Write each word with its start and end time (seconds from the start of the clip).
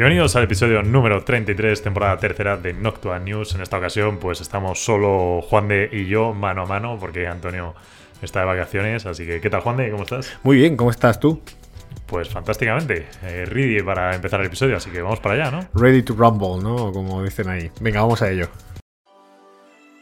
Bienvenidos 0.00 0.34
al 0.34 0.44
episodio 0.44 0.82
número 0.82 1.22
33, 1.24 1.82
temporada 1.82 2.16
tercera 2.16 2.56
de 2.56 2.72
Noctua 2.72 3.18
News. 3.18 3.54
En 3.54 3.60
esta 3.60 3.76
ocasión, 3.76 4.16
pues 4.16 4.40
estamos 4.40 4.82
solo 4.82 5.42
Juan 5.42 5.68
de 5.68 5.90
y 5.92 6.06
yo 6.06 6.32
mano 6.32 6.62
a 6.62 6.64
mano, 6.64 6.96
porque 6.98 7.26
Antonio 7.26 7.74
está 8.22 8.40
de 8.40 8.46
vacaciones. 8.46 9.04
Así 9.04 9.26
que, 9.26 9.42
¿qué 9.42 9.50
tal, 9.50 9.60
Juan 9.60 9.76
de? 9.76 9.90
¿Cómo 9.90 10.04
estás? 10.04 10.38
Muy 10.42 10.56
bien, 10.56 10.78
¿cómo 10.78 10.90
estás 10.90 11.20
tú? 11.20 11.42
Pues 12.06 12.30
fantásticamente. 12.30 13.08
Eh, 13.24 13.44
ready 13.44 13.82
para 13.82 14.14
empezar 14.14 14.40
el 14.40 14.46
episodio, 14.46 14.78
así 14.78 14.88
que 14.88 15.02
vamos 15.02 15.20
para 15.20 15.34
allá, 15.34 15.50
¿no? 15.50 15.68
Ready 15.78 16.02
to 16.02 16.14
rumble, 16.14 16.62
¿no? 16.62 16.92
Como 16.92 17.22
dicen 17.22 17.50
ahí. 17.50 17.70
Venga, 17.78 18.00
vamos 18.00 18.22
a 18.22 18.30
ello. 18.30 18.48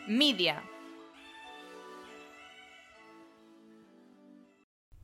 Media. 0.06 0.62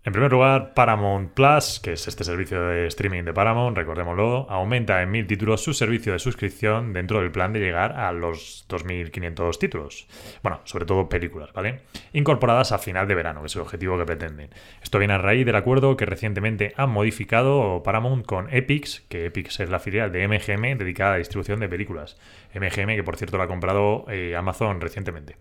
En 0.07 0.13
primer 0.13 0.31
lugar, 0.31 0.75
Paramount 0.75 1.33
Plus, 1.33 1.81
que 1.81 1.95
es 1.95 2.07
este 2.07 2.25
servicio 2.25 2.62
de 2.62 2.87
streaming 2.89 3.25
de 3.25 3.33
Paramount, 3.33 3.75
recordémoslo, 3.75 4.47
aumenta 4.51 5.01
en 5.01 5.11
mil 5.11 5.27
títulos 5.27 5.65
su 5.65 5.73
servicio 5.73 6.12
de 6.12 6.19
suscripción 6.19 6.93
dentro 6.93 7.23
del 7.23 7.33
plan 7.33 7.55
de 7.55 7.61
llegar 7.61 7.93
a 7.93 8.12
los 8.12 8.67
2.500 8.69 9.59
títulos. 9.59 10.06
Bueno, 10.43 10.61
sobre 10.65 10.84
todo 10.84 11.09
películas, 11.09 11.55
¿vale? 11.55 11.84
Incorporadas 12.12 12.73
a 12.73 12.78
final 12.78 13.09
de 13.09 13.15
verano, 13.15 13.41
que 13.41 13.47
es 13.47 13.56
el 13.56 13.62
objetivo 13.62 13.97
que 13.97 14.05
pretenden. 14.05 14.51
Esto 14.83 14.98
viene 14.98 15.15
a 15.15 15.19
raíz 15.19 15.47
del 15.47 15.56
acuerdo 15.56 15.97
que 15.97 16.05
recientemente 16.05 16.75
han 16.77 16.91
modificado 16.91 17.83
Paramount 17.83 18.27
con 18.27 18.53
Epix, 18.55 19.06
que 19.09 19.25
Epix 19.25 19.61
es 19.61 19.71
la 19.71 19.78
filial 19.78 20.12
de 20.12 20.28
MGM 20.28 20.77
dedicada 20.77 21.12
a 21.12 21.12
la 21.12 21.19
distribución 21.19 21.61
de 21.61 21.71
películas. 21.71 22.19
MGM, 22.55 22.95
que 22.95 23.05
por 23.05 23.17
cierto 23.17 23.39
la 23.39 23.45
ha 23.45 23.48
comprado 23.48 24.05
eh, 24.11 24.37
Amazon 24.37 24.83
recientemente. 24.83 25.37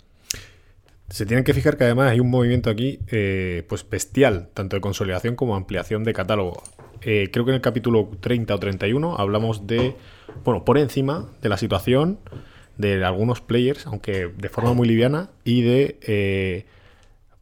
Se 1.14 1.28
tienen 1.28 1.44
que 1.44 1.54
fijar 1.54 1.78
que 1.78 1.84
además 1.84 2.10
hay 2.10 2.20
un 2.20 2.32
movimiento 2.32 2.72
aquí 2.72 2.98
eh, 3.06 3.64
pues 3.70 3.88
bestial, 3.88 4.50
tanto 4.56 4.76
de 4.78 4.82
consolidación 4.82 5.36
como 5.36 5.56
ampliación 5.56 6.04
de 6.04 6.12
catálogo. 6.12 6.64
Eh, 7.04 7.30
creo 7.32 7.46
que 7.46 7.52
en 7.52 7.56
el 7.56 7.62
capítulo 7.62 8.10
30 8.20 8.56
o 8.56 8.58
31 8.58 9.18
hablamos 9.20 9.68
de, 9.68 9.96
bueno, 10.44 10.66
por 10.66 10.80
encima 10.80 11.30
de 11.44 11.50
la 11.50 11.58
situación 11.58 12.18
de 12.80 13.06
algunos 13.06 13.42
players, 13.42 13.86
aunque 13.86 14.32
de 14.36 14.50
forma 14.50 14.74
muy 14.74 14.88
liviana, 14.88 15.30
y 15.44 15.62
de 15.62 16.00
eh, 16.02 16.66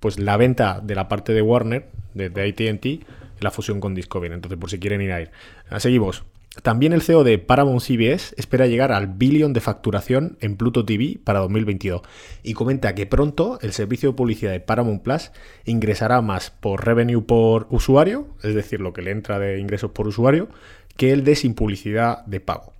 pues 0.01 0.19
la 0.19 0.35
venta 0.35 0.81
de 0.83 0.93
la 0.93 1.07
parte 1.07 1.31
de 1.31 1.41
Warner, 1.41 1.87
de, 2.13 2.29
de 2.29 2.49
ATT, 2.49 3.07
la 3.39 3.51
fusión 3.51 3.79
con 3.79 3.95
Discovery. 3.95 4.33
Entonces, 4.33 4.59
por 4.59 4.69
si 4.69 4.79
quieren 4.79 4.99
ir 4.99 5.13
a 5.13 5.21
ir. 5.21 5.31
Seguimos. 5.77 6.25
También 6.63 6.91
el 6.91 7.01
CEO 7.01 7.23
de 7.23 7.37
Paramount 7.39 7.81
CBS 7.81 8.35
espera 8.37 8.67
llegar 8.67 8.91
al 8.91 9.07
billón 9.07 9.53
de 9.53 9.61
facturación 9.61 10.37
en 10.41 10.57
Pluto 10.57 10.83
TV 10.83 11.17
para 11.23 11.39
2022 11.39 12.01
y 12.43 12.53
comenta 12.53 12.93
que 12.93 13.05
pronto 13.05 13.57
el 13.61 13.71
servicio 13.71 14.09
de 14.09 14.15
publicidad 14.17 14.51
de 14.51 14.59
Paramount 14.59 15.01
Plus 15.01 15.31
ingresará 15.63 16.21
más 16.21 16.51
por 16.51 16.85
revenue 16.85 17.21
por 17.21 17.67
usuario, 17.69 18.27
es 18.43 18.53
decir, 18.53 18.81
lo 18.81 18.91
que 18.91 19.01
le 19.01 19.11
entra 19.11 19.39
de 19.39 19.59
ingresos 19.59 19.91
por 19.91 20.07
usuario, 20.07 20.49
que 20.97 21.13
el 21.13 21.23
de 21.23 21.35
sin 21.35 21.55
publicidad 21.55 22.25
de 22.25 22.41
pago. 22.41 22.73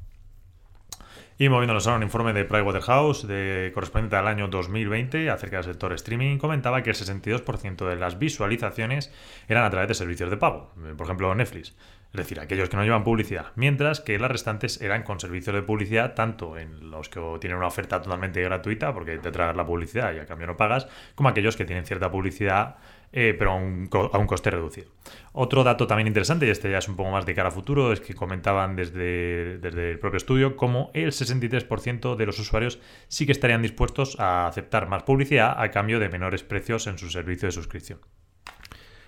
Y 1.39 1.47
moviéndonos 1.47 1.87
a 1.87 1.95
un 1.95 2.03
informe 2.03 2.33
de 2.33 2.43
Pricewaterhouse 2.43 3.25
de, 3.25 3.71
correspondiente 3.73 4.17
al 4.17 4.27
año 4.27 4.49
2020 4.49 5.29
acerca 5.29 5.55
del 5.55 5.65
sector 5.65 5.93
streaming, 5.93 6.37
comentaba 6.37 6.83
que 6.83 6.89
el 6.91 6.95
62% 6.97 7.89
de 7.89 7.95
las 7.95 8.19
visualizaciones 8.19 9.11
eran 9.47 9.63
a 9.63 9.69
través 9.69 9.87
de 9.87 9.95
servicios 9.95 10.29
de 10.29 10.37
pago, 10.37 10.71
por 10.97 11.05
ejemplo 11.07 11.33
Netflix 11.33 11.73
es 12.13 12.17
decir, 12.17 12.41
aquellos 12.41 12.67
que 12.67 12.75
no 12.75 12.83
llevan 12.83 13.05
publicidad, 13.05 13.47
mientras 13.55 14.01
que 14.01 14.19
las 14.19 14.29
restantes 14.29 14.81
eran 14.81 15.03
con 15.03 15.21
servicios 15.21 15.55
de 15.55 15.61
publicidad, 15.61 16.13
tanto 16.13 16.57
en 16.57 16.91
los 16.91 17.07
que 17.07 17.21
tienen 17.39 17.57
una 17.57 17.67
oferta 17.67 18.01
totalmente 18.01 18.41
gratuita, 18.41 18.93
porque 18.93 19.17
te 19.17 19.31
tragas 19.31 19.55
la 19.55 19.65
publicidad 19.65 20.13
y 20.13 20.19
a 20.19 20.25
cambio 20.25 20.47
no 20.47 20.57
pagas, 20.57 20.87
como 21.15 21.29
aquellos 21.29 21.55
que 21.55 21.63
tienen 21.63 21.85
cierta 21.85 22.11
publicidad, 22.11 22.75
eh, 23.13 23.33
pero 23.39 23.51
a 23.51 23.55
un, 23.55 23.89
a 24.11 24.17
un, 24.17 24.27
coste 24.27 24.51
reducido. 24.51 24.91
Otro 25.31 25.63
dato 25.63 25.87
también 25.87 26.07
interesante, 26.07 26.45
y 26.45 26.49
este 26.49 26.69
ya 26.69 26.79
es 26.79 26.89
un 26.89 26.97
poco 26.97 27.11
más 27.11 27.25
de 27.25 27.33
cara 27.33 27.47
a 27.47 27.51
futuro, 27.51 27.93
es 27.93 28.01
que 28.01 28.13
comentaban 28.13 28.75
desde, 28.75 29.57
desde 29.59 29.91
el 29.91 29.99
propio 29.99 30.17
estudio 30.17 30.57
cómo 30.57 30.91
el 30.93 31.13
63% 31.13 32.17
de 32.17 32.25
los 32.25 32.39
usuarios 32.39 32.79
sí 33.07 33.25
que 33.25 33.31
estarían 33.31 33.61
dispuestos 33.61 34.19
a 34.19 34.47
aceptar 34.47 34.89
más 34.89 35.03
publicidad 35.03 35.55
a 35.57 35.71
cambio 35.71 35.97
de 36.01 36.09
menores 36.09 36.43
precios 36.43 36.87
en 36.87 36.97
su 36.97 37.09
servicio 37.09 37.47
de 37.47 37.53
suscripción. 37.53 37.99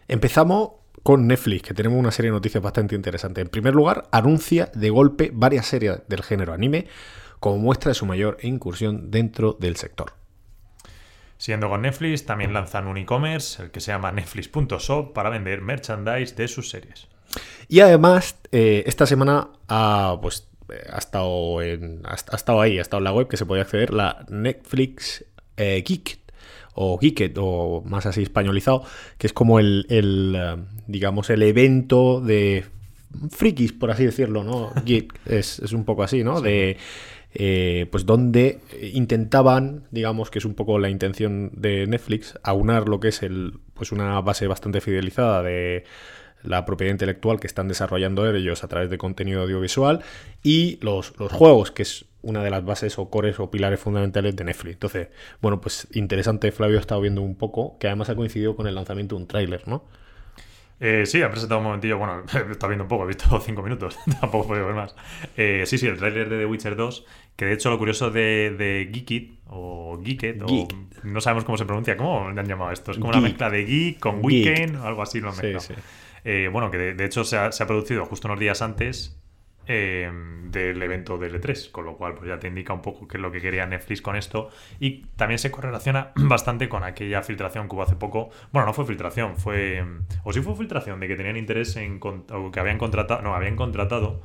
Empezamos 0.07 0.82
con 1.03 1.27
Netflix, 1.27 1.63
que 1.63 1.73
tenemos 1.73 1.99
una 1.99 2.11
serie 2.11 2.31
de 2.31 2.37
noticias 2.37 2.63
bastante 2.63 2.95
interesantes. 2.95 3.41
En 3.41 3.49
primer 3.49 3.75
lugar, 3.75 4.07
anuncia 4.11 4.71
de 4.73 4.89
golpe 4.89 5.31
varias 5.33 5.67
series 5.67 6.01
del 6.07 6.23
género 6.23 6.53
anime 6.53 6.87
como 7.39 7.57
muestra 7.57 7.89
de 7.89 7.95
su 7.95 8.05
mayor 8.05 8.37
incursión 8.41 9.11
dentro 9.11 9.57
del 9.59 9.75
sector. 9.75 10.13
Siguiendo 11.37 11.67
con 11.67 11.81
Netflix, 11.81 12.25
también 12.25 12.53
lanzan 12.53 12.87
un 12.87 12.97
e-commerce, 12.97 13.61
el 13.61 13.69
que 13.69 13.81
se 13.81 13.91
llama 13.91 14.13
netflix.shop, 14.13 15.11
para 15.11 15.29
vender 15.29 15.61
merchandise 15.61 16.35
de 16.35 16.47
sus 16.47 16.69
series. 16.69 17.09
Y 17.67 17.81
además, 17.81 18.37
eh, 18.53 18.83
esta 18.85 19.05
semana 19.05 19.49
ha, 19.67 20.17
pues, 20.21 20.47
ha, 20.89 20.97
estado 20.97 21.61
en, 21.61 22.01
ha, 22.05 22.13
estado 22.13 22.61
ahí, 22.61 22.79
ha 22.79 22.81
estado 22.81 22.99
en 22.99 23.03
la 23.03 23.11
web 23.11 23.27
que 23.27 23.35
se 23.35 23.45
podía 23.45 23.63
acceder, 23.63 23.93
la 23.93 24.25
Netflix 24.29 25.25
eh, 25.57 25.83
Geek 25.85 26.22
o 26.73 26.97
Geeket, 26.97 27.37
o 27.39 27.83
más 27.85 28.05
así 28.05 28.23
españolizado, 28.23 28.83
que 29.17 29.27
es 29.27 29.33
como 29.33 29.59
el, 29.59 29.85
el 29.89 30.65
digamos, 30.87 31.29
el 31.29 31.43
evento 31.43 32.21
de 32.21 32.65
frikis, 33.29 33.73
por 33.73 33.91
así 33.91 34.05
decirlo, 34.05 34.43
¿no? 34.43 34.71
Geek 34.85 35.13
es, 35.25 35.59
es 35.59 35.73
un 35.73 35.85
poco 35.85 36.03
así, 36.03 36.23
¿no? 36.23 36.37
Sí. 36.37 36.43
De, 36.43 36.77
eh, 37.35 37.87
pues 37.91 38.05
donde 38.05 38.59
intentaban, 38.93 39.85
digamos 39.89 40.29
que 40.29 40.37
es 40.37 40.45
un 40.45 40.53
poco 40.53 40.77
la 40.77 40.89
intención 40.89 41.51
de 41.55 41.87
Netflix, 41.87 42.37
aunar 42.43 42.87
lo 42.87 42.99
que 42.99 43.07
es 43.07 43.23
el, 43.23 43.59
pues 43.73 43.91
una 43.91 44.21
base 44.21 44.45
bastante 44.45 44.81
fidelizada 44.81 45.41
de 45.41 45.83
la 46.43 46.65
propiedad 46.65 46.91
intelectual 46.91 47.39
que 47.39 47.47
están 47.47 47.67
desarrollando 47.67 48.29
ellos 48.29 48.63
a 48.63 48.67
través 48.67 48.89
de 48.89 48.97
contenido 48.99 49.41
audiovisual 49.41 50.03
y 50.43 50.77
los, 50.81 51.17
los 51.17 51.31
juegos, 51.31 51.71
que 51.71 51.83
es 51.83 52.05
una 52.23 52.43
de 52.43 52.49
las 52.49 52.65
bases 52.65 52.97
o 52.99 53.09
cores 53.09 53.39
o 53.39 53.51
pilares 53.51 53.79
fundamentales 53.79 54.35
de 54.35 54.43
Netflix. 54.45 54.73
Entonces, 54.75 55.09
bueno, 55.41 55.61
pues 55.61 55.87
interesante, 55.93 56.51
Flavio 56.51 56.77
ha 56.77 56.81
estado 56.81 57.01
viendo 57.01 57.21
un 57.21 57.35
poco, 57.37 57.77
que 57.79 57.87
además 57.87 58.09
ha 58.09 58.15
coincidido 58.15 58.55
con 58.55 58.67
el 58.67 58.75
lanzamiento 58.75 59.15
de 59.15 59.21
un 59.23 59.27
tráiler, 59.27 59.67
¿no? 59.67 59.85
Eh, 60.79 61.05
sí, 61.05 61.21
ha 61.21 61.29
presentado 61.29 61.59
un 61.61 61.65
momentillo, 61.67 61.97
bueno, 61.97 62.23
estado 62.51 62.67
viendo 62.69 62.83
un 62.83 62.87
poco, 62.89 63.03
he 63.05 63.07
visto 63.07 63.39
cinco 63.39 63.61
minutos, 63.63 63.97
tampoco 64.19 64.47
puedo 64.47 64.65
ver 64.65 64.75
más. 64.75 64.95
Eh, 65.37 65.63
sí, 65.65 65.77
sí, 65.77 65.87
el 65.87 65.97
tráiler 65.97 66.29
de 66.29 66.39
The 66.39 66.45
Witcher 66.45 66.75
2, 66.75 67.05
que 67.35 67.45
de 67.45 67.53
hecho 67.53 67.69
lo 67.69 67.77
curioso 67.77 68.11
de, 68.11 68.51
de 68.57 68.89
Geekit, 68.91 69.39
o 69.47 69.99
Geeket, 70.03 70.41
o 70.41 70.67
no 71.03 71.21
sabemos 71.21 71.45
cómo 71.45 71.57
se 71.57 71.65
pronuncia, 71.65 71.95
¿cómo 71.95 72.31
le 72.31 72.39
han 72.39 72.47
llamado 72.47 72.71
esto? 72.71 72.91
Es 72.91 72.97
como 72.97 73.11
Geek. 73.11 73.17
una 73.17 73.21
mezcla 73.21 73.49
de 73.49 73.65
geek 73.65 73.99
con 73.99 74.21
Geek. 74.23 74.23
weekend, 74.23 74.75
o 74.77 74.83
algo 74.83 75.01
así 75.03 75.19
lo 75.21 75.29
han 75.29 75.35
Sí, 75.35 75.37
mezclado. 75.37 75.67
sí. 75.67 75.73
Eh, 76.25 76.49
bueno, 76.51 76.71
que 76.71 76.77
de, 76.77 76.93
de 76.95 77.05
hecho 77.05 77.23
se 77.23 77.37
ha, 77.37 77.51
se 77.51 77.63
ha 77.63 77.67
producido 77.67 78.05
justo 78.05 78.27
unos 78.27 78.39
días 78.39 78.61
antes 78.61 79.19
eh, 79.67 80.11
del 80.49 80.81
evento 80.83 81.17
del 81.17 81.39
E3, 81.41 81.71
con 81.71 81.85
lo 81.85 81.95
cual 81.97 82.15
pues 82.15 82.27
ya 82.27 82.37
te 82.39 82.47
indica 82.47 82.73
un 82.73 82.81
poco 82.81 83.07
qué 83.07 83.17
es 83.17 83.21
lo 83.21 83.31
que 83.31 83.39
quería 83.41 83.65
Netflix 83.65 84.01
con 84.01 84.15
esto 84.15 84.49
y 84.79 85.05
también 85.15 85.39
se 85.39 85.51
correlaciona 85.51 86.11
bastante 86.15 86.67
con 86.69 86.83
aquella 86.83 87.21
filtración 87.23 87.67
que 87.67 87.75
hubo 87.75 87.83
hace 87.83 87.95
poco. 87.95 88.29
Bueno, 88.51 88.65
no 88.67 88.73
fue 88.73 88.85
filtración, 88.85 89.37
fue 89.37 89.83
o 90.23 90.33
sí 90.33 90.41
fue 90.41 90.55
filtración 90.55 90.99
de 90.99 91.07
que 91.07 91.15
tenían 91.15 91.37
interés 91.37 91.75
en 91.77 91.99
o 92.03 92.51
que 92.51 92.59
habían 92.59 92.77
contratado, 92.77 93.21
no, 93.21 93.35
habían 93.35 93.55
contratado 93.55 94.21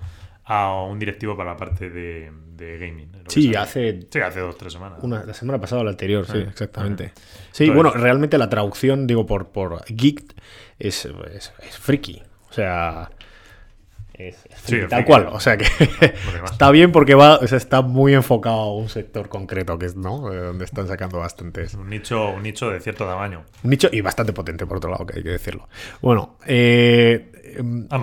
a 0.50 0.82
un 0.82 0.98
directivo 0.98 1.36
para 1.36 1.50
la 1.52 1.56
parte 1.58 1.90
de, 1.90 2.32
de 2.56 2.78
gaming. 2.78 3.12
Sí, 3.28 3.54
hace 3.54 4.00
Sí, 4.10 4.18
hace 4.20 4.40
dos, 4.40 4.56
tres 4.56 4.72
semanas. 4.72 4.98
Una, 5.02 5.22
la 5.22 5.34
semana 5.34 5.60
pasada 5.60 5.82
o 5.82 5.84
la 5.84 5.90
anterior, 5.90 6.26
sí, 6.26 6.38
exactamente. 6.38 7.12
Sí, 7.52 7.64
Entonces- 7.64 7.74
bueno, 7.74 7.90
realmente 7.92 8.38
la 8.38 8.48
traducción, 8.48 9.06
digo, 9.06 9.26
por, 9.26 9.48
por 9.52 9.84
geek 9.86 10.34
es, 10.78 11.04
es, 11.04 11.52
es 11.62 11.78
friki. 11.78 12.22
O 12.48 12.52
sea, 12.54 13.10
es, 14.18 14.36
es 14.46 14.56
Sí, 14.56 14.62
friki, 14.72 14.82
es 14.84 14.88
tal 14.90 15.04
cual. 15.04 15.28
O 15.32 15.40
sea 15.40 15.56
que 15.56 15.64
está 16.44 16.70
bien 16.70 16.92
porque 16.92 17.14
va, 17.14 17.36
o 17.36 17.46
sea, 17.46 17.58
está 17.58 17.82
muy 17.82 18.14
enfocado 18.14 18.56
a 18.56 18.74
un 18.74 18.88
sector 18.88 19.28
concreto, 19.28 19.78
que 19.78 19.86
es, 19.86 19.96
¿no? 19.96 20.32
Eh, 20.32 20.36
Donde 20.36 20.64
están 20.64 20.86
sacando 20.88 21.18
bastantes. 21.18 21.74
Un 21.74 21.88
nicho, 21.90 22.30
un 22.30 22.42
nicho 22.42 22.70
de 22.70 22.80
cierto 22.80 23.04
tamaño. 23.06 23.44
Un 23.62 23.70
nicho 23.70 23.88
y 23.92 24.00
bastante 24.00 24.32
potente, 24.32 24.66
por 24.66 24.78
otro 24.78 24.90
lado, 24.90 25.06
que 25.06 25.18
hay 25.18 25.22
que 25.22 25.30
decirlo. 25.30 25.68
Bueno, 26.02 26.36
eh, 26.46 27.32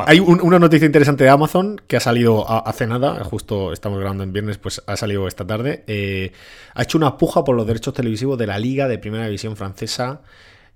hay 0.05 0.19
un- 0.19 0.41
una 0.41 0.57
noticia 0.59 0.85
interesante 0.85 1.23
de 1.23 1.29
Amazon 1.29 1.79
que 1.87 1.97
ha 1.97 1.99
salido 1.99 2.49
a- 2.49 2.59
hace 2.59 2.87
nada, 2.87 3.23
justo 3.23 3.73
estamos 3.73 3.99
grabando 3.99 4.23
en 4.23 4.33
viernes, 4.33 4.57
pues 4.57 4.81
ha 4.87 4.95
salido 4.97 5.27
esta 5.27 5.45
tarde. 5.45 5.83
Eh, 5.87 6.31
ha 6.73 6.83
hecho 6.83 6.97
una 6.97 7.17
puja 7.17 7.43
por 7.43 7.55
los 7.55 7.67
derechos 7.67 7.93
televisivos 7.93 8.37
de 8.37 8.47
la 8.47 8.57
Liga 8.59 8.87
de 8.87 8.97
Primera 8.97 9.25
División 9.25 9.55
Francesa 9.55 10.21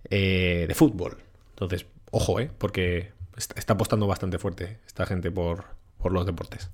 eh, 0.10 0.66
de 0.68 0.76
fútbol. 0.76 1.18
Entonces, 1.52 1.86
ojo, 2.12 2.40
¿eh? 2.40 2.50
Porque 2.58 3.12
está, 3.40 3.74
apostando 3.74 4.08
bastante 4.08 4.38
fuerte 4.38 4.80
esta 4.86 5.06
gente 5.06 5.32
por, 5.32 5.66
por 5.98 6.12
los 6.12 6.26
deportes. 6.26 6.70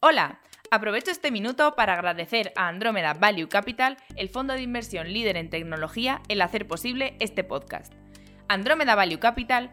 Hola, 0.00 0.40
Aprovecho 0.70 1.12
este 1.12 1.30
minuto 1.30 1.76
para 1.76 1.92
agradecer 1.92 2.52
a 2.56 2.66
Andromeda 2.66 3.14
Value 3.14 3.48
Capital, 3.48 3.96
el 4.16 4.28
fondo 4.28 4.54
de 4.54 4.62
inversión 4.62 5.12
líder 5.12 5.36
en 5.36 5.48
tecnología, 5.48 6.22
el 6.28 6.42
hacer 6.42 6.66
posible 6.66 7.16
este 7.20 7.44
podcast. 7.44 7.92
Andromeda 8.48 8.96
Value 8.96 9.20
Capital 9.20 9.72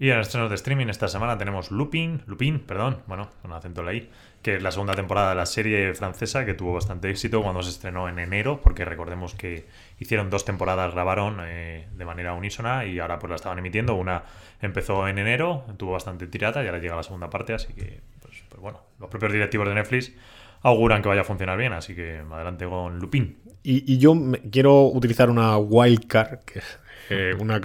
Y 0.00 0.10
en 0.10 0.18
estrenos 0.18 0.48
de 0.48 0.54
streaming 0.54 0.86
esta 0.86 1.08
semana 1.08 1.36
tenemos 1.36 1.70
Lupin, 1.70 2.22
Lupin, 2.24 2.60
perdón, 2.60 3.02
bueno, 3.06 3.28
con 3.42 3.52
acento 3.52 3.82
la 3.82 3.92
I, 3.92 4.08
que 4.40 4.56
es 4.56 4.62
la 4.62 4.70
segunda 4.70 4.94
temporada 4.94 5.28
de 5.28 5.34
la 5.36 5.44
serie 5.44 5.92
francesa 5.92 6.46
que 6.46 6.54
tuvo 6.54 6.72
bastante 6.72 7.10
éxito 7.10 7.42
cuando 7.42 7.62
se 7.62 7.68
estrenó 7.68 8.08
en 8.08 8.18
enero, 8.18 8.62
porque 8.62 8.86
recordemos 8.86 9.34
que 9.34 9.66
hicieron 9.98 10.30
dos 10.30 10.46
temporadas, 10.46 10.94
grabaron 10.94 11.40
eh, 11.42 11.86
de 11.94 12.04
manera 12.06 12.32
unísona 12.32 12.86
y 12.86 12.98
ahora 12.98 13.18
pues 13.18 13.28
la 13.28 13.36
estaban 13.36 13.58
emitiendo. 13.58 13.94
Una 13.94 14.22
empezó 14.62 15.06
en 15.06 15.18
enero, 15.18 15.66
tuvo 15.76 15.92
bastante 15.92 16.26
tirada 16.28 16.64
y 16.64 16.66
ahora 16.66 16.78
llega 16.78 16.96
la 16.96 17.02
segunda 17.02 17.28
parte, 17.28 17.52
así 17.52 17.74
que, 17.74 18.00
pues, 18.22 18.42
pues 18.48 18.62
bueno, 18.62 18.80
los 18.98 19.10
propios 19.10 19.34
directivos 19.34 19.68
de 19.68 19.74
Netflix 19.74 20.14
auguran 20.62 21.02
que 21.02 21.10
vaya 21.10 21.20
a 21.20 21.24
funcionar 21.24 21.58
bien, 21.58 21.74
así 21.74 21.94
que 21.94 22.22
adelante 22.32 22.64
con 22.64 22.98
Lupin. 23.00 23.36
Y, 23.62 23.92
y 23.92 23.98
yo 23.98 24.14
quiero 24.50 24.84
utilizar 24.84 25.28
una 25.28 25.58
wildcard, 25.58 26.38
que 26.46 26.62
eh, 27.10 27.34
una, 27.38 27.60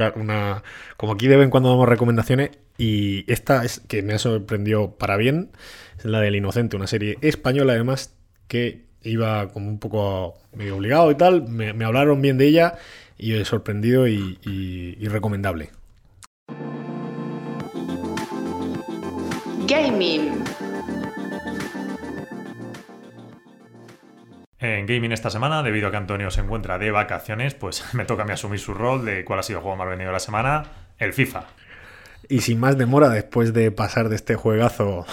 como 0.98 1.14
aquí 1.14 1.28
de 1.28 1.38
vez 1.38 1.46
en 1.46 1.50
cuando 1.50 1.70
damos 1.70 1.88
recomendaciones, 1.88 2.52
y 2.78 3.32
esta 3.32 3.64
es 3.64 3.80
que 3.88 4.02
me 4.02 4.14
ha 4.14 4.20
sorprendido 4.20 4.98
para 4.98 5.18
bien, 5.18 5.52
es 5.98 6.06
la 6.06 6.20
del 6.20 6.36
Inocente, 6.36 6.76
una 6.76 6.88
serie 6.88 7.18
española 7.22 7.74
además 7.74 8.14
que 8.48 8.84
iba 9.04 9.50
como 9.50 9.70
un 9.70 9.80
poco 9.80 10.36
medio 10.54 10.78
obligado 10.78 11.12
y 11.12 11.16
tal, 11.16 11.48
me, 11.48 11.70
hablaron 11.86 12.22
bien 12.22 12.38
de 12.38 12.48
ella 12.48 12.76
y 13.18 13.34
he 13.34 13.46
sorprendido 13.46 14.08
y, 14.08 14.40
y 14.44 15.08
recomendable. 15.08 15.70
Gaming. 19.68 20.44
En 24.60 24.86
gaming 24.86 25.12
esta 25.12 25.30
semana, 25.30 25.64
debido 25.64 25.90
a 25.90 25.92
que 25.92 25.98
Antonio 25.98 26.32
se 26.32 26.42
encuentra 26.42 26.78
de 26.78 26.92
vacaciones, 26.92 27.54
pues 27.54 27.84
me 27.94 28.06
toca 28.06 28.24
a 28.24 28.26
mí 28.26 28.32
asumir 28.32 28.60
su 28.60 28.74
rol 28.74 29.06
de 29.06 29.26
cuál 29.26 29.40
ha 29.40 29.44
sido 29.44 29.60
el 29.60 29.64
juego 29.64 29.78
más 29.78 29.88
vendido 29.88 30.10
de 30.10 30.14
la 30.14 30.20
semana, 30.20 30.64
el 30.98 31.14
FIFA. 31.14 31.44
Y 32.30 32.42
sin 32.42 32.60
más 32.60 32.78
demora, 32.78 33.10
después 33.10 33.54
de 33.54 33.72
pasar 33.72 34.10
de 34.10 34.16
este 34.16 34.36
juegazo 34.36 35.06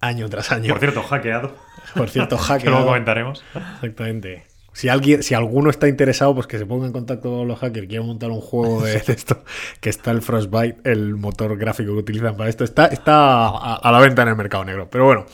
año 0.00 0.28
tras 0.28 0.50
año. 0.50 0.72
Por 0.72 0.80
cierto, 0.80 1.02
hackeado. 1.02 1.54
Por 1.94 2.08
cierto, 2.08 2.36
hackeado. 2.38 2.60
que 2.64 2.70
luego 2.70 2.86
comentaremos. 2.86 3.44
Exactamente. 3.74 4.44
Si 4.72 4.90
alguien, 4.90 5.22
si 5.22 5.34
alguno 5.34 5.70
está 5.70 5.88
interesado, 5.88 6.34
pues 6.34 6.46
que 6.46 6.58
se 6.58 6.66
ponga 6.66 6.86
en 6.86 6.92
contacto 6.92 7.30
con 7.30 7.48
los 7.48 7.58
hackers, 7.60 7.86
quieren 7.86 8.06
montar 8.06 8.30
un 8.30 8.42
juego 8.42 8.82
de, 8.82 8.96
esto, 9.06 9.42
que 9.80 9.88
está 9.88 10.10
el 10.10 10.20
Frostbite, 10.20 10.76
el 10.84 11.14
motor 11.14 11.56
gráfico 11.56 11.92
que 11.92 11.98
utilizan 12.00 12.36
para 12.36 12.50
esto, 12.50 12.62
está, 12.62 12.86
está 12.86 13.46
a 13.48 13.90
la 13.90 13.98
venta 14.00 14.20
en 14.20 14.28
el 14.28 14.36
mercado 14.36 14.66
negro. 14.66 14.88
Pero 14.90 15.06
bueno, 15.06 15.26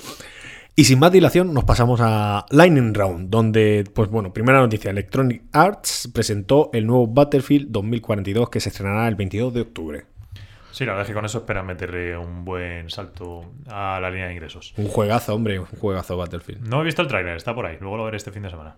y 0.75 0.85
sin 0.85 0.99
más 0.99 1.13
dilación, 1.13 1.53
nos 1.53 1.65
pasamos 1.65 2.01
a 2.03 2.47
Lightning 2.51 2.95
Round, 2.95 3.29
donde, 3.29 3.85
pues 3.95 4.09
bueno, 4.09 4.33
primera 4.33 4.61
noticia, 4.61 4.91
Electronic 4.91 5.43
Arts 5.53 6.11
presentó 6.15 6.71
el 6.73 6.87
nuevo 6.87 7.07
Battlefield 7.07 7.71
2042 7.71 8.49
que 8.49 8.61
se 8.61 8.71
estrenará 8.71 9.07
el 9.09 9.15
22 9.15 9.53
de 9.53 9.61
octubre. 9.61 10.12
Sí, 10.73 10.87
la 10.87 10.93
verdad 10.93 11.03
es 11.03 11.09
que 11.09 11.15
con 11.15 11.25
eso 11.25 11.39
esperan 11.39 11.67
meterle 11.67 12.17
un 12.17 12.45
buen 12.45 12.89
salto 12.91 13.45
a 13.71 14.01
la 14.01 14.11
línea 14.11 14.27
de 14.27 14.33
ingresos. 14.33 14.73
Un 14.77 14.89
juegazo, 14.89 15.35
hombre, 15.35 15.59
un 15.59 15.67
juegazo 15.67 16.17
Battlefield. 16.17 16.67
No 16.67 16.81
he 16.81 16.85
visto 16.85 17.03
el 17.03 17.09
tráiler, 17.09 17.37
está 17.37 17.55
por 17.55 17.67
ahí, 17.67 17.77
luego 17.79 17.99
lo 17.99 18.05
veré 18.05 18.17
este 18.17 18.33
fin 18.33 18.43
de 18.43 18.51
semana. 18.51 18.77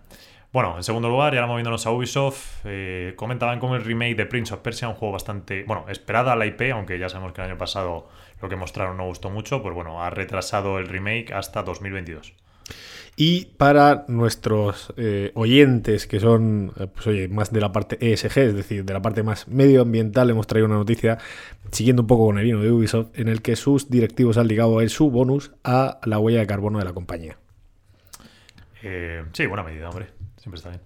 Bueno, 0.52 0.76
en 0.76 0.82
segundo 0.84 1.08
lugar, 1.08 1.34
y 1.34 1.36
ahora 1.36 1.48
moviéndonos 1.48 1.86
a 1.86 1.90
Ubisoft, 1.90 2.64
eh, 2.64 3.14
comentaban 3.16 3.58
como 3.58 3.74
el 3.76 3.84
remake 3.84 4.16
de 4.16 4.26
Prince 4.26 4.54
of 4.54 4.60
Persia, 4.60 4.88
un 4.88 4.94
juego 4.94 5.12
bastante, 5.12 5.64
bueno, 5.64 5.86
esperada 5.88 6.36
la 6.36 6.46
IP, 6.46 6.72
aunque 6.72 6.98
ya 6.98 7.08
sabemos 7.08 7.32
que 7.32 7.40
el 7.40 7.48
año 7.48 7.58
pasado 7.58 8.08
lo 8.40 8.48
que 8.48 8.56
mostraron 8.56 8.96
no 8.96 9.06
gustó 9.06 9.30
mucho, 9.30 9.62
pues 9.62 9.74
bueno, 9.74 10.02
ha 10.02 10.10
retrasado 10.10 10.78
el 10.78 10.86
remake 10.86 11.32
hasta 11.32 11.62
2022. 11.62 12.34
Y 13.16 13.46
para 13.56 14.04
nuestros 14.08 14.92
eh, 14.96 15.30
oyentes 15.34 16.06
que 16.08 16.18
son, 16.18 16.72
eh, 16.78 16.88
pues 16.92 17.06
oye, 17.06 17.28
más 17.28 17.52
de 17.52 17.60
la 17.60 17.70
parte 17.70 17.96
ESG, 18.00 18.38
es 18.38 18.54
decir, 18.54 18.84
de 18.84 18.92
la 18.92 19.02
parte 19.02 19.22
más 19.22 19.46
medioambiental, 19.46 20.30
hemos 20.30 20.46
traído 20.48 20.66
una 20.66 20.76
noticia 20.76 21.18
siguiendo 21.70 22.02
un 22.02 22.08
poco 22.08 22.26
con 22.26 22.38
el 22.38 22.44
vino 22.44 22.60
de 22.60 22.72
Ubisoft, 22.72 23.16
en 23.18 23.28
el 23.28 23.40
que 23.40 23.54
sus 23.54 23.88
directivos 23.88 24.36
han 24.36 24.48
ligado 24.48 24.80
el 24.80 24.90
su 24.90 25.10
bonus 25.10 25.52
a 25.62 26.00
la 26.04 26.18
huella 26.18 26.40
de 26.40 26.46
carbono 26.46 26.78
de 26.78 26.84
la 26.84 26.92
compañía. 26.92 27.36
sí, 28.80 29.46
buena 29.46 29.62
medida, 29.62 29.88
hombre. 29.88 30.08
Siempre 30.36 30.58
está 30.58 30.70
bien. 30.70 30.82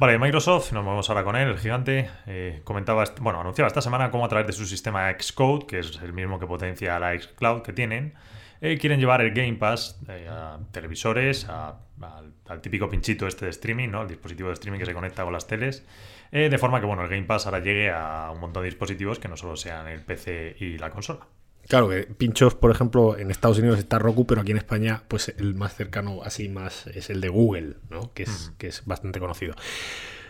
Vale, 0.00 0.18
Microsoft, 0.18 0.72
nos 0.72 0.82
movemos 0.82 1.10
ahora 1.10 1.24
con 1.24 1.36
él, 1.36 1.48
el 1.48 1.58
gigante. 1.58 2.08
Eh, 2.26 2.62
comentaba, 2.64 3.04
bueno, 3.20 3.40
anunciaba 3.42 3.68
esta 3.68 3.82
semana 3.82 4.10
cómo 4.10 4.24
a 4.24 4.28
través 4.30 4.46
de 4.46 4.54
su 4.54 4.64
sistema 4.64 5.12
Xcode, 5.12 5.66
que 5.66 5.80
es 5.80 6.00
el 6.02 6.14
mismo 6.14 6.40
que 6.40 6.46
potencia 6.46 6.98
la 6.98 7.12
Xcloud 7.20 7.60
que 7.60 7.74
tienen, 7.74 8.14
eh, 8.60 8.78
quieren 8.78 9.00
llevar 9.00 9.20
el 9.20 9.32
Game 9.32 9.54
Pass 9.54 10.00
eh, 10.08 10.26
a 10.28 10.58
televisores, 10.72 11.46
al, 11.48 12.60
típico 12.60 12.88
pinchito 12.88 13.26
este 13.26 13.44
de 13.44 13.50
streaming, 13.50 13.88
¿no? 13.88 14.02
El 14.02 14.08
dispositivo 14.08 14.48
de 14.48 14.54
streaming 14.54 14.80
que 14.80 14.86
se 14.86 14.94
conecta 14.94 15.22
con 15.24 15.32
las 15.32 15.46
teles. 15.46 15.84
de 16.32 16.58
forma 16.58 16.80
que, 16.80 16.86
bueno, 16.86 17.02
el 17.02 17.08
Game 17.08 17.22
Pass 17.22 17.46
ahora 17.46 17.60
llegue 17.60 17.90
a 17.90 18.30
un 18.32 18.40
montón 18.40 18.62
de 18.62 18.70
dispositivos 18.70 19.18
que 19.18 19.28
no 19.28 19.36
solo 19.36 19.56
sean 19.56 19.86
el 19.88 20.00
PC 20.00 20.56
y 20.58 20.78
la 20.78 20.90
consola. 20.90 21.26
Claro, 21.68 21.88
que 21.88 22.02
pinchos, 22.02 22.56
por 22.56 22.72
ejemplo, 22.72 23.16
en 23.16 23.30
Estados 23.30 23.58
Unidos 23.58 23.78
está 23.78 24.00
Roku, 24.00 24.26
pero 24.26 24.40
aquí 24.40 24.50
en 24.50 24.56
España, 24.56 25.04
pues 25.06 25.32
el 25.38 25.54
más 25.54 25.76
cercano, 25.76 26.20
así 26.24 26.48
más, 26.48 26.88
es 26.88 27.10
el 27.10 27.20
de 27.20 27.28
Google, 27.28 27.76
¿no? 27.90 28.12
Que 28.12 28.24
es, 28.24 28.52
que 28.58 28.66
es 28.66 28.84
bastante 28.86 29.20
conocido. 29.20 29.54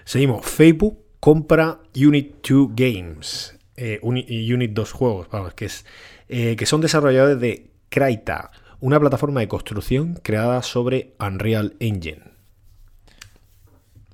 Seguimos. 0.05 0.45
Facebook 0.45 1.03
compra 1.19 1.81
Unit 1.97 2.47
2 2.47 2.71
Games. 2.75 3.59
Eh, 3.77 4.01
Unit 4.03 4.73
2 4.73 4.93
juegos, 4.93 5.29
vamos, 5.31 5.55
que 5.55 5.67
es. 5.67 5.87
Eh, 6.29 6.57
que 6.57 6.67
son 6.67 6.81
desarrolladores 6.81 7.41
de 7.41 7.70
Kraita, 7.91 8.53
una 8.79 8.99
plataforma 8.99 9.41
de 9.41 9.49
construcción 9.49 10.15
creada 10.23 10.63
sobre 10.63 11.15
Unreal 11.19 11.77
Engine. 11.81 12.23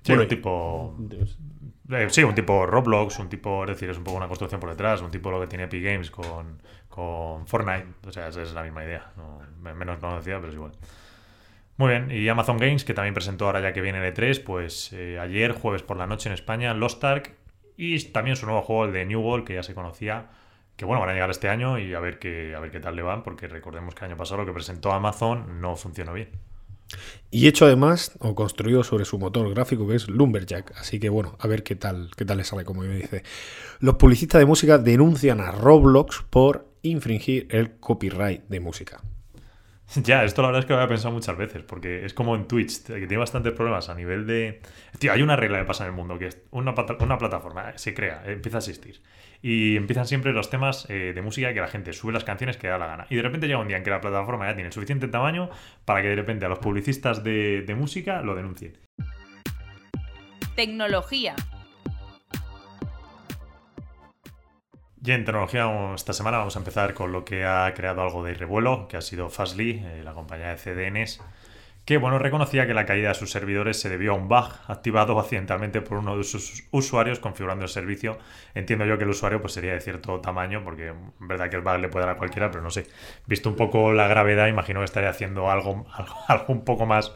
Sí, 0.02 0.12
un 0.12 0.26
tipo. 0.26 0.96
Eh, 1.90 2.06
sí, 2.10 2.24
un 2.24 2.34
tipo 2.34 2.66
Roblox, 2.66 3.18
un 3.18 3.28
tipo, 3.28 3.64
es 3.64 3.70
decir, 3.70 3.90
es 3.90 3.98
un 3.98 4.04
poco 4.04 4.16
una 4.16 4.28
construcción 4.28 4.60
por 4.60 4.70
detrás, 4.70 5.02
un 5.02 5.10
tipo 5.10 5.30
lo 5.30 5.40
que 5.40 5.46
tiene 5.46 5.64
Epic 5.64 5.84
Games 5.84 6.10
con, 6.10 6.62
con 6.88 7.46
Fortnite. 7.46 7.86
O 8.06 8.12
sea, 8.12 8.28
esa 8.28 8.42
es 8.42 8.54
la 8.54 8.62
misma 8.62 8.82
idea. 8.82 9.12
menos 9.60 9.98
conocida, 9.98 10.36
pero 10.36 10.48
es 10.48 10.54
igual. 10.54 10.72
Muy 11.76 11.90
bien, 11.90 12.10
y 12.10 12.26
Amazon 12.28 12.56
Games, 12.56 12.84
que 12.84 12.94
también 12.94 13.12
presentó 13.12 13.44
ahora 13.44 13.60
ya 13.60 13.74
que 13.74 13.82
viene 13.82 14.00
de 14.00 14.10
3, 14.10 14.40
pues 14.40 14.92
eh, 14.94 15.18
ayer, 15.20 15.52
jueves 15.52 15.82
por 15.82 15.98
la 15.98 16.06
noche 16.06 16.30
en 16.30 16.32
España, 16.32 16.72
Lost 16.72 17.04
Ark, 17.04 17.34
y 17.76 18.02
también 18.06 18.36
su 18.36 18.46
nuevo 18.46 18.62
juego, 18.62 18.86
el 18.86 18.92
de 18.92 19.04
New 19.04 19.20
World, 19.20 19.44
que 19.44 19.54
ya 19.54 19.62
se 19.62 19.74
conocía, 19.74 20.30
que 20.76 20.84
bueno, 20.84 21.00
van 21.00 21.10
a 21.10 21.12
llegar 21.14 21.30
este 21.30 21.48
año 21.48 21.78
y 21.78 21.94
a 21.94 22.00
ver 22.00 22.18
qué, 22.18 22.54
a 22.54 22.60
ver 22.60 22.70
qué 22.70 22.80
tal 22.80 22.96
le 22.96 23.02
van, 23.02 23.22
porque 23.22 23.48
recordemos 23.48 23.94
que 23.94 24.04
el 24.04 24.10
año 24.10 24.16
pasado 24.16 24.38
lo 24.38 24.46
que 24.46 24.52
presentó 24.52 24.92
Amazon 24.92 25.60
no 25.60 25.76
funcionó 25.76 26.12
bien. 26.12 26.30
Y 27.30 27.48
hecho 27.48 27.66
además, 27.66 28.12
o 28.20 28.34
construido 28.34 28.84
sobre 28.84 29.04
su 29.04 29.18
motor 29.18 29.48
gráfico 29.50 29.88
que 29.88 29.96
es 29.96 30.08
Lumberjack. 30.08 30.72
Así 30.78 31.00
que 31.00 31.08
bueno, 31.08 31.36
a 31.40 31.48
ver 31.48 31.62
qué 31.62 31.74
tal, 31.74 32.10
qué 32.16 32.24
tal 32.24 32.38
le 32.38 32.44
sale, 32.44 32.64
como 32.64 32.82
me 32.82 32.94
dice. 32.94 33.22
Los 33.80 33.96
publicistas 33.96 34.38
de 34.38 34.46
música 34.46 34.78
denuncian 34.78 35.40
a 35.40 35.50
Roblox 35.50 36.24
por 36.30 36.68
infringir 36.82 37.48
el 37.50 37.78
copyright 37.78 38.44
de 38.48 38.60
música. 38.60 39.00
Ya, 40.02 40.24
esto 40.24 40.42
la 40.42 40.48
verdad 40.48 40.60
es 40.60 40.66
que 40.66 40.72
lo 40.72 40.80
había 40.80 40.88
pensado 40.88 41.14
muchas 41.14 41.36
veces, 41.36 41.62
porque 41.62 42.04
es 42.04 42.12
como 42.12 42.34
en 42.34 42.46
Twitch, 42.46 42.82
que 42.82 43.06
tiene 43.06 43.18
bastantes 43.18 43.52
problemas 43.52 43.88
a 43.88 43.94
nivel 43.94 44.26
de... 44.26 44.60
Tío, 44.98 45.12
hay 45.12 45.22
una 45.22 45.36
regla 45.36 45.58
que 45.58 45.64
pasa 45.64 45.84
en 45.84 45.90
el 45.90 45.96
mundo, 45.96 46.18
que 46.18 46.26
es 46.26 46.38
una, 46.50 46.74
una 46.98 47.18
plataforma 47.18 47.78
se 47.78 47.94
crea, 47.94 48.24
empieza 48.26 48.58
a 48.58 48.60
existir, 48.60 49.00
y 49.42 49.76
empiezan 49.76 50.06
siempre 50.06 50.32
los 50.32 50.50
temas 50.50 50.86
eh, 50.88 51.12
de 51.14 51.22
música 51.22 51.52
que 51.52 51.60
la 51.60 51.68
gente 51.68 51.92
sube 51.92 52.12
las 52.12 52.24
canciones 52.24 52.56
que 52.56 52.68
da 52.68 52.78
la 52.78 52.86
gana. 52.86 53.06
Y 53.10 53.16
de 53.16 53.22
repente 53.22 53.46
llega 53.46 53.58
un 53.58 53.68
día 53.68 53.76
en 53.76 53.82
que 53.82 53.90
la 53.90 54.00
plataforma 54.00 54.46
ya 54.46 54.54
tiene 54.54 54.72
suficiente 54.72 55.08
tamaño 55.08 55.50
para 55.84 56.02
que 56.02 56.08
de 56.08 56.16
repente 56.16 56.46
a 56.46 56.48
los 56.48 56.58
publicistas 56.58 57.22
de, 57.22 57.62
de 57.62 57.74
música 57.74 58.22
lo 58.22 58.34
denuncien. 58.34 58.78
Tecnología. 60.54 61.34
Y 65.06 65.12
en 65.12 65.24
tecnología 65.24 65.94
esta 65.94 66.12
semana 66.12 66.38
vamos 66.38 66.56
a 66.56 66.58
empezar 66.58 66.92
con 66.92 67.12
lo 67.12 67.24
que 67.24 67.44
ha 67.44 67.72
creado 67.74 68.02
algo 68.02 68.24
de 68.24 68.34
revuelo, 68.34 68.88
que 68.88 68.96
ha 68.96 69.00
sido 69.00 69.30
Fastly, 69.30 69.84
eh, 69.84 70.00
la 70.02 70.14
compañía 70.14 70.48
de 70.48 70.56
CDNs, 70.56 71.22
que 71.86 71.98
bueno, 71.98 72.18
reconocía 72.18 72.66
que 72.66 72.74
la 72.74 72.84
caída 72.84 73.10
de 73.10 73.14
sus 73.14 73.30
servidores 73.30 73.78
se 73.78 73.88
debió 73.88 74.10
a 74.10 74.14
un 74.16 74.26
bug 74.26 74.48
activado 74.66 75.16
accidentalmente 75.20 75.80
por 75.80 75.98
uno 75.98 76.18
de 76.18 76.24
sus 76.24 76.64
usuarios 76.72 77.20
configurando 77.20 77.64
el 77.64 77.68
servicio. 77.68 78.18
Entiendo 78.54 78.84
yo 78.86 78.98
que 78.98 79.04
el 79.04 79.10
usuario 79.10 79.40
pues 79.40 79.52
sería 79.52 79.72
de 79.72 79.80
cierto 79.80 80.20
tamaño, 80.20 80.64
porque 80.64 80.88
en 80.88 81.12
verdad 81.20 81.48
que 81.48 81.54
el 81.54 81.62
bug 81.62 81.78
le 81.78 81.88
puede 81.88 82.06
dar 82.06 82.16
a 82.16 82.18
cualquiera, 82.18 82.50
pero 82.50 82.64
no 82.64 82.70
sé. 82.70 82.88
Visto 83.26 83.48
un 83.48 83.54
poco 83.54 83.92
la 83.92 84.08
gravedad, 84.08 84.48
imagino 84.48 84.80
que 84.80 84.84
estaría 84.84 85.10
haciendo 85.10 85.48
algo, 85.48 85.86
algo, 86.26 86.44
un 86.48 86.64
poco 86.64 86.86
más 86.86 87.14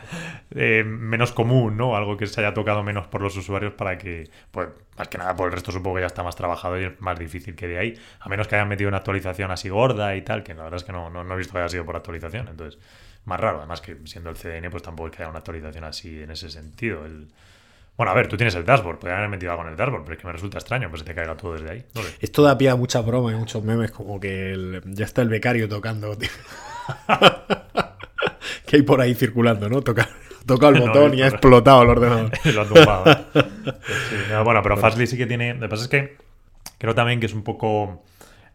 eh, 0.53 0.85
menos 0.85 1.33
común, 1.33 1.77
¿no? 1.77 1.97
Algo 1.97 2.17
que 2.17 2.29
se 2.29 2.41
haya 2.41 2.55
tocado 2.55 2.85
menos 2.85 3.09
por 3.09 3.23
los 3.23 3.37
usuarios 3.37 3.73
para 3.73 3.99
que, 3.99 4.31
pues, 4.53 4.69
más 4.97 5.09
que 5.09 5.19
nada 5.19 5.35
por 5.35 5.49
el 5.49 5.53
resto 5.53 5.73
supongo 5.73 5.97
que 5.97 6.03
ya 6.03 6.07
está 6.07 6.23
más 6.23 6.37
trabajado 6.37 6.81
y 6.81 6.85
es 6.85 7.01
más 7.01 7.19
difícil 7.19 7.57
que 7.57 7.67
de 7.67 7.77
ahí. 7.77 7.99
A 8.21 8.29
menos 8.29 8.47
que 8.47 8.55
hayan 8.55 8.69
metido 8.69 8.87
una 8.87 8.99
actualización 8.99 9.51
así 9.51 9.69
gorda 9.69 10.15
y 10.15 10.23
tal, 10.23 10.45
que 10.45 10.55
la 10.55 10.63
verdad 10.63 10.77
es 10.77 10.85
que 10.85 10.93
no, 10.93 11.11
no, 11.11 11.25
no 11.25 11.35
he 11.35 11.39
visto 11.39 11.55
que 11.55 11.59
haya 11.59 11.69
sido 11.69 11.85
por 11.85 11.97
actualización. 11.97 12.47
Entonces 12.47 12.79
más 13.25 13.41
raro. 13.41 13.59
Además 13.59 13.81
que 13.81 13.97
siendo 14.05 14.31
el 14.31 14.37
CDN, 14.37 14.71
pues 14.71 14.83
tampoco 14.83 15.09
es 15.09 15.17
que 15.17 15.23
haya 15.23 15.31
una 15.31 15.39
actualización 15.39 15.85
así 15.85 16.23
en 16.23 16.31
ese 16.31 16.51
sentido. 16.51 17.05
El... 17.05 17.29
Bueno, 17.97 18.13
a 18.13 18.15
ver, 18.15 18.29
tú 18.29 18.37
tienes 18.37 18.55
el 18.55 18.65
dashboard, 18.65 18.99
podrían 18.99 19.19
haber 19.19 19.31
metido 19.31 19.53
algo 19.53 19.65
en 19.65 19.71
el 19.71 19.77
dashboard, 19.77 20.05
pero 20.05 20.15
es 20.15 20.21
que 20.21 20.27
me 20.27 20.33
resulta 20.33 20.59
extraño 20.59 20.91
que 20.91 20.99
se 20.99 21.05
te 21.05 21.15
caiga 21.15 21.37
todo 21.37 21.53
desde 21.53 21.71
ahí. 21.71 21.85
Esto 22.21 22.43
da 22.43 22.57
pie 22.57 22.71
a 22.71 22.77
mucha 22.77 23.01
broma 23.03 23.33
y 23.33 23.35
muchos 23.35 23.63
memes, 23.63 23.91
como 23.91 24.19
que 24.19 24.81
ya 24.87 25.05
está 25.05 25.21
el 25.21 25.29
becario 25.29 25.69
tocando, 25.69 26.17
que 28.67 28.77
hay 28.77 28.83
por 28.83 29.01
ahí 29.01 29.15
circulando, 29.15 29.69
¿no? 29.69 29.83
Toca, 29.83 30.09
toca 30.47 30.69
el 30.69 30.81
botón 30.81 31.15
y 31.15 31.23
ha 31.23 31.29
explotado 31.29 31.83
el 31.83 31.89
ordenador. 31.91 32.31
Lo 32.55 32.63
ha 32.63 32.67
tumbado. 32.67 33.27
bueno, 34.45 34.63
pero 34.63 34.77
Fastly 34.77 35.07
sí 35.07 35.17
que 35.17 35.27
tiene. 35.27 35.55
Lo 35.55 35.61
que 35.61 35.69
pasa 35.69 35.83
es 35.83 35.89
que 35.89 36.17
creo 36.79 36.95
también 36.95 37.21
que 37.21 37.27
es 37.27 37.35
un 37.35 37.43
poco. 37.43 38.05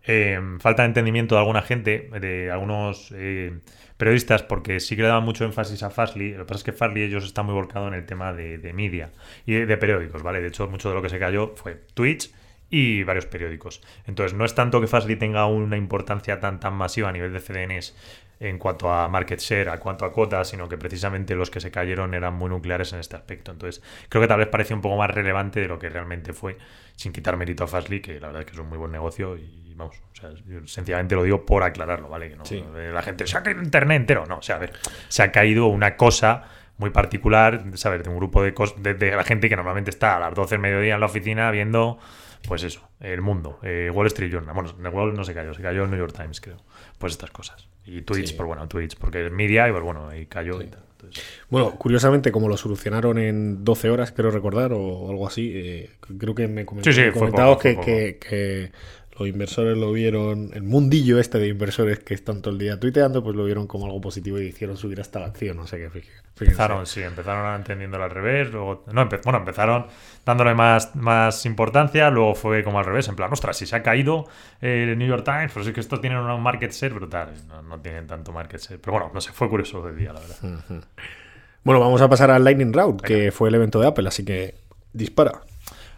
Eh, 0.07 0.39
falta 0.59 0.83
de 0.83 0.87
entendimiento 0.87 1.35
de 1.35 1.39
alguna 1.39 1.61
gente, 1.61 2.09
de 2.19 2.51
algunos. 2.51 3.11
Eh, 3.15 3.59
periodistas 3.97 4.43
porque 4.43 4.79
sí 4.79 4.95
que 4.95 5.03
le 5.03 5.07
daban 5.07 5.23
mucho 5.23 5.45
énfasis 5.45 5.83
a 5.83 5.89
Fastly. 5.89 6.31
Lo 6.31 6.39
que 6.39 6.45
pasa 6.45 6.59
es 6.59 6.63
que 6.63 6.73
Fastly 6.73 7.03
ellos 7.03 7.25
están 7.25 7.45
muy 7.45 7.55
volcados 7.55 7.87
en 7.87 7.93
el 7.93 8.05
tema 8.05 8.33
de, 8.33 8.73
media 8.73 9.11
y 9.45 9.53
de, 9.53 9.77
periódicos, 9.77 10.21
¿vale? 10.21 10.41
De 10.41 10.49
hecho, 10.49 10.67
mucho 10.67 10.89
de 10.89 10.95
lo 10.95 11.01
que 11.01 11.09
se 11.09 11.19
cayó 11.19 11.53
fue 11.55 11.75
Twitch 11.93 12.31
y 12.69 13.03
varios 13.03 13.25
periódicos. 13.25 13.81
Entonces, 14.05 14.37
no 14.37 14.43
es 14.43 14.55
tanto 14.55 14.81
que 14.81 14.87
Fastly 14.87 15.15
tenga 15.15 15.45
una 15.45 15.77
importancia 15.77 16.39
tan, 16.39 16.59
tan 16.59 16.73
masiva 16.73 17.09
a 17.09 17.11
nivel 17.11 17.31
de 17.31 17.39
CDNs 17.39 17.95
en 18.39 18.57
cuanto 18.57 18.91
a 18.91 19.07
market 19.07 19.39
share, 19.39 19.69
a 19.69 19.79
cuanto 19.79 20.05
a 20.05 20.11
cuotas, 20.11 20.49
sino 20.49 20.67
que 20.67 20.77
precisamente 20.77 21.35
los 21.35 21.49
que 21.49 21.59
se 21.59 21.71
cayeron 21.71 22.13
eran 22.13 22.33
muy 22.33 22.49
nucleares 22.49 22.93
en 22.93 22.99
este 22.99 23.15
aspecto. 23.15 23.51
Entonces, 23.51 23.83
creo 24.09 24.21
que 24.21 24.27
tal 24.27 24.39
vez 24.39 24.47
parece 24.47 24.73
un 24.73 24.81
poco 24.81 24.97
más 24.97 25.09
relevante 25.09 25.61
de 25.61 25.67
lo 25.67 25.79
que 25.79 25.89
realmente 25.89 26.33
fue, 26.33 26.57
sin 26.95 27.13
quitar 27.13 27.37
mérito 27.37 27.63
a 27.63 27.67
Fastly, 27.67 28.01
que 28.01 28.19
la 28.19 28.27
verdad 28.27 28.41
es 28.41 28.45
que 28.47 28.53
es 28.53 28.59
un 28.59 28.69
muy 28.69 28.77
buen 28.77 28.91
negocio 28.91 29.37
y 29.37 29.65
vamos, 29.75 29.97
o 30.11 30.15
sea, 30.15 30.29
sencillamente 30.65 31.15
lo 31.15 31.23
digo 31.23 31.45
por 31.45 31.63
aclararlo, 31.63 32.09
¿vale? 32.09 32.29
Que 32.29 32.35
no, 32.35 32.43
eh, 32.77 32.91
la 32.91 33.01
gente 33.01 33.27
se 33.27 33.37
ha 33.37 33.43
caído 33.43 33.61
internet 33.61 33.97
entero, 33.97 34.25
no, 34.25 34.37
o 34.37 34.41
sea, 34.41 34.55
a 34.55 34.59
ver, 34.59 34.73
se 35.09 35.23
ha 35.23 35.31
caído 35.31 35.67
una 35.67 35.97
cosa 35.97 36.45
muy 36.77 36.89
particular, 36.89 37.63
¿sabes? 37.75 38.03
De 38.03 38.09
un 38.09 38.17
grupo 38.17 38.43
de, 38.43 38.53
de, 38.93 39.11
la 39.11 39.23
gente 39.23 39.49
que 39.49 39.55
normalmente 39.55 39.89
está 39.89 40.17
a 40.17 40.19
las 40.19 40.33
12 40.33 40.55
del 40.55 40.61
mediodía 40.61 40.95
en 40.95 40.99
la 40.99 41.05
oficina 41.05 41.51
viendo, 41.51 41.99
pues 42.47 42.63
eso, 42.63 42.87
el 42.99 43.21
mundo, 43.21 43.59
eh, 43.63 43.89
Wall 43.93 44.07
Street 44.07 44.31
Journal, 44.31 44.53
bueno, 44.53 44.73
el 44.77 44.87
Wall 44.89 45.13
no 45.13 45.23
se 45.23 45.33
cayó, 45.33 45.53
se 45.53 45.61
cayó 45.61 45.83
el 45.83 45.89
New 45.89 45.99
York 45.99 46.13
Times, 46.15 46.41
creo, 46.41 46.57
pues 46.97 47.13
estas 47.13 47.31
cosas. 47.31 47.67
Y 47.85 48.01
Twitch, 48.01 48.31
por 48.31 48.47
pues 48.47 48.57
bueno, 48.57 48.67
Twitch, 48.67 48.97
porque 48.97 49.25
es 49.25 49.31
media 49.31 49.67
y 49.67 49.71
pues 49.71 49.83
bueno, 49.83 50.09
ahí 50.09 50.25
cayó 50.25 50.61
y 50.61 50.67
tal. 50.67 50.85
Bueno, 51.49 51.75
curiosamente, 51.75 52.31
como 52.31 52.47
lo 52.47 52.57
solucionaron 52.57 53.17
en 53.17 53.63
12 53.63 53.89
horas, 53.89 54.11
creo 54.11 54.31
recordar, 54.31 54.73
o 54.73 55.09
algo 55.09 55.27
así, 55.27 55.51
eh, 55.53 55.91
creo 56.17 56.33
que 56.33 56.47
me, 56.47 56.65
comentó, 56.65 56.91
sí, 56.91 57.01
que, 57.61 58.17
que, 58.19 58.71
los 59.17 59.27
inversores 59.29 59.77
lo 59.77 59.91
vieron, 59.93 60.51
el 60.53 60.63
mundillo 60.63 61.19
este 61.19 61.39
de 61.39 61.47
inversores 61.47 61.99
que 61.99 62.13
están 62.13 62.41
todo 62.41 62.53
el 62.53 62.59
día 62.59 62.79
tuiteando, 62.79 63.23
pues 63.23 63.35
lo 63.35 63.45
vieron 63.45 63.65
como 63.65 63.85
algo 63.85 64.01
positivo 64.01 64.39
y 64.39 64.47
hicieron 64.47 64.75
subir 64.75 64.99
hasta 64.99 65.19
la 65.19 65.27
acción, 65.27 65.55
no 65.55 65.67
sé 65.67 65.77
qué. 65.77 66.03
Empezaron, 66.37 66.85
sí, 66.85 67.01
empezaron 67.01 67.55
entendiéndolo 67.55 68.03
al 68.03 68.09
revés, 68.09 68.51
luego, 68.51 68.83
no, 68.91 69.07
bueno, 69.23 69.39
empezaron 69.39 69.87
dándole 70.25 70.53
más, 70.53 70.95
más 70.97 71.45
importancia, 71.45 72.09
luego 72.09 72.35
fue 72.35 72.61
como 72.63 72.79
al 72.79 72.85
revés, 72.85 73.07
en 73.07 73.15
plan, 73.15 73.31
ostras, 73.31 73.57
si 73.57 73.65
se 73.65 73.77
ha 73.77 73.83
caído 73.83 74.27
el 74.59 74.97
New 74.97 75.07
York 75.07 75.23
Times, 75.23 75.51
pues 75.53 75.65
es 75.67 75.73
que 75.73 75.79
estos 75.79 76.01
tienen 76.01 76.19
un 76.19 76.43
market 76.43 76.71
share 76.71 76.93
brutal, 76.93 77.29
no, 77.67 77.79
tienen 77.79 78.07
tanto 78.07 78.33
market 78.33 78.59
share, 78.59 78.81
pero 78.81 78.93
bueno, 78.93 79.11
no 79.13 79.21
sé, 79.21 79.31
fue 79.31 79.49
curioso 79.49 79.81
del 79.85 79.95
día, 79.95 80.11
la 80.11 80.19
verdad. 80.19 80.83
Bueno, 81.63 81.79
vamos 81.79 82.01
a 82.01 82.09
pasar 82.09 82.31
al 82.31 82.43
Lightning 82.43 82.73
Round, 82.73 83.01
que 83.01 83.31
fue 83.31 83.47
el 83.47 83.55
evento 83.55 83.79
de 83.79 83.87
Apple, 83.87 84.07
así 84.07 84.25
que 84.25 84.55
dispara. 84.91 85.41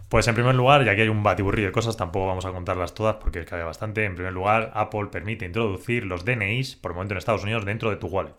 Pues 0.10 0.28
en 0.28 0.36
primer 0.36 0.56
lugar, 0.56 0.86
ya 0.86 0.96
que 0.96 1.02
hay 1.02 1.10
un 1.10 1.22
batiburrillo 1.22 1.68
de 1.68 1.74
cosas, 1.74 1.98
tampoco 1.98 2.28
vamos 2.28 2.46
a 2.46 2.52
contarlas 2.52 2.94
todas 2.94 3.18
porque 3.18 3.40
es 3.40 3.46
que 3.46 3.56
bastante. 3.56 4.06
En 4.06 4.16
primer 4.16 4.32
lugar, 4.32 4.72
Apple 4.74 5.08
permite 5.12 5.46
introducir 5.46 6.06
los 6.06 6.24
DNIs 6.24 6.78
por 6.78 6.92
el 6.92 6.96
momento 6.96 7.14
en 7.14 7.18
Estados 7.18 7.44
Unidos 7.44 7.66
dentro 7.66 7.90
de 7.90 7.98
tu 7.98 8.08
wallet. 8.08 8.36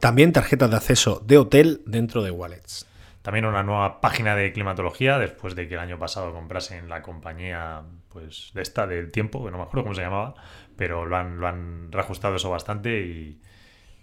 También 0.00 0.32
tarjetas 0.32 0.70
de 0.70 0.76
acceso 0.76 1.22
de 1.24 1.38
hotel 1.38 1.82
dentro 1.86 2.22
de 2.22 2.32
wallets. 2.32 2.86
También 3.22 3.44
una 3.44 3.62
nueva 3.62 4.00
página 4.00 4.34
de 4.34 4.52
climatología 4.52 5.18
después 5.18 5.54
de 5.54 5.68
que 5.68 5.74
el 5.74 5.80
año 5.80 5.98
pasado 5.98 6.32
comprasen 6.32 6.88
la 6.88 7.02
compañía 7.02 7.82
pues 8.08 8.50
de 8.54 8.62
esta 8.62 8.86
del 8.86 9.12
tiempo, 9.12 9.44
que 9.44 9.50
no 9.50 9.58
me 9.58 9.64
acuerdo 9.64 9.84
cómo 9.84 9.94
se 9.94 10.00
llamaba, 10.00 10.34
pero 10.76 11.04
lo 11.04 11.16
han, 11.16 11.38
lo 11.38 11.46
han 11.46 11.92
reajustado 11.92 12.36
eso 12.36 12.50
bastante 12.50 13.00
y, 13.02 13.40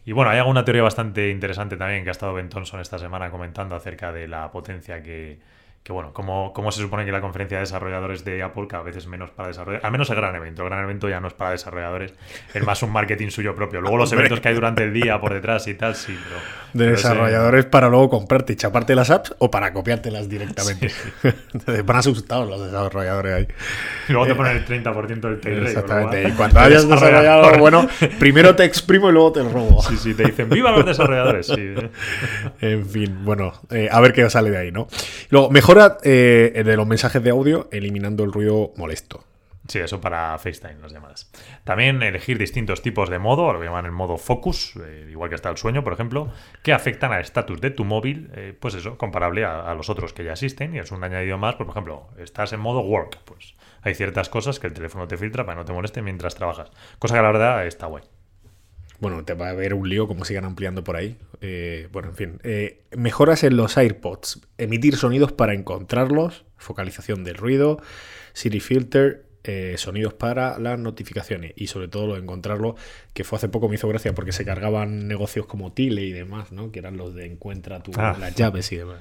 y 0.06 0.12
bueno, 0.14 0.30
hay 0.30 0.38
alguna 0.38 0.64
teoría 0.64 0.84
bastante 0.84 1.32
interesante 1.32 1.76
también 1.76 2.04
que 2.04 2.10
ha 2.10 2.12
estado 2.12 2.36
Ben 2.36 2.48
Thompson 2.48 2.80
esta 2.80 3.00
semana 3.00 3.32
comentando 3.32 3.76
acerca 3.76 4.14
de 4.14 4.28
la 4.28 4.52
potencia 4.52 5.02
que, 5.02 5.40
que 5.88 5.94
bueno, 5.94 6.12
como, 6.12 6.52
como 6.52 6.70
se 6.74 6.82
supone 6.82 7.06
que 7.06 7.14
la 7.14 7.22
conferencia 7.22 7.60
de 7.60 7.62
desarrolladores 7.62 8.26
de 8.26 8.44
Apple 8.44 8.68
cada 8.68 8.84
vez 8.84 8.98
es 8.98 9.08
menos 9.08 9.30
para 9.30 9.48
desarrolladores, 9.48 9.86
al 9.86 9.92
menos 9.94 10.10
el 10.10 10.18
gran 10.18 10.36
evento, 10.36 10.64
el 10.64 10.70
gran 10.70 10.84
evento 10.84 11.08
ya 11.08 11.22
no 11.22 11.30
es 11.30 11.34
para 11.34 11.52
desarrolladores, 11.52 12.14
es 12.54 12.64
más 12.66 12.84
un 12.84 12.92
marketing 12.92 13.30
suyo 13.30 13.56
propio. 13.56 13.80
Luego 13.80 13.96
los 13.96 14.12
eventos 14.12 14.42
que 14.42 14.50
hay 14.50 14.54
durante 14.54 14.84
el 14.84 14.92
día 14.92 15.18
por 15.22 15.34
detrás 15.34 15.66
y 15.70 15.76
tal, 15.76 15.96
sí, 15.96 16.14
pero... 16.28 16.42
De 16.74 16.92
desarrolladores 16.92 17.64
para 17.68 17.88
luego 17.88 18.10
comprarte 18.10 18.52
y 18.52 18.56
chaparte 18.58 18.96
las 18.96 19.10
apps 19.10 19.34
o 19.40 19.50
para 19.50 19.72
copiártelas 19.72 20.28
directamente. 20.28 20.92
Van 21.86 21.96
asustados 21.96 22.50
los 22.50 22.66
desarrolladores 22.66 23.34
ahí. 23.34 23.48
Y 24.10 24.12
luego 24.12 24.28
te 24.28 24.36
ponen 24.36 24.58
el 24.58 24.66
30% 24.66 25.22
del 25.22 25.40
take 25.40 25.62
Exactamente, 25.62 26.28
y 26.28 26.32
cuando 26.34 26.60
hayas 26.60 26.86
desarrollado 26.86 27.58
bueno, 27.60 27.88
primero 28.20 28.58
te 28.58 28.66
exprimo 28.66 29.10
y 29.10 29.14
luego 29.14 29.32
te 29.32 29.42
lo 29.42 29.52
robo. 29.52 29.82
Sí, 29.84 29.96
sí, 29.96 30.14
te 30.14 30.26
dicen, 30.26 30.50
¡viva 30.50 30.72
los 30.72 30.86
desarrolladores! 30.86 31.48
Sí. 31.48 31.76
En 32.60 32.86
fin, 32.86 33.24
bueno, 33.24 33.54
eh, 33.70 33.88
a 33.90 34.02
ver 34.02 34.12
qué 34.12 34.30
sale 34.30 34.52
de 34.52 34.58
ahí, 34.58 34.72
¿no? 34.74 34.90
Luego, 35.30 35.50
mejor 35.50 35.77
eh, 36.04 36.64
de 36.66 36.78
los 36.78 36.88
mensajes 36.88 37.24
de 37.24 37.30
audio 37.30 37.68
eliminando 37.72 38.24
el 38.24 38.32
ruido 38.32 38.72
molesto. 38.78 39.24
Sí, 39.68 39.80
eso 39.80 40.00
para 40.00 40.38
FaceTime, 40.38 40.78
las 40.82 40.94
llamadas. 40.94 41.30
También 41.66 42.02
elegir 42.02 42.38
distintos 42.38 42.82
tipos 42.82 43.10
de 43.10 43.20
modo, 43.20 43.52
lo 43.52 43.60
que 43.60 43.66
llaman 43.66 43.86
el 43.86 43.92
modo 43.92 44.18
focus, 44.18 44.74
eh, 44.78 45.08
igual 45.10 45.30
que 45.30 45.36
está 45.36 45.50
el 45.50 45.58
sueño, 45.58 45.84
por 45.84 45.92
ejemplo, 45.92 46.32
que 46.64 46.72
afectan 46.72 47.12
al 47.12 47.22
estatus 47.22 47.60
de 47.60 47.72
tu 47.72 47.84
móvil, 47.84 48.32
eh, 48.34 48.56
pues 48.58 48.76
eso, 48.76 48.98
comparable 48.98 49.44
a, 49.44 49.74
los 49.74 49.90
otros 49.90 50.14
que 50.14 50.24
ya 50.24 50.32
existen, 50.32 50.74
y 50.74 50.80
es 50.80 50.92
un 50.92 51.04
añadido 51.04 51.38
más, 51.38 51.56
por 51.56 51.68
ejemplo, 51.68 52.08
estás 52.18 52.54
en 52.54 52.62
modo 52.62 52.80
work, 52.80 53.20
pues 53.26 53.56
hay 53.82 53.94
ciertas 53.94 54.30
cosas 54.30 54.60
que 54.60 54.68
el 54.68 54.74
teléfono 54.74 55.08
te 55.08 55.18
filtra 55.18 55.46
para 55.46 55.56
que 55.56 55.62
no 55.62 55.66
te 55.66 55.74
moleste 55.74 56.02
mientras 56.02 56.36
trabajas. 56.36 56.72
Cosa 56.98 57.16
que 57.16 57.22
la 57.22 57.32
verdad 57.32 57.68
está 57.68 57.88
guay. 57.88 58.04
Bueno, 59.00 59.24
te 59.24 59.34
va 59.34 59.48
a 59.48 59.50
haber 59.52 59.74
un 59.74 59.88
lío 59.90 60.08
como 60.08 60.26
sigan 60.26 60.46
ampliando 60.46 60.84
por 60.84 60.96
ahí. 60.96 61.18
Eh, 61.42 61.88
bueno, 61.92 62.10
en 62.10 62.16
fin. 62.16 62.40
Eh, 62.44 62.82
mejoras 62.96 63.44
en 63.44 63.58
los 63.58 63.78
AirPods. 63.78 64.42
Emitir 64.58 64.96
sonidos 64.96 65.32
para 65.32 65.54
encontrarlos. 65.54 66.46
Focalización 66.58 67.24
del 67.24 67.36
ruido. 67.36 67.82
Siri 68.34 68.60
Filter. 68.60 69.28
Eh, 69.44 69.76
sonidos 69.78 70.14
para 70.14 70.60
las 70.60 70.78
notificaciones. 70.78 71.54
Y 71.56 71.68
sobre 71.68 71.88
todo 71.88 72.08
lo 72.08 72.14
de 72.16 72.20
encontrarlo, 72.20 72.76
que 73.14 73.24
fue 73.24 73.38
hace 73.38 73.48
poco 73.48 73.70
me 73.70 73.76
hizo 73.76 73.88
gracia 73.88 74.14
porque 74.14 74.34
se 74.34 74.44
cargaban 74.44 75.08
negocios 75.08 75.46
como 75.46 75.72
Tile 75.72 76.02
y 76.02 76.12
demás, 76.12 76.52
¿no? 76.52 76.72
Que 76.72 76.80
eran 76.80 76.98
los 76.98 77.16
de 77.16 77.28
encuentra 77.28 77.82
tu, 77.82 77.92
ah. 77.96 78.18
las 78.20 78.36
llaves 78.36 78.70
y 78.74 78.78
demás. 78.78 79.00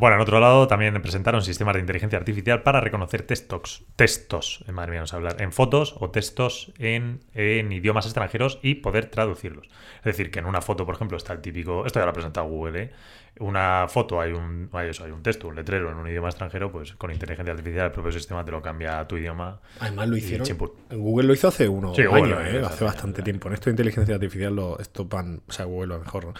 Bueno, 0.00 0.16
en 0.16 0.22
otro 0.22 0.40
lado 0.40 0.66
también 0.66 0.94
presentaron 1.02 1.42
sistemas 1.42 1.74
de 1.74 1.80
inteligencia 1.80 2.18
artificial 2.18 2.62
para 2.62 2.80
reconocer 2.80 3.20
textos, 3.20 3.84
textos, 3.96 4.64
eh, 4.66 4.72
madre 4.72 4.92
mía, 4.92 5.00
vamos 5.00 5.12
a 5.12 5.16
hablar, 5.16 5.42
en 5.42 5.52
fotos 5.52 5.94
o 6.00 6.08
textos 6.08 6.72
en, 6.78 7.20
idiomas 7.34 8.06
extranjeros 8.06 8.60
y 8.62 8.76
poder 8.76 9.10
traducirlos. 9.10 9.68
Es 9.98 10.04
decir, 10.04 10.30
que 10.30 10.38
en 10.38 10.46
una 10.46 10.62
foto, 10.62 10.86
por 10.86 10.94
ejemplo, 10.94 11.18
está 11.18 11.34
el 11.34 11.42
típico, 11.42 11.84
esto 11.84 11.98
ya 11.98 12.06
lo 12.06 12.12
ha 12.12 12.14
presentado 12.14 12.46
Google, 12.48 12.82
¿eh? 12.82 12.92
Una 13.38 13.86
foto, 13.88 14.20
hay 14.20 14.32
un, 14.32 14.68
hay, 14.72 14.90
eso, 14.90 15.04
hay 15.04 15.12
un 15.12 15.22
texto, 15.22 15.48
un 15.48 15.56
letrero 15.56 15.90
en 15.90 15.96
un 15.96 16.08
idioma 16.08 16.28
extranjero, 16.28 16.70
pues 16.70 16.92
con 16.92 17.10
inteligencia 17.10 17.52
artificial 17.52 17.86
el 17.86 17.92
propio 17.92 18.12
sistema 18.12 18.44
te 18.44 18.50
lo 18.50 18.60
cambia 18.60 18.98
a 18.98 19.08
tu 19.08 19.16
idioma. 19.16 19.60
Además 19.78 20.08
lo 20.08 20.16
hicieron. 20.16 20.46
Google 20.90 21.26
lo 21.26 21.34
hizo 21.34 21.48
hace 21.48 21.68
uno 21.68 21.92
año, 21.92 22.40
¿eh? 22.40 22.62
hace 22.64 22.84
bastante 22.84 23.22
tiempo. 23.22 23.48
En 23.48 23.54
esto 23.54 23.66
de 23.66 23.72
inteligencia 23.72 24.14
artificial 24.14 24.54
lo 24.54 24.78
esto 24.78 25.08
o 25.10 25.52
sea, 25.52 25.64
Google 25.64 25.86
lo 25.88 25.98
mejor. 26.00 26.34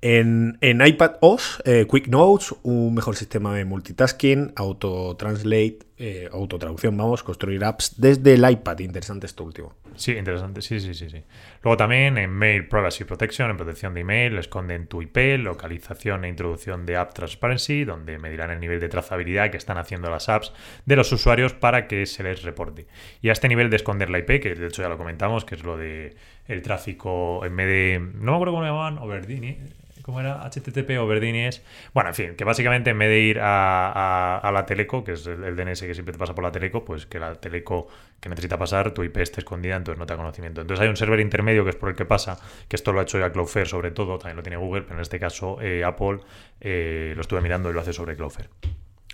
En, 0.00 0.58
en, 0.60 0.86
iPad 0.86 1.16
OS, 1.20 1.62
eh, 1.64 1.86
Quick 1.90 2.08
Notes, 2.08 2.54
un 2.62 2.94
mejor 2.94 3.16
sistema 3.16 3.54
de 3.54 3.64
multitasking, 3.64 4.52
Auto 4.54 5.16
Translate 5.16 5.78
eh, 5.98 6.28
autotraducción, 6.30 6.96
vamos, 6.96 7.22
construir 7.22 7.64
apps 7.64 7.94
desde 7.96 8.34
el 8.34 8.48
iPad. 8.48 8.80
Interesante 8.80 9.26
esto 9.26 9.44
último. 9.44 9.74
Sí, 9.94 10.12
interesante, 10.12 10.60
sí, 10.60 10.78
sí, 10.78 10.92
sí, 10.92 11.08
sí. 11.08 11.22
Luego 11.62 11.78
también 11.78 12.18
en 12.18 12.30
Mail 12.30 12.68
Privacy 12.68 13.04
Protection, 13.04 13.50
en 13.50 13.56
protección 13.56 13.94
de 13.94 14.00
email, 14.00 14.36
esconden 14.36 14.88
tu 14.88 15.00
IP, 15.00 15.38
localización 15.38 16.24
e 16.24 16.28
introducción 16.28 16.84
de 16.84 16.96
App 16.96 17.14
Transparency, 17.14 17.84
donde 17.84 18.18
medirán 18.18 18.50
el 18.50 18.60
nivel 18.60 18.78
de 18.78 18.90
trazabilidad 18.90 19.50
que 19.50 19.56
están 19.56 19.78
haciendo 19.78 20.10
las 20.10 20.28
apps 20.28 20.52
de 20.84 20.96
los 20.96 21.10
usuarios 21.12 21.54
para 21.54 21.88
que 21.88 22.04
se 22.04 22.22
les 22.22 22.42
reporte. 22.42 22.86
Y 23.22 23.30
a 23.30 23.32
este 23.32 23.48
nivel 23.48 23.70
de 23.70 23.76
esconder 23.76 24.10
la 24.10 24.18
IP, 24.18 24.42
que 24.42 24.54
de 24.54 24.66
hecho 24.66 24.82
ya 24.82 24.90
lo 24.90 24.98
comentamos, 24.98 25.46
que 25.46 25.54
es 25.54 25.64
lo 25.64 25.78
de 25.78 26.14
el 26.46 26.62
tráfico 26.62 27.44
en 27.44 27.56
vez 27.56 27.66
de, 27.66 27.98
no 27.98 28.32
me 28.32 28.36
acuerdo 28.36 28.52
cómo 28.52 28.62
lo 28.62 28.68
llamaban, 28.68 28.98
Overdini, 28.98 29.58
¿Cómo 30.06 30.20
era? 30.20 30.48
HTTP 30.48 31.00
o 31.00 31.06
Verdinies. 31.08 31.64
Bueno, 31.92 32.10
en 32.10 32.14
fin, 32.14 32.36
que 32.36 32.44
básicamente 32.44 32.90
en 32.90 32.98
vez 33.00 33.08
de 33.08 33.18
ir 33.18 33.40
a, 33.42 34.48
la 34.54 34.64
Teleco, 34.64 35.02
que 35.02 35.14
es 35.14 35.26
el, 35.26 35.56
DNS 35.56 35.80
que 35.80 35.94
siempre 35.94 36.12
te 36.12 36.18
pasa 36.18 36.32
por 36.32 36.44
la 36.44 36.52
Teleco, 36.52 36.84
pues 36.84 37.06
que 37.06 37.18
la 37.18 37.34
Teleco 37.34 37.88
que 38.20 38.28
necesita 38.28 38.56
pasar, 38.56 38.92
tu 38.92 39.02
IP 39.02 39.16
esté 39.16 39.40
escondida, 39.40 39.74
entonces 39.74 39.98
no 39.98 40.06
te 40.06 40.12
da 40.12 40.18
conocimiento. 40.18 40.60
Entonces 40.60 40.80
hay 40.80 40.88
un 40.88 40.96
server 40.96 41.18
intermedio 41.18 41.64
que 41.64 41.70
es 41.70 41.76
por 41.76 41.88
el 41.88 41.96
que 41.96 42.04
pasa, 42.04 42.38
que 42.68 42.76
esto 42.76 42.92
lo 42.92 43.00
ha 43.00 43.02
hecho 43.02 43.18
ya 43.18 43.32
Cloudflare 43.32 43.66
sobre 43.66 43.90
todo, 43.90 44.16
también 44.16 44.36
lo 44.36 44.44
tiene 44.44 44.58
Google, 44.58 44.82
pero 44.82 44.94
en 44.94 45.00
este 45.00 45.18
caso 45.18 45.60
eh, 45.60 45.82
Apple 45.82 46.20
eh, 46.60 47.12
lo 47.16 47.20
estuve 47.20 47.40
mirando 47.40 47.68
y 47.70 47.72
lo 47.72 47.80
hace 47.80 47.92
sobre 47.92 48.14
Cloudflare. 48.14 48.48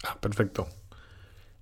Ah, 0.05 0.19
perfecto. 0.21 0.69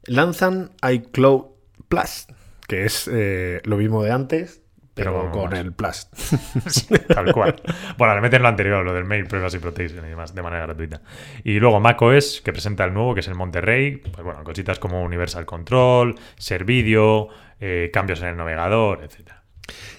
Lanzan 0.06 0.72
iCloud 0.90 1.44
Plus, 1.88 2.26
que 2.66 2.84
es 2.84 3.08
eh, 3.12 3.60
lo 3.62 3.76
mismo 3.76 4.02
de 4.02 4.10
antes, 4.10 4.60
pero, 5.04 5.30
con 5.30 5.54
el 5.54 5.72
Plus. 5.72 6.08
tal 7.08 7.32
cual. 7.32 7.60
Bueno, 7.98 8.14
le 8.14 8.20
meten 8.20 8.42
lo 8.42 8.48
anterior, 8.48 8.84
lo 8.84 8.92
del 8.92 9.04
Mail 9.04 9.26
Privacy 9.26 9.58
Protection 9.58 10.04
y 10.04 10.08
demás, 10.08 10.34
de 10.34 10.42
manera 10.42 10.66
gratuita. 10.66 11.00
Y 11.44 11.58
luego 11.58 11.80
macOS, 11.80 12.40
que 12.44 12.52
presenta 12.52 12.84
el 12.84 12.94
nuevo, 12.94 13.14
que 13.14 13.20
es 13.20 13.28
el 13.28 13.34
Monterrey. 13.34 13.96
Pues 13.96 14.24
bueno, 14.24 14.44
cositas 14.44 14.78
como 14.78 15.02
Universal 15.02 15.46
Control, 15.46 16.14
Ser 16.36 16.64
Video, 16.64 17.28
eh, 17.60 17.90
cambios 17.92 18.20
en 18.22 18.28
el 18.28 18.36
navegador, 18.36 19.02
etc. 19.02 19.32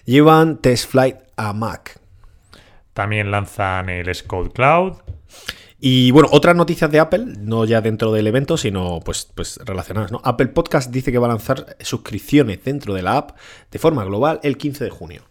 Llevan 0.05 0.61
TestFlight 0.61 1.17
a 1.37 1.53
Mac. 1.53 1.99
También 2.93 3.31
lanzan 3.31 3.89
el 3.89 4.13
Scode 4.13 4.51
Cloud. 4.51 4.97
Y 5.83 6.11
bueno, 6.11 6.29
otras 6.31 6.55
noticias 6.55 6.91
de 6.91 6.99
Apple, 6.99 7.25
no 7.39 7.65
ya 7.65 7.81
dentro 7.81 8.11
del 8.11 8.27
evento, 8.27 8.55
sino 8.55 8.99
pues, 9.03 9.27
pues 9.33 9.59
relacionadas. 9.65 10.11
¿no? 10.11 10.21
Apple 10.23 10.49
Podcast 10.49 10.91
dice 10.91 11.11
que 11.11 11.17
va 11.17 11.25
a 11.25 11.29
lanzar 11.29 11.75
suscripciones 11.79 12.63
dentro 12.63 12.93
de 12.93 13.01
la 13.01 13.17
app 13.17 13.31
de 13.71 13.79
forma 13.79 14.05
global 14.05 14.39
el 14.43 14.57
15 14.57 14.83
de 14.83 14.89
junio. 14.91 15.23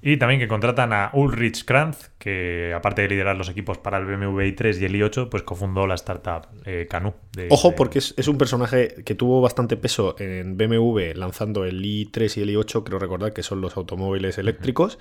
Y 0.00 0.16
también 0.16 0.40
que 0.40 0.48
contratan 0.48 0.94
a 0.94 1.10
Ulrich 1.12 1.66
Kranz, 1.66 2.10
que 2.18 2.72
aparte 2.74 3.02
de 3.02 3.08
liderar 3.08 3.36
los 3.36 3.50
equipos 3.50 3.76
para 3.76 3.98
el 3.98 4.06
BMW 4.06 4.40
i3 4.40 4.80
y 4.80 4.84
el 4.86 4.94
i8, 4.94 5.28
pues 5.28 5.42
cofundó 5.42 5.86
la 5.86 5.96
startup 5.96 6.46
eh, 6.64 6.86
Canu. 6.88 7.12
Ojo, 7.50 7.74
porque 7.74 7.98
es, 7.98 8.14
es, 8.16 8.26
un 8.26 8.38
personaje 8.38 9.02
que 9.04 9.14
tuvo 9.14 9.42
bastante 9.42 9.76
peso 9.76 10.16
en 10.18 10.56
BMW 10.56 11.12
lanzando 11.14 11.66
el 11.66 11.82
i3 11.82 12.38
y 12.38 12.40
el 12.40 12.56
i8, 12.56 12.84
creo 12.84 12.98
recordar 12.98 13.34
que 13.34 13.42
son 13.42 13.60
los 13.60 13.76
automóviles 13.76 14.38
eléctricos. 14.38 14.98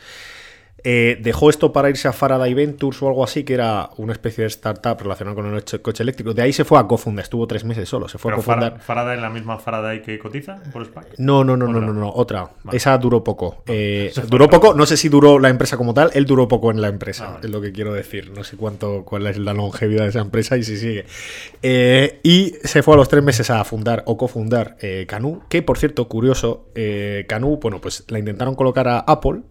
Eh, 0.84 1.18
dejó 1.22 1.50
esto 1.50 1.74
para 1.74 1.90
irse 1.90 2.08
a 2.08 2.14
Faraday 2.14 2.54
Ventures 2.54 3.02
o 3.02 3.08
algo 3.08 3.24
así, 3.24 3.44
que 3.44 3.54
era 3.54 3.90
una 3.98 4.14
especie 4.14 4.44
de 4.44 4.48
startup 4.48 4.98
relacionada 5.00 5.36
con 5.36 5.46
el 5.54 5.82
coche 5.82 6.04
eléctrico. 6.04 6.34
De 6.34 6.42
ahí 6.42 6.54
se 6.54 6.64
fue 6.64 6.80
a 6.80 6.88
cofundar, 6.88 7.24
estuvo 7.24 7.46
tres 7.48 7.64
meses 7.64 7.88
solo. 7.90 8.08
Se 8.08 8.18
fue 8.18 8.32
a 8.32 8.36
cofundar. 8.36 8.80
¿Faraday 8.80 9.16
es 9.16 9.22
la 9.22 9.30
misma 9.30 9.58
Faraday 9.58 10.02
que 10.02 10.18
cotiza 10.20 10.62
por 10.72 10.86
SPAC? 10.86 11.18
No, 11.18 11.44
no, 11.44 11.58
no, 11.58 11.68
no, 11.68 11.82
no, 11.82 11.94
no, 11.94 12.10
otra. 12.10 12.50
Esa 12.72 12.98
duró 12.98 13.24
poco. 13.24 13.64
Eh, 13.68 14.14
duró 14.28 14.50
poco, 14.50 14.74
no 14.74 14.86
sé 14.86 14.98
si 14.98 15.10
duró 15.10 15.40
la 15.40 15.50
empresa 15.50 15.78
como 15.78 15.94
tal, 15.94 16.12
él 16.14 16.26
duró 16.26 16.48
poco 16.48 16.72
en 16.72 16.82
la 16.82 16.88
empresa, 16.88 17.36
ah, 17.36 17.40
es 17.44 17.50
lo 17.50 17.62
que 17.62 17.72
quiero 17.72 17.94
decir. 17.94 18.32
No 18.32 18.44
sé 18.44 18.58
cuánto, 18.58 19.04
cuál 19.04 19.28
es 19.28 19.38
la 19.38 19.54
longevidad 19.54 20.04
de 20.04 20.10
esa 20.10 20.20
empresa 20.20 20.58
y 20.58 20.64
si 20.64 20.78
sigue. 20.78 21.06
Eh, 21.62 22.20
y 22.24 22.56
se 22.64 22.84
fue 22.84 22.94
a 22.94 22.98
los 22.98 23.10
tres 23.10 23.24
meses 23.24 23.50
a 23.50 23.64
fundar 23.64 24.04
o 24.06 24.18
cofundar 24.18 24.78
Canu, 25.08 25.42
que 25.50 25.62
por 25.62 25.78
cierto, 25.78 26.08
curioso, 26.08 26.68
Canu, 27.28 27.58
bueno, 27.62 27.82
pues 27.82 28.06
la 28.08 28.20
intentaron 28.20 28.56
colocar 28.56 28.88
a 28.88 29.00
Apple. 29.00 29.42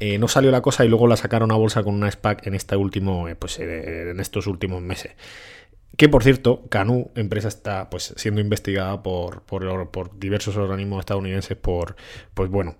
Eh, 0.00 0.18
no 0.18 0.28
salió 0.28 0.50
la 0.50 0.62
cosa 0.62 0.84
y 0.84 0.88
luego 0.88 1.06
la 1.06 1.16
sacaron 1.16 1.52
a 1.52 1.56
bolsa 1.56 1.82
con 1.82 1.94
una 1.94 2.10
SPAC 2.10 2.46
en 2.46 2.54
este 2.54 2.76
último, 2.76 3.28
eh, 3.28 3.36
pues 3.36 3.58
eh, 3.58 4.10
en 4.10 4.20
estos 4.20 4.46
últimos 4.46 4.82
meses. 4.82 5.12
Que 5.96 6.08
por 6.08 6.22
cierto, 6.22 6.62
Canu, 6.68 7.10
empresa, 7.14 7.48
está 7.48 7.90
pues 7.90 8.14
siendo 8.16 8.40
investigada 8.40 9.02
por, 9.02 9.42
por, 9.42 10.18
diversos 10.18 10.56
organismos 10.56 11.00
estadounidenses 11.00 11.56
por, 11.56 11.96
pues 12.32 12.48
bueno, 12.48 12.76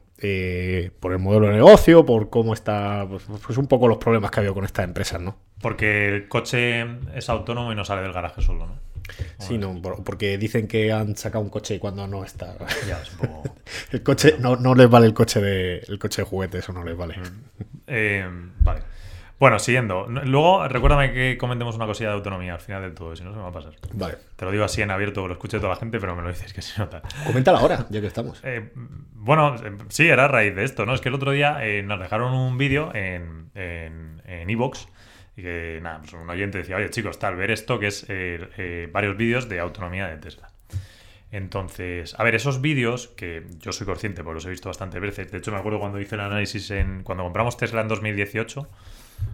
por 1.00 1.12
el 1.12 1.18
modelo 1.18 1.48
de 1.48 1.52
negocio, 1.52 2.06
por 2.06 2.30
cómo 2.30 2.54
está, 2.54 3.06
pues, 3.08 3.24
pues, 3.44 3.58
un 3.58 3.66
poco 3.66 3.86
los 3.86 3.98
problemas 3.98 4.30
que 4.30 4.38
ha 4.38 4.40
habido 4.40 4.54
con 4.54 4.64
estas 4.64 4.86
empresas, 4.86 5.20
¿no? 5.20 5.36
Porque 5.60 6.08
el 6.08 6.28
coche 6.28 6.86
es 7.14 7.28
autónomo 7.28 7.70
y 7.70 7.74
no 7.74 7.84
sale 7.84 8.02
del 8.02 8.12
garaje 8.12 8.40
solo, 8.40 8.66
¿no? 8.66 8.91
Sí, 9.38 9.58
no, 9.58 9.80
porque 9.82 10.38
dicen 10.38 10.68
que 10.68 10.92
han 10.92 11.16
sacado 11.16 11.42
un 11.42 11.50
coche 11.50 11.78
cuando 11.78 12.06
no 12.06 12.24
está. 12.24 12.56
el 13.92 14.02
coche, 14.02 14.36
no, 14.38 14.56
no 14.56 14.74
les 14.74 14.88
vale 14.88 15.06
el 15.06 15.14
coche 15.14 15.40
de 15.40 15.78
el 15.88 15.98
coche 15.98 16.22
de 16.22 16.26
juguete, 16.26 16.58
eso 16.58 16.72
no 16.72 16.84
les 16.84 16.96
vale. 16.96 17.18
Mm. 17.18 17.62
Eh, 17.86 18.28
vale. 18.60 18.82
Bueno, 19.42 19.58
siguiendo. 19.58 20.06
Luego, 20.06 20.68
recuérdame 20.68 21.12
que 21.12 21.36
comentemos 21.36 21.74
una 21.74 21.86
cosilla 21.86 22.10
de 22.10 22.14
autonomía 22.14 22.54
al 22.54 22.60
final 22.60 22.82
del 22.82 22.94
todo, 22.94 23.16
si 23.16 23.24
no 23.24 23.32
se 23.32 23.38
me 23.38 23.42
va 23.42 23.48
a 23.48 23.52
pasar. 23.52 23.72
Vale. 23.92 24.16
Te 24.36 24.44
lo 24.44 24.52
digo 24.52 24.62
así 24.62 24.82
en 24.82 24.92
abierto, 24.92 25.26
lo 25.26 25.34
escuche 25.34 25.56
toda 25.56 25.70
la 25.70 25.76
gente, 25.76 25.98
pero 25.98 26.14
me 26.14 26.22
lo 26.22 26.28
dices 26.28 26.52
que 26.52 26.62
se 26.62 26.80
nota. 26.80 27.02
Coméntala 27.26 27.58
ahora, 27.58 27.86
ya 27.90 28.00
que 28.00 28.06
estamos. 28.06 28.40
Eh, 28.44 28.70
bueno, 29.14 29.56
sí, 29.88 30.08
era 30.08 30.26
a 30.26 30.28
raíz 30.28 30.54
de 30.54 30.62
esto, 30.62 30.86
¿no? 30.86 30.94
Es 30.94 31.00
que 31.00 31.08
el 31.08 31.16
otro 31.16 31.32
día 31.32 31.58
eh, 31.66 31.82
nos 31.82 31.98
dejaron 31.98 32.32
un 32.34 32.56
vídeo 32.56 32.94
en 32.94 33.50
Evox. 33.56 34.86
En, 34.86 34.92
y 35.36 35.42
que, 35.42 35.80
nada, 35.82 36.00
pues 36.00 36.12
un 36.12 36.28
oyente 36.28 36.58
decía, 36.58 36.76
oye 36.76 36.90
chicos, 36.90 37.18
tal, 37.18 37.36
ver 37.36 37.50
esto 37.50 37.78
que 37.78 37.86
es 37.86 38.06
eh, 38.08 38.48
eh, 38.58 38.88
varios 38.92 39.16
vídeos 39.16 39.48
de 39.48 39.60
autonomía 39.60 40.08
de 40.08 40.18
Tesla. 40.18 40.50
Entonces, 41.30 42.14
a 42.18 42.24
ver, 42.24 42.34
esos 42.34 42.60
vídeos, 42.60 43.08
que 43.08 43.46
yo 43.58 43.72
soy 43.72 43.86
consciente 43.86 44.22
porque 44.22 44.34
los 44.34 44.46
he 44.46 44.50
visto 44.50 44.68
bastante 44.68 45.00
veces, 45.00 45.32
de 45.32 45.38
hecho 45.38 45.50
me 45.50 45.58
acuerdo 45.58 45.80
cuando 45.80 45.98
hice 45.98 46.14
el 46.16 46.20
análisis 46.20 46.70
en, 46.70 47.02
cuando 47.02 47.24
compramos 47.24 47.56
Tesla 47.56 47.80
en 47.80 47.88
2018, 47.88 48.68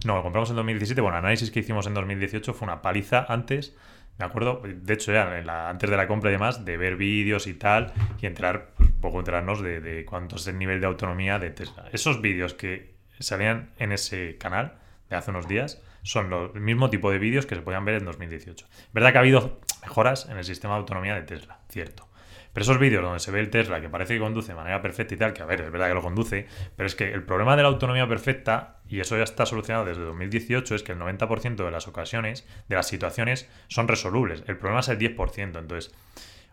no, 0.05 0.15
lo 0.15 0.23
compramos 0.23 0.49
en 0.49 0.55
2017, 0.55 1.01
bueno, 1.01 1.17
el 1.17 1.25
análisis 1.25 1.51
que 1.51 1.59
hicimos 1.59 1.87
en 1.87 1.93
2018 1.95 2.53
fue 2.53 2.67
una 2.67 2.81
paliza 2.81 3.25
antes, 3.27 3.75
me 4.17 4.25
acuerdo, 4.25 4.61
de 4.63 4.93
hecho 4.93 5.11
antes 5.17 5.89
de 5.89 5.97
la 5.97 6.07
compra 6.07 6.29
y 6.29 6.33
demás, 6.33 6.63
de 6.63 6.77
ver 6.77 6.95
vídeos 6.95 7.47
y 7.47 7.53
tal, 7.53 7.91
y 8.21 8.25
entrar, 8.25 8.69
pues, 8.77 8.89
un 8.89 9.01
poco 9.01 9.19
enterarnos 9.19 9.61
de, 9.61 9.81
de 9.81 10.05
cuánto 10.05 10.37
es 10.37 10.47
el 10.47 10.57
nivel 10.57 10.79
de 10.79 10.87
autonomía 10.87 11.37
de 11.37 11.49
Tesla. 11.49 11.85
Esos 11.91 12.21
vídeos 12.21 12.53
que 12.53 12.95
salían 13.19 13.71
en 13.77 13.91
ese 13.91 14.37
canal 14.37 14.75
de 15.09 15.15
hace 15.17 15.31
unos 15.31 15.47
días, 15.47 15.81
son 16.09 16.31
los, 16.31 16.55
el 16.55 16.61
mismo 16.61 16.89
tipo 16.89 17.11
de 17.11 17.19
vídeos 17.19 17.45
que 17.45 17.53
se 17.53 17.61
podían 17.61 17.85
ver 17.85 17.95
en 17.95 18.05
2018. 18.05 18.65
Verdad 18.93 19.11
que 19.11 19.17
ha 19.19 19.21
habido 19.21 19.59
mejoras 19.83 20.27
en 20.27 20.37
el 20.37 20.43
sistema 20.43 20.73
de 20.73 20.79
autonomía 20.79 21.13
de 21.13 21.21
Tesla, 21.21 21.59
cierto. 21.69 22.09
Pero 22.51 22.63
esos 22.63 22.79
vídeos 22.79 23.03
donde 23.03 23.19
se 23.19 23.29
ve 23.29 23.39
el 23.41 23.51
Tesla 23.51 23.79
que 23.79 23.89
parece 23.89 24.15
que 24.15 24.19
conduce 24.19 24.53
de 24.53 24.55
manera 24.55 24.81
perfecta 24.81 25.13
y 25.13 25.17
tal, 25.17 25.33
que 25.33 25.43
a 25.43 25.45
ver, 25.45 25.61
es 25.61 25.71
verdad 25.71 25.87
que 25.87 25.93
lo 25.93 26.01
conduce, 26.01 26.47
pero 26.75 26.87
es 26.87 26.95
que 26.95 27.13
el 27.13 27.21
problema 27.21 27.55
de 27.55 27.61
la 27.61 27.69
autonomía 27.69 28.07
perfecta, 28.07 28.79
y 28.89 28.99
eso 29.01 29.17
ya 29.17 29.23
está 29.23 29.45
solucionado 29.45 29.85
desde 29.85 30.01
2018, 30.01 30.73
es 30.73 30.81
que 30.81 30.93
el 30.93 30.97
90% 30.97 31.63
de 31.63 31.69
las 31.69 31.87
ocasiones, 31.87 32.47
de 32.67 32.75
las 32.75 32.87
situaciones, 32.87 33.47
son 33.67 33.87
resolubles. 33.87 34.43
El 34.47 34.57
problema 34.57 34.79
es 34.79 34.87
el 34.87 34.97
10%. 34.97 35.59
Entonces, 35.59 35.93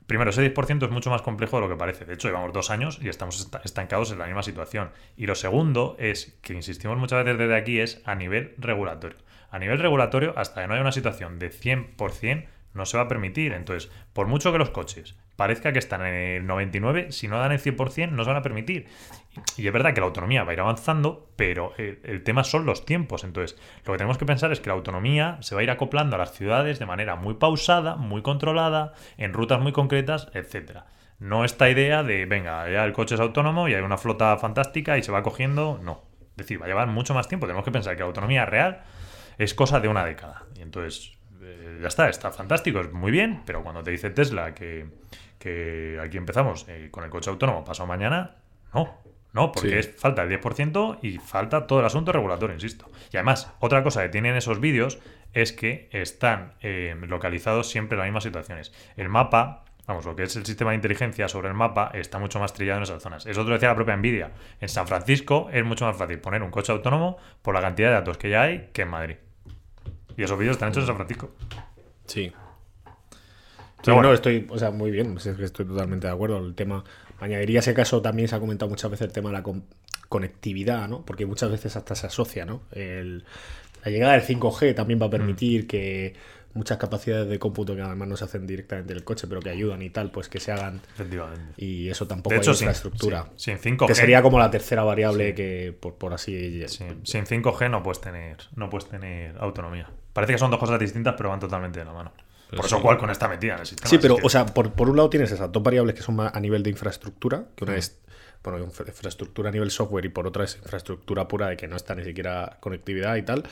Primero, 0.07 0.31
ese 0.31 0.55
10% 0.55 0.85
es 0.85 0.91
mucho 0.93 1.11
más 1.11 1.23
complejo 1.23 1.57
de 1.57 1.63
lo 1.63 1.69
que 1.69 1.77
parece. 1.77 2.05
De 2.05 2.15
hecho, 2.15 2.29
llevamos 2.29 2.53
dos 2.53 2.71
años 2.71 3.01
y 3.03 3.09
estamos 3.09 3.51
estancados 3.65 4.13
en 4.13 4.21
la 4.21 4.27
misma 4.27 4.45
situación. 4.45 4.91
Y 5.17 5.27
lo 5.27 5.35
segundo 5.35 5.97
es, 5.99 6.39
que 6.43 6.53
insistimos 6.53 6.97
muchas 6.97 7.25
veces 7.25 7.39
desde 7.39 7.57
aquí, 7.57 7.81
es 7.81 8.03
a 8.05 8.15
nivel 8.15 8.55
regulatorio. 8.59 9.19
A 9.51 9.59
nivel 9.59 9.79
regulatorio, 9.79 10.35
hasta 10.37 10.63
que 10.63 10.69
no 10.69 10.75
haya 10.75 10.83
una 10.83 10.93
situación 10.93 11.39
de 11.39 11.51
100%, 11.51 12.47
no 12.77 12.87
se 12.87 12.97
va 12.97 13.05
a 13.05 13.09
permitir. 13.09 13.53
Entonces, 13.53 13.91
por 14.13 14.27
mucho 14.27 14.53
que 14.53 14.59
los 14.59 14.71
coches 14.71 15.17
parezca 15.35 15.73
que 15.73 15.79
están 15.79 16.05
en 16.07 16.15
el 16.15 16.47
99, 16.47 17.13
si 17.13 17.29
no 17.29 17.39
dan 17.39 17.53
el 17.53 17.61
100%, 17.61 18.11
no 18.11 18.25
se 18.25 18.31
van 18.31 18.39
a 18.39 18.43
permitir. 18.43 18.87
Y 19.57 19.67
es 19.67 19.73
verdad 19.73 19.93
que 19.93 20.01
la 20.01 20.07
autonomía 20.07 20.45
va 20.45 20.51
a 20.51 20.55
ir 20.55 20.61
avanzando, 20.61 21.31
pero 21.37 21.75
el, 21.77 22.23
tema 22.23 22.45
son 22.45 22.65
los 22.65 22.87
tiempos. 22.87 23.25
Entonces, 23.25 23.59
lo 23.85 23.93
que 23.93 23.99
tenemos 23.99 24.19
que 24.19 24.25
pensar 24.25 24.53
es 24.53 24.61
que 24.61 24.69
la 24.69 24.75
autonomía 24.75 25.39
se 25.41 25.55
va 25.55 25.61
a 25.61 25.65
ir 25.65 25.71
acoplando 25.71 26.17
a 26.17 26.19
las 26.19 26.33
ciudades 26.33 26.79
de 26.79 26.87
manera 26.87 27.17
muy 27.17 27.35
pausada, 27.35 27.97
muy 27.97 28.23
controlada, 28.23 28.93
en 29.19 29.33
rutas 29.33 29.61
muy 29.61 29.73
concretas, 29.73 30.29
etcétera. 30.33 30.87
No 31.19 31.45
esta 31.45 31.69
idea 31.71 32.03
de, 32.03 32.27
venga, 32.27 32.69
ya 32.71 32.85
el 32.85 32.93
coche 32.93 33.15
es 33.15 33.21
autónomo 33.21 33.69
y 33.69 33.75
hay 33.75 33.83
una 33.83 33.97
flota 33.99 34.37
fantástica 34.37 34.99
y 34.99 35.03
se 35.03 35.13
va 35.13 35.23
cogiendo, 35.23 35.81
no. 35.83 36.05
Es 36.31 36.45
decir, 36.45 36.61
va 36.61 36.67
a 36.67 36.69
llevar 36.69 36.89
mucho 36.89 37.15
más 37.15 37.29
tiempo. 37.29 37.47
Tenemos 37.47 37.65
que 37.65 37.71
pensar 37.71 37.95
que 37.95 38.01
la 38.01 38.07
autonomía 38.07 38.45
real 38.45 38.83
es 39.39 39.55
cosa 39.55 39.81
de 39.81 39.89
una 39.89 40.05
década. 40.05 40.45
Y 40.57 40.63
entonces, 40.63 41.13
eh, 41.43 41.79
ya 41.81 41.89
está, 41.89 42.09
está 42.09 42.31
fantástico, 42.33 42.81
es 42.81 42.93
muy 42.93 43.11
bien, 43.11 43.43
pero 43.45 43.63
cuando 43.63 43.83
te 43.83 43.91
dice 43.91 44.11
Tesla 44.11 44.55
que, 44.55 44.87
aquí 46.03 46.17
empezamos 46.17 46.67
eh, 46.69 46.89
con 46.91 47.05
el 47.05 47.11
coche 47.11 47.31
autónomo 47.31 47.65
pasado 47.65 47.87
mañana, 47.87 48.37
no, 48.75 48.99
no, 49.33 49.53
porque 49.53 49.79
es, 49.79 49.95
falta 49.97 50.23
el 50.23 50.31
10% 50.31 50.99
y 51.03 51.19
falta 51.19 51.67
todo 51.67 51.81
el 51.81 51.87
asunto 51.87 52.11
regulatorio, 52.11 52.55
insisto. 52.55 52.87
Y 53.13 53.17
además, 53.17 53.53
otra 53.61 53.83
cosa 53.83 54.03
que 54.03 54.09
tienen 54.09 54.35
esos 54.35 54.61
vídeos 54.61 54.99
es 55.33 55.53
que 55.53 55.89
están 55.93 56.55
eh, 56.63 56.97
localizados 57.07 57.69
siempre 57.69 57.97
en 57.97 57.99
las 57.99 58.07
mismas 58.07 58.25
situaciones. 58.25 58.73
El 58.97 59.09
mapa 59.09 59.65
Vamos, 59.87 60.05
lo 60.05 60.17
que 60.17 60.25
es 60.25 60.35
el 60.35 60.45
sistema 60.45 60.73
de 60.73 60.77
inteligencia 60.77 61.29
sobre 61.29 61.49
el 61.49 61.55
mapa 61.55 61.93
está 61.95 62.19
mucho 62.19 62.41
más 62.41 62.53
trillado 62.53 62.79
en 62.79 62.83
esas 62.83 63.01
zonas. 63.01 63.25
Eso 63.25 63.43
te 63.43 63.49
lo 63.49 63.55
decía 63.55 63.69
la 63.69 63.77
propia 63.77 63.97
Nvidia. 63.97 64.33
En 64.61 64.69
San 64.69 64.89
Francisco 64.89 65.49
es 65.53 65.65
mucho 65.65 65.87
más 65.87 65.97
fácil 65.97 66.19
poner 66.19 66.43
un 66.43 66.51
coche 66.51 66.73
autónomo 66.73 67.19
por 67.41 67.55
la 67.55 67.61
cantidad 67.61 67.91
de 67.91 67.95
datos 67.95 68.19
que 68.19 68.31
ya 68.31 68.43
hay 68.43 68.71
que 68.73 68.83
en 68.83 68.89
Madrid. 68.89 69.17
Y 70.17 70.23
esos 70.23 70.39
vídeos 70.39 70.57
están 70.57 70.71
hechos 70.71 70.83
en 70.83 70.87
San 70.89 70.97
Francisco. 70.97 71.31
Sí. 72.07 72.33
Sí, 73.83 73.91
no, 73.91 74.13
estoy, 74.13 74.47
o 74.51 74.59
sea, 74.59 74.71
muy 74.71 74.91
bien, 74.91 75.17
estoy 75.17 75.65
totalmente 75.65 76.07
de 76.07 76.13
acuerdo. 76.13 76.39
El 76.39 76.55
tema, 76.55 76.83
añadiría 77.21 77.61
ese 77.61 77.75
caso, 77.75 78.03
también 78.03 78.27
se 78.27 78.35
ha 78.35 78.41
comentado 78.41 78.69
muchas 78.69 78.91
veces 78.91 79.07
el 79.07 79.13
tema 79.13 79.31
de 79.31 79.35
la 79.35 79.45
conectividad, 80.09 80.89
¿no? 80.89 81.05
Porque 81.05 81.27
muchas 81.27 81.51
veces 81.51 81.77
hasta 81.77 81.95
se 81.95 82.07
asocia, 82.07 82.45
¿no? 82.45 82.63
la 82.73 83.93
llegada 83.93 84.15
del 84.15 84.23
5G 84.23 84.75
también 84.75 85.01
va 85.01 85.07
a 85.07 85.11
permitir 85.11 85.63
mm. 85.63 85.67
que 85.69 86.15
muchas 86.55 86.77
capacidades 86.77 87.29
de 87.29 87.39
cómputo 87.39 87.77
que 87.77 87.83
además 87.83 88.09
no 88.09 88.17
se 88.17 88.25
hacen 88.25 88.45
directamente 88.47 88.95
del 88.95 89.05
coche, 89.05 89.29
pero 89.29 89.41
que 89.41 89.51
ayudan 89.51 89.81
y 89.83 89.91
tal, 89.91 90.11
pues 90.11 90.29
que 90.29 90.41
se 90.41 90.51
hagan. 90.51 90.81
Efectivamente. 90.95 91.53
Y 91.57 91.89
eso 91.89 92.09
tampoco 92.09 92.35
de 92.35 92.41
hecho, 92.41 92.51
hay 92.51 92.57
infraestructura. 92.57 93.31
Sin, 93.37 93.59
5G. 93.59 93.87
Que 93.87 93.95
sería 93.95 94.23
como 94.23 94.41
la 94.41 94.51
tercera 94.51 94.83
variable 94.83 95.35
que, 95.35 95.77
por, 95.79 95.95
por 95.95 96.15
así. 96.15 96.67
Sin 96.67 97.27
5G 97.27 97.71
no 97.71 97.83
puedes 97.83 98.01
tener, 98.01 98.39
no 98.57 98.69
puedes 98.69 98.89
tener 98.89 99.37
autonomía. 99.39 99.89
Parece 100.17 100.33
que 100.33 100.39
son 100.39 100.51
dos 100.51 100.59
cosas 100.59 100.81
distintas, 100.81 101.13
pero 101.15 101.29
van 101.29 101.39
totalmente 101.39 101.79
de 101.79 101.85
la 101.85 101.93
mano. 101.93 102.11
por 102.49 102.65
eso, 102.65 102.81
cual 102.81 102.97
con 102.97 103.11
esta 103.11 103.29
metida 103.29 103.53
en 103.53 103.61
el 103.61 103.67
sistema. 103.67 103.91
Sí, 103.91 103.99
pero, 104.01 104.17
o 104.23 104.31
sea, 104.31 104.47
por, 104.47 104.73
por, 104.73 104.89
un 104.89 104.97
lado 104.97 105.11
tienes 105.11 105.31
esas 105.31 105.53
dos 105.53 105.63
variables 105.63 105.95
que 105.95 106.01
son 106.01 106.17
más 106.17 106.35
a 106.35 106.41
nivel 106.41 106.63
de 106.63 106.71
infraestructura, 106.71 107.45
que 107.55 107.65
una 107.65 107.77
es 107.77 107.99
bueno, 108.43 108.65
infraestructura 108.65 109.51
a 109.51 109.53
nivel 109.53 109.71
software 109.71 110.07
y 110.07 110.09
por 110.09 110.27
otra 110.27 110.45
es 110.45 110.57
infraestructura 110.57 111.29
pura 111.29 111.49
de 111.49 111.59
que 111.59 111.69
no 111.69 111.77
está 111.77 111.95
ni 111.95 112.03
siquiera 112.03 112.57
conectividad 112.61 113.17
y 113.17 113.23
tal 113.25 113.45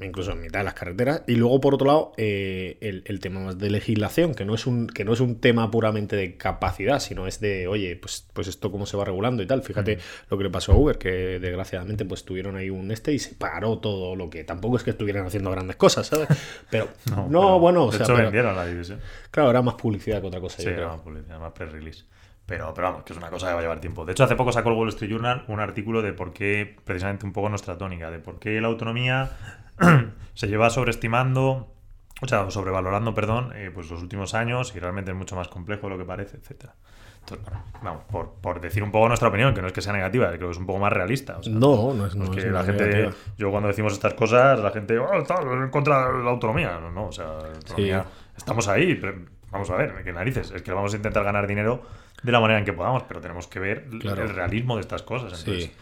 incluso 0.00 0.32
en 0.32 0.40
mitad 0.40 0.60
de 0.60 0.64
las 0.64 0.74
carreteras. 0.74 1.22
Y 1.26 1.34
luego, 1.34 1.60
por 1.60 1.74
otro 1.74 1.86
lado, 1.86 2.12
eh, 2.16 2.78
el, 2.80 3.20
tema 3.20 3.40
más 3.40 3.58
de 3.58 3.70
legislación, 3.70 4.34
que 4.34 4.44
no, 4.44 4.54
es 4.54 4.66
un, 4.66 4.86
que 4.86 5.04
no 5.04 5.12
es 5.12 5.20
un 5.20 5.40
tema 5.40 5.70
puramente 5.70 6.16
de 6.16 6.36
capacidad, 6.36 7.00
sino 7.00 7.26
es 7.26 7.40
de, 7.40 7.66
oye, 7.68 7.96
pues, 7.96 8.26
pues 8.32 8.48
esto 8.48 8.70
cómo 8.70 8.86
se 8.86 8.96
va 8.96 9.04
regulando 9.04 9.42
y 9.42 9.46
tal. 9.46 9.62
Fíjate 9.62 9.96
mm. 9.96 10.00
lo 10.30 10.38
que 10.38 10.44
le 10.44 10.50
pasó 10.50 10.72
a 10.72 10.76
Uber, 10.76 10.98
que 10.98 11.38
desgraciadamente 11.38 12.04
pues 12.04 12.24
tuvieron 12.24 12.56
ahí 12.56 12.70
un 12.70 12.90
este 12.90 13.12
y 13.12 13.18
se 13.18 13.34
paró 13.34 13.78
todo 13.78 14.14
lo 14.16 14.30
que 14.30 14.44
tampoco 14.44 14.76
es 14.76 14.82
que 14.82 14.90
estuvieran 14.90 15.26
haciendo 15.26 15.50
grandes 15.50 15.76
cosas, 15.76 16.06
¿sabes? 16.06 16.28
Pero 16.70 16.88
no, 17.28 17.58
bueno, 17.58 17.84
o 17.84 17.92
sea, 17.92 18.06
vendieron 18.06 18.54
la 18.56 18.66
división. 18.66 19.00
Claro, 19.30 19.50
era 19.50 19.62
más 19.62 19.74
publicidad 19.74 20.20
que 20.20 20.26
otra 20.28 20.40
cosa. 20.40 20.62
Sí, 20.62 20.68
era 20.68 20.88
más 20.88 21.00
publicidad, 21.00 21.38
más 21.38 21.52
pre-release. 21.52 22.04
Pero, 22.48 22.72
pero 22.72 22.88
vamos, 22.88 23.04
que 23.04 23.12
es 23.12 23.18
una 23.18 23.28
cosa 23.28 23.48
que 23.48 23.52
va 23.52 23.58
a 23.58 23.62
llevar 23.62 23.78
tiempo. 23.78 24.06
De 24.06 24.12
hecho, 24.12 24.24
hace 24.24 24.34
poco 24.34 24.52
sacó 24.52 24.70
el 24.70 24.76
Wall 24.76 24.88
Street 24.88 25.10
Journal 25.10 25.44
un 25.48 25.60
artículo 25.60 26.00
de 26.00 26.14
por 26.14 26.32
qué, 26.32 26.76
precisamente 26.82 27.26
un 27.26 27.34
poco 27.34 27.50
nuestra 27.50 27.76
tónica, 27.76 28.10
de 28.10 28.20
por 28.20 28.38
qué 28.38 28.58
la 28.58 28.68
autonomía 28.68 29.32
se 30.34 30.46
lleva 30.46 30.70
sobreestimando, 30.70 31.72
o 32.20 32.28
sea, 32.28 32.50
sobrevalorando, 32.50 33.14
perdón, 33.14 33.52
eh, 33.54 33.70
pues 33.72 33.90
los 33.90 34.02
últimos 34.02 34.34
años 34.34 34.72
y 34.74 34.78
realmente 34.78 35.10
es 35.10 35.16
mucho 35.16 35.36
más 35.36 35.48
complejo 35.48 35.86
de 35.88 35.90
lo 35.90 35.98
que 35.98 36.04
parece, 36.04 36.36
etcétera. 36.36 36.74
Entonces, 37.20 37.44
bueno, 37.44 37.64
vamos, 37.82 38.02
por, 38.10 38.32
por, 38.40 38.60
decir 38.60 38.82
un 38.82 38.90
poco 38.90 39.08
nuestra 39.08 39.28
opinión, 39.28 39.52
que 39.54 39.60
no 39.60 39.66
es 39.66 39.72
que 39.72 39.82
sea 39.82 39.92
negativa, 39.92 40.28
creo 40.28 40.48
que 40.48 40.52
es 40.52 40.58
un 40.58 40.66
poco 40.66 40.78
más 40.78 40.92
realista. 40.92 41.38
no, 41.50 41.92
no 41.92 42.06
es, 42.06 42.14
no 42.14 42.30
que 42.30 42.50
la 42.50 42.64
gente, 42.64 43.10
yo 43.36 43.50
cuando 43.50 43.68
decimos 43.68 43.92
estas 43.92 44.14
cosas, 44.14 44.58
la 44.60 44.70
gente, 44.70 44.98
oh, 44.98 45.12
está 45.18 45.42
en 45.42 45.68
contra 45.68 46.10
de 46.12 46.24
la 46.24 46.30
autonomía. 46.30 46.78
No, 46.80 46.90
no, 46.90 47.06
o 47.08 47.12
sea, 47.12 47.26
autonomía, 47.26 48.06
estamos 48.36 48.66
ahí, 48.68 48.94
pero 48.94 49.14
vamos 49.50 49.68
a 49.70 49.76
ver, 49.76 50.02
qué 50.02 50.12
narices, 50.12 50.50
es 50.52 50.62
que 50.62 50.72
vamos 50.72 50.92
a 50.94 50.96
intentar 50.96 51.22
ganar 51.24 51.46
dinero 51.46 51.82
de 52.22 52.32
la 52.32 52.40
manera 52.40 52.58
en 52.58 52.64
que 52.64 52.72
podamos, 52.72 53.02
pero 53.04 53.20
tenemos 53.20 53.46
que 53.46 53.60
ver 53.60 53.88
el 53.90 54.28
realismo 54.30 54.76
de 54.76 54.80
estas 54.82 55.02
cosas. 55.02 55.38
Entonces, 55.38 55.64
sí. 55.64 55.72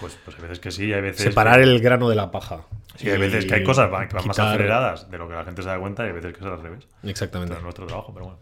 Pues, 0.00 0.16
pues 0.24 0.36
hay 0.36 0.42
veces 0.42 0.60
que 0.60 0.70
sí, 0.70 0.92
hay 0.92 1.00
veces. 1.00 1.22
Separar 1.22 1.60
el 1.60 1.80
grano 1.80 2.08
de 2.08 2.16
la 2.16 2.30
paja. 2.30 2.62
Sí, 2.96 3.08
hay 3.08 3.18
veces 3.18 3.46
que 3.46 3.54
hay 3.54 3.64
cosas 3.64 3.86
que 3.86 3.92
van 4.14 4.26
más 4.26 4.38
aceleradas 4.38 5.10
de 5.10 5.18
lo 5.18 5.28
que 5.28 5.34
la 5.34 5.44
gente 5.44 5.62
se 5.62 5.68
da 5.68 5.78
cuenta 5.78 6.04
y 6.04 6.08
hay 6.08 6.12
veces 6.12 6.32
que 6.32 6.40
es 6.40 6.46
al 6.46 6.60
revés. 6.60 6.86
Exactamente. 7.04 7.54
es 7.54 7.62
nuestro 7.62 7.86
trabajo, 7.86 8.12
pero 8.12 8.26
bueno. 8.26 8.40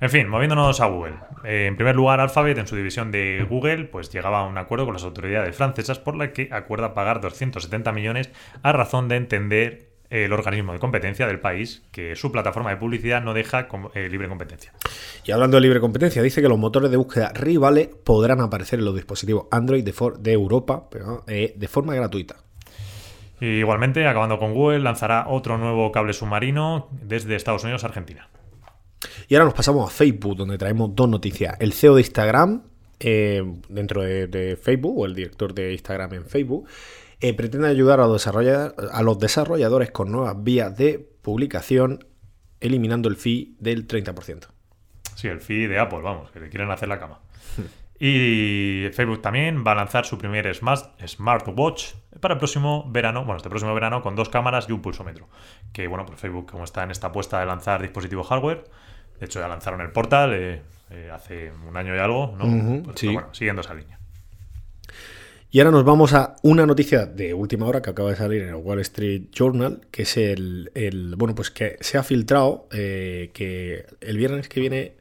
En 0.00 0.10
fin, 0.10 0.28
moviéndonos 0.28 0.80
a 0.80 0.86
Google. 0.86 1.14
Eh, 1.44 1.66
en 1.66 1.76
primer 1.76 1.96
lugar, 1.96 2.20
Alphabet, 2.20 2.58
en 2.58 2.66
su 2.66 2.76
división 2.76 3.10
de 3.10 3.46
Google, 3.48 3.84
pues 3.84 4.12
llegaba 4.12 4.40
a 4.40 4.46
un 4.46 4.58
acuerdo 4.58 4.84
con 4.84 4.94
las 4.94 5.04
autoridades 5.04 5.56
francesas 5.56 5.98
por 5.98 6.16
la 6.16 6.32
que 6.32 6.50
acuerda 6.52 6.94
pagar 6.94 7.20
270 7.20 7.92
millones 7.92 8.30
a 8.62 8.72
razón 8.72 9.08
de 9.08 9.16
entender 9.16 9.95
el 10.10 10.32
organismo 10.32 10.72
de 10.72 10.78
competencia 10.78 11.26
del 11.26 11.40
país 11.40 11.82
que 11.90 12.14
su 12.16 12.30
plataforma 12.30 12.70
de 12.70 12.76
publicidad 12.76 13.22
no 13.22 13.34
deja 13.34 13.68
eh, 13.94 14.08
libre 14.08 14.28
competencia. 14.28 14.72
Y 15.24 15.32
hablando 15.32 15.56
de 15.56 15.62
libre 15.62 15.80
competencia, 15.80 16.22
dice 16.22 16.42
que 16.42 16.48
los 16.48 16.58
motores 16.58 16.90
de 16.90 16.96
búsqueda 16.96 17.32
rivales 17.34 17.88
podrán 17.88 18.40
aparecer 18.40 18.78
en 18.78 18.84
los 18.84 18.94
dispositivos 18.94 19.46
Android 19.50 19.84
de, 19.84 19.94
de 20.20 20.32
Europa 20.32 20.88
pero, 20.90 21.24
eh, 21.26 21.54
de 21.56 21.68
forma 21.68 21.94
gratuita. 21.94 22.36
igualmente, 23.40 24.06
acabando 24.06 24.38
con 24.38 24.54
Google, 24.54 24.80
lanzará 24.80 25.26
otro 25.28 25.58
nuevo 25.58 25.90
cable 25.92 26.12
submarino 26.12 26.88
desde 26.90 27.36
Estados 27.36 27.64
Unidos 27.64 27.84
a 27.84 27.88
Argentina. 27.88 28.28
Y 29.28 29.34
ahora 29.34 29.46
nos 29.46 29.54
pasamos 29.54 29.90
a 29.90 29.92
Facebook, 29.92 30.36
donde 30.36 30.56
traemos 30.56 30.94
dos 30.94 31.08
noticias. 31.08 31.56
El 31.60 31.72
CEO 31.72 31.96
de 31.96 32.02
Instagram, 32.02 32.62
eh, 33.00 33.42
dentro 33.68 34.02
de 34.02 34.58
Facebook, 34.60 34.98
o 34.98 35.06
el 35.06 35.14
director 35.14 35.52
de 35.52 35.72
Instagram 35.72 36.14
en 36.14 36.24
Facebook, 36.26 36.66
eh, 37.20 37.34
pretende 37.34 37.68
ayudar 37.68 38.00
a 38.00 38.06
los, 38.06 38.26
a 38.26 39.02
los 39.02 39.18
desarrolladores 39.18 39.90
con 39.90 40.12
nuevas 40.12 40.42
vías 40.42 40.76
de 40.76 40.98
publicación, 41.22 42.06
eliminando 42.60 43.08
el 43.08 43.16
fee 43.16 43.56
del 43.58 43.86
30%. 43.86 44.46
Sí, 45.14 45.28
el 45.28 45.40
fee 45.40 45.66
de 45.66 45.78
Apple, 45.78 46.00
vamos, 46.02 46.30
que 46.30 46.40
le 46.40 46.48
quieren 46.48 46.70
hacer 46.70 46.88
la 46.88 46.98
cama. 46.98 47.20
Y 47.98 48.88
Facebook 48.92 49.22
también 49.22 49.64
va 49.66 49.72
a 49.72 49.74
lanzar 49.74 50.04
su 50.04 50.18
primer 50.18 50.54
smart, 50.54 51.00
smartwatch 51.06 51.94
para 52.20 52.34
el 52.34 52.38
próximo 52.38 52.90
verano, 52.90 53.24
bueno, 53.24 53.38
este 53.38 53.48
próximo 53.48 53.72
verano 53.72 54.02
con 54.02 54.14
dos 54.14 54.28
cámaras 54.28 54.68
y 54.68 54.72
un 54.72 54.82
pulsómetro. 54.82 55.28
Que 55.72 55.86
bueno, 55.86 56.04
pues 56.04 56.20
Facebook 56.20 56.50
como 56.50 56.64
está 56.64 56.82
en 56.82 56.90
esta 56.90 57.06
apuesta 57.06 57.40
de 57.40 57.46
lanzar 57.46 57.80
dispositivos 57.80 58.26
hardware, 58.28 58.64
de 59.18 59.26
hecho 59.26 59.40
ya 59.40 59.48
lanzaron 59.48 59.80
el 59.80 59.92
portal 59.92 60.34
eh, 60.34 60.62
eh, 60.90 61.10
hace 61.12 61.50
un 61.66 61.76
año 61.76 61.96
y 61.96 61.98
algo, 61.98 62.34
¿no? 62.38 62.82
Pues, 62.84 63.00
sí. 63.00 63.12
bueno, 63.12 63.28
siguiendo 63.32 63.62
esa 63.62 63.72
línea. 63.72 63.98
Y 65.56 65.60
ahora 65.60 65.70
nos 65.70 65.84
vamos 65.86 66.12
a 66.12 66.36
una 66.42 66.66
noticia 66.66 67.06
de 67.06 67.32
última 67.32 67.64
hora 67.64 67.80
que 67.80 67.88
acaba 67.88 68.10
de 68.10 68.16
salir 68.16 68.42
en 68.42 68.50
el 68.50 68.56
Wall 68.56 68.78
Street 68.80 69.28
Journal, 69.32 69.80
que 69.90 70.02
es 70.02 70.18
el, 70.18 70.68
bueno, 71.16 71.34
pues 71.34 71.50
que 71.50 71.78
se 71.80 71.96
ha 71.96 72.02
filtrado 72.02 72.68
eh, 72.72 73.30
que 73.32 73.86
el 74.02 74.18
viernes 74.18 74.50
que 74.50 74.60
viene 74.60 74.96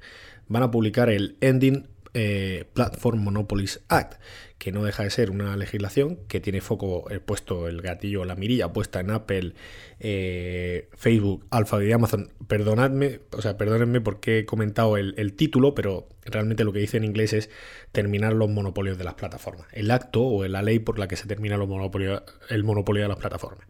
van 0.48 0.64
a 0.64 0.72
publicar 0.72 1.10
el 1.10 1.36
Ending 1.42 1.90
eh, 2.18 2.64
Platform 2.74 3.20
Monopolies 3.20 3.82
Act, 3.90 4.22
que 4.58 4.72
no 4.72 4.86
deja 4.86 5.04
de 5.04 5.10
ser 5.10 5.32
una 5.32 5.58
legislación 5.58 6.18
que 6.30 6.40
tiene 6.40 6.62
foco 6.62 7.12
eh, 7.12 7.20
puesto 7.20 7.68
el 7.68 7.82
gatillo, 7.82 8.24
la 8.24 8.36
mirilla 8.36 8.72
puesta 8.72 9.02
en 9.02 9.12
Apple, 9.12 9.54
eh, 10.00 10.88
Facebook, 10.94 11.46
Alphabet 11.50 11.90
y 11.90 11.92
Amazon. 11.92 12.32
Perdonadme, 12.48 13.20
o 13.32 13.42
sea, 13.42 13.58
perdónenme 13.58 14.00
porque 14.00 14.40
he 14.40 14.46
comentado 14.46 14.96
el, 14.96 15.34
título, 15.34 15.76
pero 15.76 16.08
realmente 16.24 16.64
lo 16.64 16.72
que 16.72 16.80
dice 16.80 16.96
en 16.96 17.04
inglés 17.04 17.34
es 17.34 17.50
terminar 17.92 18.32
los 18.32 18.50
monopolios 18.50 18.98
de 18.98 19.04
las 19.04 19.16
plataformas. 19.16 19.68
El 19.74 19.92
acto 19.92 20.24
o 20.24 20.48
la 20.48 20.62
ley 20.62 20.80
por 20.80 20.98
la 20.98 21.10
que 21.10 21.18
se 21.18 21.28
termina 21.28 21.58
los 21.58 21.68
monopolios, 21.68 22.24
el 22.50 22.64
monopolio 22.64 23.04
de 23.04 23.10
las 23.10 23.18
plataformas. 23.18 23.68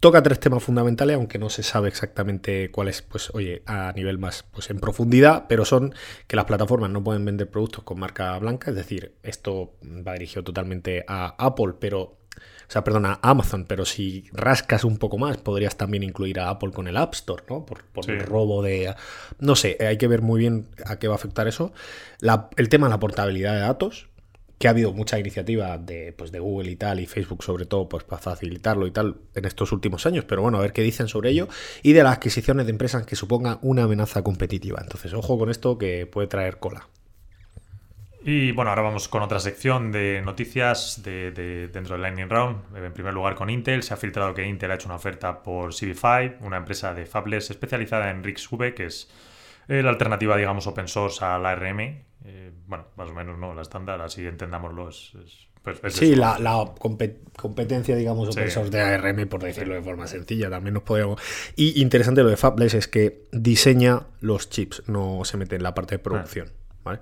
Toca 0.00 0.22
tres 0.22 0.38
temas 0.38 0.62
fundamentales, 0.62 1.16
aunque 1.16 1.38
no 1.38 1.50
se 1.50 1.62
sabe 1.62 1.88
exactamente 1.88 2.70
cuáles, 2.70 3.02
pues 3.02 3.30
oye, 3.34 3.62
a 3.66 3.92
nivel 3.96 4.18
más 4.18 4.44
pues 4.52 4.70
en 4.70 4.78
profundidad, 4.78 5.46
pero 5.48 5.64
son 5.64 5.92
que 6.26 6.36
las 6.36 6.44
plataformas 6.44 6.90
no 6.90 7.02
pueden 7.02 7.24
vender 7.24 7.50
productos 7.50 7.82
con 7.82 7.98
marca 7.98 8.38
blanca, 8.38 8.70
es 8.70 8.76
decir, 8.76 9.14
esto 9.24 9.74
va 9.82 10.12
dirigido 10.12 10.44
totalmente 10.44 11.04
a 11.08 11.34
Apple, 11.44 11.74
pero 11.80 12.18
o 12.68 12.70
sea, 12.70 12.84
perdona, 12.84 13.18
a 13.22 13.30
Amazon, 13.30 13.64
pero 13.64 13.86
si 13.86 14.26
rascas 14.32 14.84
un 14.84 14.98
poco 14.98 15.16
más, 15.16 15.38
podrías 15.38 15.76
también 15.76 16.02
incluir 16.02 16.38
a 16.38 16.50
Apple 16.50 16.70
con 16.70 16.86
el 16.86 16.98
App 16.98 17.14
Store, 17.14 17.42
¿no? 17.48 17.64
Por, 17.64 17.80
el 18.08 18.20
robo 18.20 18.62
de... 18.62 18.94
No 19.38 19.56
sé, 19.56 19.78
hay 19.80 19.96
que 19.96 20.06
ver 20.06 20.20
muy 20.20 20.38
bien 20.38 20.68
a 20.84 20.98
qué 20.98 21.08
va 21.08 21.14
a 21.14 21.16
afectar 21.16 21.48
eso. 21.48 21.72
el 22.56 22.68
tema 22.68 22.86
de 22.86 22.90
la 22.90 23.00
portabilidad 23.00 23.54
de 23.54 23.60
datos, 23.60 24.10
que 24.58 24.66
ha 24.66 24.70
habido 24.70 24.92
mucha 24.92 25.18
iniciativa 25.18 25.78
de, 25.78 26.12
pues, 26.12 26.32
de 26.32 26.40
Google 26.40 26.70
y 26.70 26.76
tal, 26.76 27.00
y 27.00 27.06
Facebook 27.06 27.44
sobre 27.44 27.64
todo, 27.64 27.88
pues 27.88 28.04
para 28.04 28.20
facilitarlo 28.20 28.86
y 28.86 28.90
tal 28.90 29.16
en 29.34 29.44
estos 29.44 29.72
últimos 29.72 30.04
años, 30.06 30.24
pero 30.24 30.42
bueno, 30.42 30.58
a 30.58 30.60
ver 30.60 30.72
qué 30.72 30.82
dicen 30.82 31.08
sobre 31.08 31.30
ello, 31.30 31.48
y 31.82 31.92
de 31.92 32.02
las 32.02 32.14
adquisiciones 32.14 32.66
de 32.66 32.72
empresas 32.72 33.06
que 33.06 33.16
supongan 33.16 33.58
una 33.62 33.84
amenaza 33.84 34.22
competitiva. 34.22 34.80
Entonces, 34.82 35.14
ojo 35.14 35.38
con 35.38 35.50
esto 35.50 35.78
que 35.78 36.06
puede 36.06 36.26
traer 36.26 36.58
cola. 36.58 36.88
Y 38.24 38.50
bueno, 38.52 38.70
ahora 38.70 38.82
vamos 38.82 39.08
con 39.08 39.22
otra 39.22 39.38
sección 39.38 39.92
de 39.92 40.20
noticias 40.22 41.02
de, 41.04 41.30
dentro 41.72 41.94
del 41.94 42.02
Lightning 42.02 42.28
Round. 42.28 42.76
En 42.76 42.92
primer 42.92 43.14
lugar 43.14 43.36
con 43.36 43.48
Intel. 43.48 43.82
Se 43.82 43.94
ha 43.94 43.96
filtrado 43.96 44.34
que 44.34 44.44
Intel 44.44 44.72
ha 44.72 44.74
hecho 44.74 44.88
una 44.88 44.96
oferta 44.96 45.42
por 45.42 45.72
CV5, 45.72 46.38
una 46.40 46.56
empresa 46.56 46.92
de 46.92 47.06
fabless 47.06 47.50
especializada 47.50 48.10
en 48.10 48.24
RISC-V, 48.24 48.74
que 48.74 48.86
es 48.86 49.08
la 49.68 49.88
alternativa, 49.88 50.36
digamos, 50.36 50.66
open 50.66 50.88
source 50.88 51.24
a 51.24 51.38
la 51.38 51.50
ARM, 51.50 52.02
eh, 52.24 52.52
bueno, 52.66 52.86
más 52.96 53.10
o 53.10 53.14
menos, 53.14 53.38
¿no? 53.38 53.54
La 53.54 53.62
estándar, 53.62 54.00
así 54.00 54.26
entendámoslo. 54.26 54.88
Es, 54.88 55.12
pues, 55.62 55.94
sí, 55.94 56.14
la, 56.14 56.72
competencia, 57.36 57.96
digamos, 57.96 58.34
de 58.34 58.80
ARM, 58.80 59.28
por 59.28 59.42
decirlo 59.42 59.74
de 59.74 59.82
forma 59.82 60.06
sencilla, 60.06 60.48
también 60.50 60.74
nos 60.74 60.82
podemos... 60.82 61.20
Y 61.56 61.80
interesante 61.82 62.22
lo 62.22 62.28
de 62.28 62.36
Fabless 62.36 62.74
es 62.74 62.88
que 62.88 63.26
diseña 63.32 64.06
los 64.20 64.50
chips, 64.50 64.82
no 64.86 65.24
se 65.24 65.36
mete 65.36 65.56
en 65.56 65.62
la 65.62 65.74
parte 65.74 65.96
de 65.96 65.98
producción, 65.98 66.50
ah. 66.84 67.00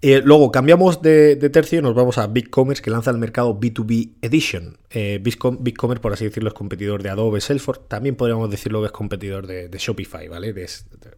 eh, 0.00 0.22
luego 0.24 0.50
cambiamos 0.50 1.02
de, 1.02 1.36
tercio 1.52 1.80
y 1.80 1.82
nos 1.82 1.94
vamos 1.94 2.18
a 2.18 2.26
BigCommerce 2.26 2.82
que 2.82 2.90
lanza 2.90 3.10
el 3.10 3.18
mercado 3.18 3.58
B2B 3.58 4.14
Edition. 4.22 4.78
Eh, 4.96 5.18
BigCommerce, 5.20 6.00
por 6.00 6.12
así 6.12 6.24
decirlo, 6.24 6.48
es 6.48 6.54
competidor 6.54 7.02
de 7.02 7.10
Adobe, 7.10 7.40
Salesforce. 7.40 7.82
También 7.88 8.14
podríamos 8.14 8.48
decirlo 8.48 8.80
que 8.80 8.86
es 8.86 8.92
competidor 8.92 9.48
de, 9.48 9.68
Shopify, 9.76 10.28
¿vale? 10.28 10.52
De, 10.52 10.68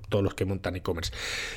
todos 0.09 0.25
los 0.25 0.35
que 0.35 0.47
montan 0.47 0.77
e-commerce. 0.77 1.13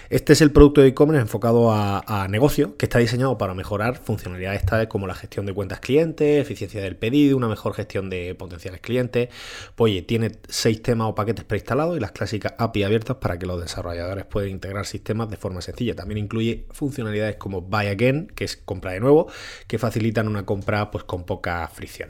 Este 0.10 0.34
es 0.34 0.42
el 0.42 0.52
producto 0.52 0.82
de 0.82 0.90
e-commerce 0.90 1.22
enfocado 1.22 1.72
a, 1.72 2.28
negocio, 2.30 2.76
que 2.76 2.86
está 2.88 3.00
diseñado 3.00 3.38
para 3.38 3.54
mejorar 3.54 3.98
funcionalidades 3.98 4.66
tales 4.66 4.88
como 4.88 5.08
la 5.08 5.16
gestión 5.16 5.46
de 5.46 5.54
cuentas 5.54 5.80
clientes, 5.80 6.42
eficiencia 6.42 6.82
del 6.82 6.98
pedido, 6.98 7.38
una 7.38 7.48
mejor 7.48 7.74
gestión 7.74 8.10
de 8.10 8.36
potenciales 8.36 8.82
clientes. 8.82 9.30
Pues, 9.76 10.06
tiene 10.06 10.34
seis 10.50 10.84
temas 10.84 11.08
o 11.08 11.16
paquetes 11.16 11.46
preinstalados 11.46 11.96
y 11.96 12.02
las 12.02 12.12
clásicas 12.12 12.54
API 12.58 12.84
abiertas 12.84 13.18
para 13.18 13.40
que 13.40 13.46
los 13.46 13.62
desarrolladores 13.62 14.26
puedan 14.26 14.50
integrar 14.50 14.86
sistemas 14.86 15.30
de 15.30 15.38
forma 15.38 15.62
sencilla. 15.62 15.96
También 15.96 16.18
incluye 16.18 16.66
funcionalidades 16.72 17.38
como 17.38 17.62
Buy 17.62 17.88
Again, 17.88 18.28
que 18.36 18.44
es 18.44 18.58
compra 18.58 18.92
de 18.92 19.00
nuevo, 19.00 19.32
que 19.68 19.78
facilitan 19.78 20.28
una 20.28 20.46
compra 20.46 20.92
pues, 20.92 21.06
con 21.06 21.24
pocas 21.24 21.72
fricciones. 21.72 22.09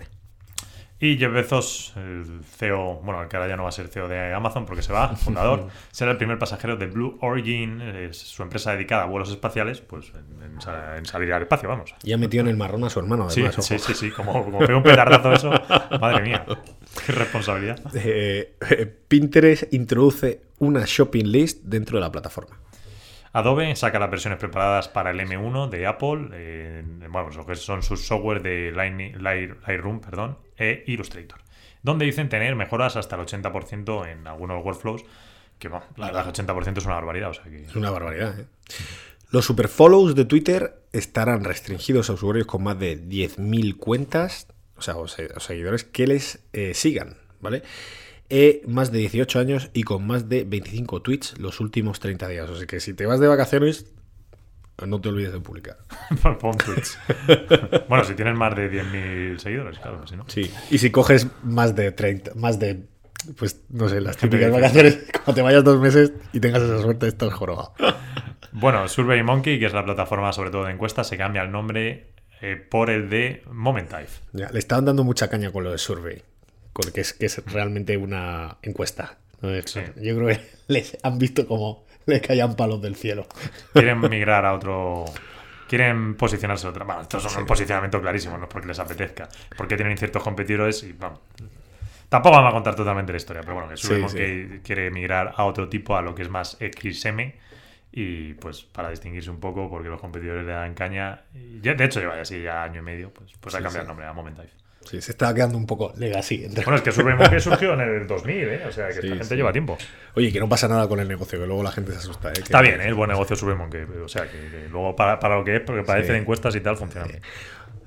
Y 1.02 1.18
Jeff 1.18 1.32
Bezos, 1.32 1.94
el 1.96 2.44
CEO, 2.44 2.96
bueno, 3.04 3.22
el 3.24 3.30
que 3.30 3.38
ahora 3.38 3.48
ya 3.48 3.56
no 3.56 3.64
va 3.64 3.70
a 3.70 3.72
ser 3.72 3.88
CEO 3.88 4.10
de 4.10 4.34
Amazon 4.34 4.66
porque 4.66 4.82
se 4.82 4.92
va, 4.92 5.16
fundador, 5.16 5.70
será 5.92 6.12
el 6.12 6.18
primer 6.18 6.38
pasajero 6.38 6.76
de 6.76 6.88
Blue 6.88 7.18
Origin, 7.22 7.82
es 7.82 8.18
su 8.18 8.44
empresa 8.44 8.74
dedicada 8.74 9.04
a 9.04 9.06
vuelos 9.06 9.30
espaciales, 9.30 9.80
pues 9.80 10.12
en, 10.42 11.06
salir 11.06 11.32
al 11.32 11.44
espacio, 11.44 11.70
vamos. 11.70 11.96
Y 12.04 12.12
ha 12.12 12.18
metido 12.18 12.42
en 12.42 12.50
el 12.50 12.58
marrón 12.58 12.84
a 12.84 12.90
su 12.90 13.00
hermano, 13.00 13.30
Sí, 13.30 13.46
sí, 13.60 13.80
sí, 13.80 13.94
sí, 13.94 14.12
como, 14.12 14.44
como 14.44 14.60
pega 14.60 14.76
un 14.76 14.84
petardazo 14.84 15.32
eso, 15.32 15.52
madre 16.02 16.22
mía, 16.22 16.46
qué 17.06 17.12
responsabilidad. 17.14 17.80
Eh, 17.96 18.56
Pinterest 19.08 19.74
introduce 19.74 20.42
una 20.58 20.84
shopping 20.86 21.26
list 21.26 21.64
dentro 21.64 21.98
de 21.98 22.02
la 22.02 22.12
plataforma. 22.12 22.60
Adobe 23.32 23.76
saca 23.76 24.00
las 24.00 24.10
versiones 24.10 24.40
preparadas 24.40 24.88
para 24.88 25.12
el 25.12 25.20
M1 25.20 25.70
de 25.70 25.86
Apple, 25.86 26.30
eh, 26.34 26.84
lo 27.02 27.46
que 27.46 27.56
son 27.56 27.84
sus 27.84 28.06
software 28.06 28.42
de 28.42 28.72
Lightroom 28.72 30.02
perdón, 30.02 30.38
e 30.58 30.84
Illustrator, 30.88 31.40
donde 31.84 32.06
dicen 32.06 32.30
tener 32.30 32.56
mejoras 32.56 32.96
hasta 32.96 33.16
el 33.16 33.22
80% 33.22 34.12
en 34.12 34.28
algunos 34.28 34.64
workflows, 34.64 35.04
que 35.60 35.68
bueno, 35.68 35.86
la 35.98 36.08
verdad 36.08 36.28
el 36.28 36.34
80% 36.34 36.78
es 36.78 36.86
una 36.86 36.96
barbaridad. 36.96 37.32
Es 37.68 37.76
una 37.76 37.92
barbaridad, 37.92 38.40
¿eh? 38.40 38.46
Los 39.32 39.46
superfollows 39.46 40.16
de 40.16 40.26
Twitter 40.26 40.82
estarán 40.92 41.44
restringidos 41.44 42.10
a 42.10 42.14
usuarios 42.14 42.48
con 42.48 42.64
más 42.64 42.80
de 42.80 43.00
10.000 43.00 43.78
cuentas, 43.78 44.48
o 44.76 44.82
sea, 44.82 44.98
o 44.98 45.08
seguidores 45.08 45.84
que 45.84 46.08
les 46.08 46.40
eh, 46.52 46.74
sigan, 46.74 47.18
¿vale? 47.40 47.62
He 48.30 48.62
más 48.68 48.92
de 48.92 49.00
18 49.00 49.40
años 49.40 49.72
y 49.74 49.84
con 49.84 50.06
más 50.06 50.30
de 50.30 50.44
25 50.44 51.02
tweets 51.02 51.40
los 51.40 51.60
últimos 51.60 52.00
30 52.00 52.28
días. 52.28 52.50
O 52.50 52.56
sea 52.56 52.68
que 52.68 52.80
si 52.80 52.94
te 52.94 53.06
vas 53.06 53.20
de 53.20 53.28
vacaciones, 53.28 53.88
no 54.86 55.02
te 55.02 55.10
olvides 55.10 55.34
de 55.34 55.40
publicar. 55.40 55.78
Pon 56.40 56.58
tweets. 56.58 56.98
bueno, 57.90 58.04
si 58.04 58.14
tienes 58.14 58.36
más 58.36 58.56
de 58.56 58.72
10.000 58.72 59.38
seguidores, 59.40 59.80
claro, 59.80 60.06
si 60.08 60.16
no. 60.16 60.26
Sí, 60.28 60.52
y 60.70 60.78
si 60.78 60.92
coges 60.92 61.28
más 61.44 61.76
de 61.76 61.92
30, 61.92 62.36
más 62.36 62.60
de, 62.60 62.86
pues 63.38 63.62
no 63.70 63.90
sé, 63.90 64.00
las 64.02 64.18
típicas 64.18 64.52
vacaciones, 64.52 65.00
cuando 65.12 65.34
te 65.34 65.42
vayas 65.42 65.64
dos 65.64 65.80
meses 65.80 66.14
y 66.32 66.40
tengas 66.40 66.62
esa 66.62 66.82
suerte, 66.82 67.08
estás 67.08 67.34
jorobado. 67.34 67.74
bueno, 68.52 68.88
Survey 68.88 69.24
Monkey, 69.24 69.60
que 69.60 69.66
es 69.66 69.74
la 69.74 69.84
plataforma 69.84 70.32
sobre 70.34 70.52
todo 70.52 70.66
de 70.66 70.74
encuestas, 70.74 71.08
se 71.08 71.18
cambia 71.18 71.42
el 71.42 71.52
nombre 71.52 72.14
eh, 72.42 72.56
por 72.56 72.90
el 72.90 73.10
de 73.10 73.44
Momentive. 73.52 74.08
Ya, 74.34 74.50
le 74.52 74.60
estaban 74.60 74.86
dando 74.86 75.04
mucha 75.04 75.30
caña 75.30 75.52
con 75.52 75.64
lo 75.64 75.72
de 75.72 75.78
Survey 75.78 76.22
que 76.94 77.02
es, 77.02 77.14
que 77.14 77.26
es 77.26 77.44
realmente 77.46 77.98
una 77.98 78.58
encuesta. 78.62 79.18
Yo 79.42 80.16
creo 80.16 80.28
que 80.28 80.42
les 80.68 80.98
han 81.04 81.18
visto 81.18 81.48
como 81.48 81.86
le 82.06 82.22
caían 82.22 82.56
palos 82.56 82.82
del 82.82 82.96
cielo. 82.96 83.28
Quieren 83.74 84.00
migrar 84.10 84.46
a 84.46 84.54
otro. 84.54 85.06
Quieren 85.68 86.16
posicionarse 86.16 86.66
a 86.68 86.72
otra. 86.72 86.84
Bueno, 86.84 87.02
esto 87.02 87.18
es 87.18 87.38
un 87.38 87.46
posicionamiento 87.46 88.02
clarísimo, 88.02 88.38
no 88.38 88.46
es 88.46 88.50
porque 88.50 88.68
les 88.68 88.80
apetezca. 88.80 89.30
Porque 89.56 89.76
tienen 89.76 89.98
ciertos 89.98 90.24
competidores 90.24 90.84
y 90.84 90.94
vamos. 90.94 91.20
Tampoco 92.10 92.38
vamos 92.38 92.50
a 92.50 92.54
contar 92.54 92.76
totalmente 92.76 93.12
la 93.12 93.18
historia, 93.18 93.44
pero 93.44 93.54
bueno, 93.54 93.70
que 93.70 93.78
subimos 93.78 94.16
que 94.16 94.62
quiere 94.64 94.90
migrar 94.90 95.34
a 95.38 95.46
otro 95.46 95.70
tipo, 95.70 95.96
a 95.96 96.02
lo 96.02 96.16
que 96.16 96.24
es 96.24 96.30
más 96.30 96.58
XM. 96.60 97.34
Y 97.92 98.34
pues 98.36 98.64
para 98.64 98.90
distinguirse 98.90 99.30
un 99.30 99.40
poco, 99.40 99.70
porque 99.70 99.90
los 99.90 100.02
competidores 100.02 100.44
le 100.44 100.54
dan 100.54 100.74
caña. 100.74 101.22
Y 101.36 101.60
de 101.60 101.84
hecho, 101.84 102.00
lleva 102.00 102.20
así 102.20 102.42
ya 102.42 102.64
año 102.64 102.80
y 102.80 102.84
medio, 102.84 103.14
pues, 103.14 103.34
pues 103.40 103.54
ha 103.54 103.62
cambiado 103.62 103.84
el 103.84 103.88
nombre 103.88 104.08
a 104.08 104.14
Momentive. 104.14 104.50
Sí, 104.86 105.02
se 105.02 105.12
estaba 105.12 105.34
quedando 105.34 105.58
un 105.58 105.66
poco 105.66 105.94
legacy. 105.98 106.48
Bueno, 106.48 106.76
es 106.76 106.82
que 106.82 106.92
que 107.30 107.40
surgió 107.40 107.74
en 107.74 107.82
el 107.82 108.08
2000, 108.08 108.36
¿eh? 108.36 108.62
O 108.68 108.72
sea, 108.72 108.88
que 108.88 109.00
esta 109.00 109.16
gente 109.16 109.36
lleva 109.36 109.52
tiempo. 109.52 109.78
Oye, 110.16 110.32
que 110.32 110.40
no 110.40 110.50
pasa 110.50 110.68
nada 110.68 110.88
con 110.88 111.00
el 111.00 111.08
negocio, 111.08 111.40
que 111.40 111.46
luego 111.46 111.62
la 111.62 111.72
gente 111.72 111.92
se 111.92 112.00
asusta, 112.00 112.30
¿eh? 112.30 112.34
Está 112.42 112.62
bien, 112.62 112.82
¿eh? 112.82 112.88
El 112.88 112.96
buen 112.96 113.10
negocio 113.10 113.36
que 113.70 113.84
O 114.02 114.08
sea, 114.08 114.30
que, 114.30 114.68
luego 114.70 114.96
para, 114.96 115.20
para, 115.20 115.38
lo 115.38 115.44
que 115.44 115.58
es, 115.58 115.62
porque 115.62 115.84
parece 115.84 116.18
encuestas 116.18 116.56
y 116.56 116.62
tal, 116.62 116.78
funciona 116.78 117.08
bien. 117.08 117.22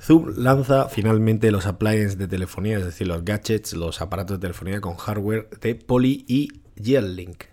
Zoom 0.00 0.34
lanza 0.36 0.88
finalmente 0.88 1.50
los 1.50 1.66
appliances 1.66 2.18
de 2.18 2.26
telefonía, 2.26 2.78
es 2.78 2.84
decir, 2.84 3.06
los 3.06 3.24
gadgets, 3.24 3.72
los 3.72 4.00
aparatos 4.00 4.38
de 4.38 4.42
telefonía 4.42 4.80
con 4.80 4.96
hardware 4.96 5.48
de 5.60 5.76
Poly 5.76 6.24
y 6.28 6.48
G-Link. 6.76 7.44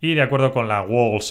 Y 0.00 0.14
de 0.14 0.22
acuerdo 0.22 0.52
con 0.52 0.68
la 0.68 0.82
World 0.82 1.22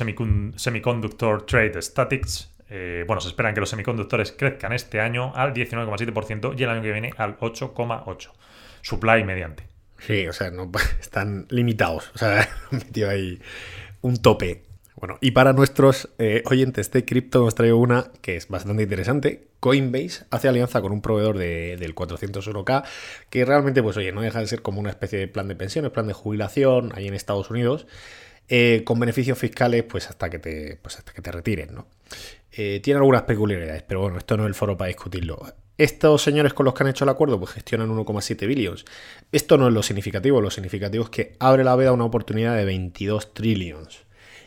Semiconductor 0.57 1.45
Trade 1.45 1.81
Statistics, 1.81 2.51
eh, 2.69 3.03
bueno, 3.07 3.21
se 3.21 3.29
esperan 3.29 3.53
que 3.53 3.59
los 3.59 3.69
semiconductores 3.69 4.31
crezcan 4.31 4.73
este 4.73 4.99
año 4.99 5.33
al 5.35 5.53
19,7% 5.53 6.59
y 6.59 6.63
el 6.63 6.69
año 6.69 6.81
que 6.81 6.91
viene 6.91 7.13
al 7.17 7.37
8,8%. 7.39 8.31
Supply 8.81 9.23
mediante. 9.23 9.63
Sí, 9.99 10.27
o 10.27 10.33
sea, 10.33 10.51
están 10.99 11.47
limitados. 11.49 12.11
O 12.15 12.17
sea, 12.17 12.41
han 12.71 12.79
metido 12.79 13.09
ahí 13.09 13.41
un 14.01 14.17
tope. 14.17 14.63
Bueno, 14.95 15.19
y 15.21 15.31
para 15.31 15.53
nuestros 15.53 16.09
eh, 16.17 16.41
oyentes 16.45 16.89
de 16.91 17.05
cripto 17.05 17.43
nos 17.43 17.53
traigo 17.53 17.77
una 17.77 18.11
que 18.21 18.35
es 18.35 18.47
bastante 18.47 18.83
interesante. 18.83 19.47
Coinbase 19.59 20.25
hace 20.31 20.47
alianza 20.47 20.81
con 20.81 20.91
un 20.91 21.01
proveedor 21.01 21.37
del 21.37 21.93
401k 21.93 22.83
que 23.29 23.45
realmente, 23.45 23.83
pues 23.83 23.95
oye, 23.97 24.11
no 24.11 24.21
deja 24.21 24.39
de 24.39 24.47
ser 24.47 24.63
como 24.63 24.79
una 24.79 24.89
especie 24.89 25.19
de 25.19 25.27
plan 25.27 25.47
de 25.47 25.55
pensiones, 25.55 25.91
plan 25.91 26.07
de 26.07 26.13
jubilación 26.13 26.91
ahí 26.95 27.07
en 27.07 27.13
Estados 27.13 27.51
Unidos. 27.51 27.85
Eh, 28.49 28.83
con 28.85 28.97
beneficios 28.97 29.37
fiscales 29.37 29.83
pues 29.83 30.09
hasta 30.09 30.29
que 30.29 30.39
te, 30.39 30.79
pues 30.81 30.97
hasta 30.97 31.11
que 31.11 31.21
te 31.21 31.31
retiren, 31.33 31.75
¿no? 31.75 31.85
Eh, 32.59 32.79
tiene 32.81 32.97
algunas 32.97 33.21
peculiaridades, 33.21 33.83
pero 33.83 34.01
bueno, 34.01 34.17
esto 34.17 34.35
no 34.35 34.43
es 34.43 34.47
el 34.47 34.55
foro 34.55 34.75
para 34.75 34.87
discutirlo. 34.87 35.39
Estos 35.77 36.23
señores 36.23 36.55
con 36.55 36.65
los 36.65 36.73
que 36.73 36.83
han 36.83 36.89
hecho 36.89 37.03
el 37.03 37.09
acuerdo 37.09 37.37
pues 37.39 37.51
gestionan 37.51 37.95
1,7 37.95 38.47
billions. 38.47 38.83
Esto 39.31 39.59
no 39.59 39.67
es 39.67 39.73
lo 39.75 39.83
significativo, 39.83 40.41
lo 40.41 40.49
significativo 40.49 41.03
es 41.03 41.11
que 41.11 41.35
abre 41.37 41.63
la 41.63 41.75
veda 41.75 41.91
una 41.91 42.05
oportunidad 42.05 42.55
de 42.55 42.65
22 42.65 43.35
trillions. 43.35 43.99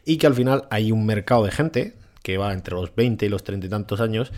Y 0.05 0.17
que 0.17 0.27
al 0.27 0.35
final 0.35 0.67
hay 0.71 0.91
un 0.91 1.07
mercado 1.07 1.45
de 1.45 1.53
gente 1.53 1.95
que 2.25 2.37
va 2.37 2.53
entre 2.53 2.75
los 2.75 2.93
20 2.97 3.27
y 3.27 3.29
los 3.29 3.45
30 3.45 3.69
y 3.69 3.71
tantos 3.71 4.01
años, 4.01 4.33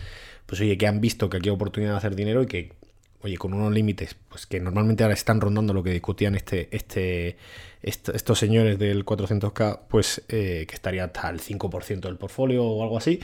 pues 0.45 0.61
oye, 0.61 0.77
que 0.77 0.85
han 0.85 1.01
visto 1.01 1.27
que 1.31 1.37
aquí 1.37 1.49
hay 1.49 1.55
oportunidad 1.55 1.93
de 1.93 1.97
hacer 1.97 2.15
dinero 2.15 2.43
y 2.43 2.45
que, 2.45 2.73
oye, 3.21 3.37
con 3.37 3.55
unos 3.55 3.73
límites, 3.73 4.15
pues 4.29 4.45
que 4.45 4.59
normalmente 4.59 5.03
ahora 5.03 5.15
están 5.15 5.41
rondando 5.41 5.73
lo 5.73 5.81
que 5.81 5.89
discutían 5.89 6.35
este, 6.35 6.67
este, 6.69 7.37
estos 7.81 8.37
señores 8.37 8.77
del 8.77 9.03
400k, 9.03 9.79
pues 9.89 10.21
eh, 10.29 10.65
que 10.67 10.75
estaría 10.75 11.05
hasta 11.05 11.27
el 11.29 11.41
5% 11.41 12.01
del 12.01 12.17
portfolio 12.17 12.63
o 12.63 12.83
algo 12.83 12.99
así 12.99 13.19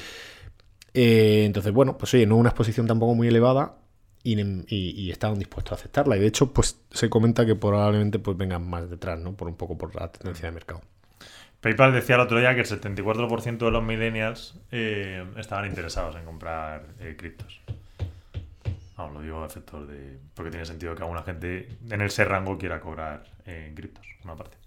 eh, 0.94 1.44
entonces, 1.46 1.72
bueno, 1.74 1.98
pues 1.98 2.14
oye, 2.14 2.26
no 2.26 2.38
una 2.38 2.50
exposición 2.50 2.88
tampoco 2.88 3.16
muy 3.16 3.28
elevada 3.28 3.78
y, 4.24 5.12
estaban 5.12 5.40
dispuestos 5.40 5.74
a 5.74 5.76
aceptarla. 5.76 6.18
Y 6.18 6.20
de 6.20 6.28
hecho, 6.28 6.54
pues 6.54 6.80
se 6.92 7.10
comenta 7.10 7.46
que 7.46 7.56
probablemente 7.56 8.20
pues 8.20 8.38
vengan 8.38 8.68
más 8.70 8.90
detrás, 8.90 9.20
¿no? 9.20 9.34
Por 9.34 9.48
un 9.48 9.56
poco 9.56 9.78
por 9.78 9.96
la 9.96 10.12
tendencia 10.12 10.48
de 10.48 10.52
mercado. 10.52 10.82
PayPal 11.62 11.94
decía 11.94 12.16
el 12.16 12.22
otro 12.22 12.40
día 12.40 12.56
que 12.56 12.62
el 12.62 12.68
74% 12.68 13.58
de 13.58 13.72
los 13.72 13.84
millennials 13.84 14.56
eh, 14.72 15.26
estaban 15.38 15.66
interesados 15.66 16.16
en 16.16 16.24
comprar 16.24 16.86
eh, 17.00 17.16
criptos. 17.18 17.60
Vamos, 18.96 19.14
lo 19.14 19.22
digo 19.22 19.44
a 19.44 19.48
efectos 19.48 19.88
de. 19.88 20.18
Porque 20.34 20.52
tiene 20.52 20.66
sentido 20.66 20.96
que 20.96 21.04
alguna 21.04 21.24
gente 21.24 21.70
en 21.90 22.02
ese 22.02 22.24
rango 22.26 22.58
quiera 22.58 22.80
cobrar 22.80 23.24
en 23.46 23.76
criptos, 23.76 24.06
una 24.24 24.36
parte. 24.36 24.58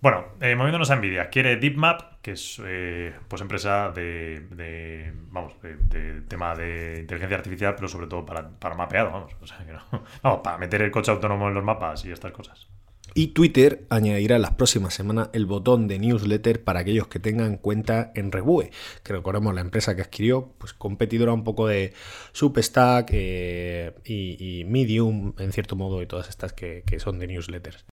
Bueno, 0.00 0.26
eh, 0.40 0.54
moviéndonos 0.54 0.90
a 0.90 0.96
Nvidia, 0.96 1.30
quiere 1.30 1.56
DeepMap, 1.56 2.20
que 2.20 2.32
es 2.32 2.60
eh, 2.64 3.14
pues 3.28 3.40
empresa 3.40 3.90
de, 3.90 5.12
vamos, 5.30 5.54
de, 5.62 6.20
tema 6.28 6.54
de 6.54 6.98
inteligencia 7.00 7.38
artificial, 7.38 7.74
pero 7.74 7.88
sobre 7.88 8.06
todo 8.06 8.26
para, 8.26 8.74
mapeado, 8.74 9.10
vamos, 9.10 9.32
o 9.40 9.46
sea, 9.46 9.58
que 9.64 9.72
no, 9.72 9.80
vamos, 10.22 10.40
para 10.44 10.58
meter 10.58 10.82
el 10.82 10.90
coche 10.90 11.10
autónomo 11.10 11.48
en 11.48 11.54
los 11.54 11.64
mapas 11.64 12.04
y 12.04 12.12
estas 12.12 12.32
cosas. 12.32 12.68
Y 13.14 13.28
Twitter 13.28 13.86
añadirá 13.88 14.38
las 14.38 14.52
próximas 14.52 14.92
semanas 14.92 15.30
el 15.32 15.46
botón 15.46 15.88
de 15.88 15.98
newsletter 15.98 16.62
para 16.62 16.80
aquellos 16.80 17.08
que 17.08 17.18
tengan 17.18 17.56
cuenta 17.56 18.12
en 18.14 18.30
Rebue, 18.30 18.70
que 19.02 19.14
recordemos 19.14 19.54
la 19.54 19.62
empresa 19.62 19.96
que 19.96 20.02
adquirió, 20.02 20.52
pues 20.58 20.74
competidora 20.74 21.32
un 21.32 21.42
poco 21.42 21.66
de 21.66 21.94
Substack 22.32 23.08
eh, 23.12 23.94
y, 24.04 24.64
Medium, 24.66 25.32
en 25.38 25.52
cierto 25.52 25.76
modo, 25.76 26.02
y 26.02 26.06
todas 26.06 26.28
estas 26.28 26.52
que 26.52 26.84
son 26.98 27.18
de 27.18 27.28
newsletters. 27.28 27.86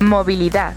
Movilidad. 0.00 0.74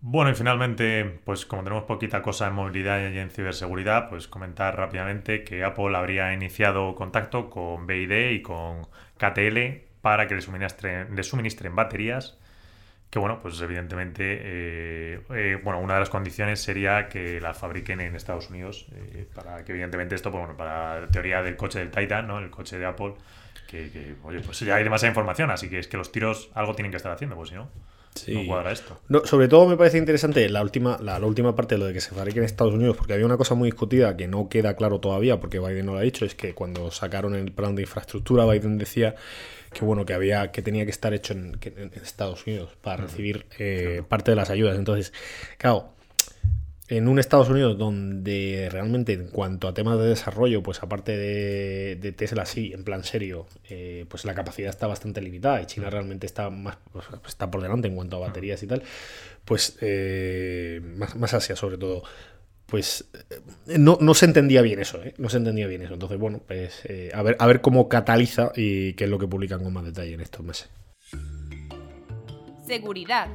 Bueno, 0.00 0.30
y 0.30 0.34
finalmente, 0.34 1.20
pues 1.24 1.46
como 1.46 1.62
tenemos 1.62 1.84
poquita 1.84 2.22
cosa 2.22 2.48
en 2.48 2.54
movilidad 2.54 3.00
y 3.10 3.18
en 3.18 3.30
ciberseguridad, 3.30 4.10
pues 4.10 4.26
comentar 4.26 4.76
rápidamente 4.76 5.44
que 5.44 5.64
Apple 5.64 5.96
habría 5.96 6.32
iniciado 6.34 6.94
contacto 6.96 7.48
con 7.48 7.86
BID 7.86 8.30
y 8.32 8.42
con 8.42 8.82
KTL 9.16 9.84
para 10.00 10.26
que 10.26 10.34
le 10.34 10.42
suministren, 10.42 11.76
baterías 11.76 12.36
que 13.12 13.18
bueno, 13.18 13.40
pues 13.42 13.60
evidentemente, 13.60 14.22
eh, 14.40 15.20
eh, 15.34 15.60
bueno, 15.62 15.80
una 15.80 15.94
de 15.94 16.00
las 16.00 16.08
condiciones 16.08 16.62
sería 16.62 17.10
que 17.10 17.42
la 17.42 17.52
fabriquen 17.52 18.00
en 18.00 18.16
Estados 18.16 18.48
Unidos, 18.48 18.86
eh, 18.94 19.28
para 19.34 19.66
que 19.66 19.72
evidentemente 19.72 20.14
esto, 20.14 20.30
pues, 20.30 20.40
bueno, 20.40 20.56
para 20.56 21.02
la 21.02 21.08
teoría 21.08 21.42
del 21.42 21.54
coche 21.54 21.78
del 21.78 21.90
Titan, 21.90 22.26
¿no? 22.26 22.38
El 22.38 22.48
coche 22.48 22.78
de 22.78 22.86
Apple, 22.86 23.12
que, 23.72 23.90
que, 23.90 24.14
oye, 24.22 24.40
pues 24.40 24.60
ya 24.60 24.76
hay 24.76 24.84
demasiada 24.84 25.10
información, 25.10 25.50
así 25.50 25.70
que 25.70 25.78
es 25.78 25.88
que 25.88 25.96
los 25.96 26.12
tiros 26.12 26.50
algo 26.52 26.74
tienen 26.74 26.90
que 26.90 26.98
estar 26.98 27.10
haciendo, 27.10 27.34
pues 27.34 27.48
si 27.48 27.54
no, 27.54 27.70
no 28.28 28.46
cuadra 28.46 28.70
esto. 28.70 29.00
No, 29.08 29.24
sobre 29.24 29.48
todo 29.48 29.66
me 29.66 29.78
parece 29.78 29.96
interesante 29.96 30.46
la 30.50 30.60
última, 30.62 30.98
la, 31.00 31.18
la 31.18 31.26
última 31.26 31.56
parte 31.56 31.76
de 31.76 31.78
lo 31.78 31.86
de 31.86 31.94
que 31.94 32.02
se 32.02 32.14
fabrique 32.14 32.38
en 32.38 32.44
Estados 32.44 32.74
Unidos, 32.74 32.98
porque 32.98 33.14
había 33.14 33.24
una 33.24 33.38
cosa 33.38 33.54
muy 33.54 33.70
discutida 33.70 34.14
que 34.14 34.28
no 34.28 34.50
queda 34.50 34.76
claro 34.76 35.00
todavía, 35.00 35.40
porque 35.40 35.58
Biden 35.58 35.86
no 35.86 35.92
lo 35.94 35.98
ha 35.98 36.02
dicho, 36.02 36.26
es 36.26 36.34
que 36.34 36.54
cuando 36.54 36.90
sacaron 36.90 37.34
el 37.34 37.50
plan 37.50 37.74
de 37.74 37.82
infraestructura, 37.82 38.44
Biden 38.44 38.76
decía 38.76 39.14
que 39.72 39.86
bueno, 39.86 40.04
que 40.04 40.12
había, 40.12 40.52
que 40.52 40.60
tenía 40.60 40.84
que 40.84 40.90
estar 40.90 41.14
hecho 41.14 41.32
en 41.32 41.58
Estados 41.94 42.46
Unidos 42.46 42.76
para 42.82 43.04
recibir 43.04 43.46
eh, 43.58 44.02
parte 44.06 44.32
de 44.32 44.36
las 44.36 44.50
ayudas. 44.50 44.76
Entonces, 44.76 45.14
claro, 45.56 45.94
en 46.96 47.08
un 47.08 47.18
Estados 47.18 47.48
Unidos 47.48 47.78
donde 47.78 48.68
realmente 48.70 49.14
en 49.14 49.28
cuanto 49.28 49.66
a 49.66 49.72
temas 49.72 49.98
de 49.98 50.08
desarrollo, 50.08 50.62
pues 50.62 50.82
aparte 50.82 51.16
de, 51.16 51.96
de 51.96 52.12
Tesla 52.12 52.44
sí, 52.44 52.72
en 52.74 52.84
plan 52.84 53.02
serio, 53.02 53.46
eh, 53.70 54.04
pues 54.10 54.26
la 54.26 54.34
capacidad 54.34 54.68
está 54.68 54.86
bastante 54.86 55.22
limitada 55.22 55.62
y 55.62 55.66
China 55.66 55.88
realmente 55.88 56.26
está 56.26 56.50
más 56.50 56.76
pues, 56.92 57.06
está 57.26 57.50
por 57.50 57.62
delante 57.62 57.88
en 57.88 57.94
cuanto 57.94 58.16
a 58.16 58.20
baterías 58.28 58.62
y 58.62 58.66
tal, 58.66 58.82
pues 59.46 59.78
eh, 59.80 60.82
más, 60.96 61.16
más 61.16 61.32
Asia 61.32 61.56
sobre 61.56 61.78
todo. 61.78 62.02
Pues 62.66 63.06
eh, 63.30 63.78
no, 63.78 63.96
no 64.00 64.12
se 64.12 64.26
entendía 64.26 64.60
bien 64.60 64.78
eso, 64.78 65.02
¿eh? 65.02 65.14
No 65.16 65.30
se 65.30 65.38
entendía 65.38 65.66
bien 65.66 65.82
eso. 65.82 65.94
Entonces, 65.94 66.18
bueno, 66.18 66.42
pues 66.46 66.82
eh, 66.84 67.10
a, 67.14 67.22
ver, 67.22 67.36
a 67.38 67.46
ver 67.46 67.62
cómo 67.62 67.88
cataliza 67.88 68.52
y 68.54 68.92
qué 68.94 69.04
es 69.04 69.10
lo 69.10 69.18
que 69.18 69.26
publican 69.26 69.62
con 69.62 69.72
más 69.72 69.84
detalle 69.84 70.12
en 70.12 70.20
estos 70.20 70.44
meses. 70.44 70.68
Seguridad. 72.66 73.28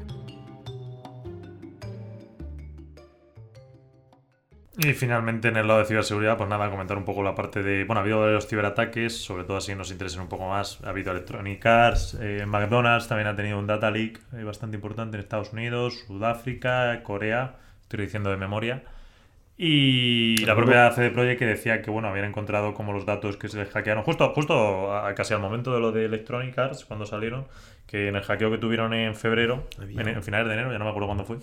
Y 4.80 4.94
finalmente 4.94 5.48
en 5.48 5.58
el 5.58 5.68
lado 5.68 5.80
de 5.80 5.86
ciberseguridad, 5.86 6.38
pues 6.38 6.48
nada, 6.50 6.70
comentar 6.70 6.98
un 6.98 7.04
poco 7.06 7.24
la 7.24 7.34
parte 7.34 7.64
de, 7.64 7.84
bueno, 7.84 8.00
ha 8.00 8.04
habido 8.04 8.20
varios 8.20 8.48
ciberataques, 8.48 9.18
sobre 9.24 9.44
todo 9.44 9.58
así 9.58 9.74
nos 9.74 9.90
interesen 9.90 10.22
un 10.22 10.30
poco 10.30 10.48
más, 10.50 10.80
ha 10.84 10.90
habido 10.90 11.12
Electronic 11.12 11.66
Arts, 11.66 12.16
eh, 12.22 12.46
McDonald's 12.46 13.08
también 13.08 13.28
ha 13.28 13.36
tenido 13.36 13.58
un 13.58 13.66
data 13.66 13.90
leak 13.90 14.20
eh, 14.34 14.44
bastante 14.44 14.76
importante 14.76 15.18
en 15.18 15.22
Estados 15.24 15.52
Unidos, 15.52 16.04
Sudáfrica, 16.06 17.02
Corea, 17.02 17.56
estoy 17.82 18.02
diciendo 18.06 18.30
de 18.30 18.38
memoria. 18.38 18.84
Y 19.58 20.38
la 20.46 20.56
propia 20.56 20.92
CD 20.92 21.10
Projekt 21.10 21.40
que 21.40 21.46
decía 21.48 21.82
que 21.82 21.90
bueno, 21.90 22.10
habían 22.10 22.26
encontrado 22.26 22.76
como 22.76 22.94
los 22.94 23.06
datos 23.08 23.38
que 23.38 23.48
se 23.50 23.58
les 23.58 23.70
hackearon. 23.72 24.04
Justo, 24.04 24.32
justo 24.36 24.96
a- 24.96 25.16
casi 25.16 25.34
al 25.34 25.40
momento 25.42 25.74
de 25.74 25.80
lo 25.80 25.92
de 25.92 26.06
Electronic 26.06 26.58
Arts, 26.60 26.86
cuando 26.86 27.06
salieron, 27.08 27.48
que 27.88 28.10
en 28.10 28.16
el 28.18 28.22
hackeo 28.22 28.52
que 28.52 28.58
tuvieron 28.58 28.94
en 28.94 29.16
febrero, 29.16 29.66
Había- 29.82 30.02
en, 30.02 30.08
en 30.10 30.24
finales 30.24 30.48
de 30.48 30.54
enero, 30.54 30.72
ya 30.72 30.78
no 30.78 30.84
me 30.86 30.90
acuerdo 30.92 31.08
cuándo 31.08 31.24
fue, 31.26 31.38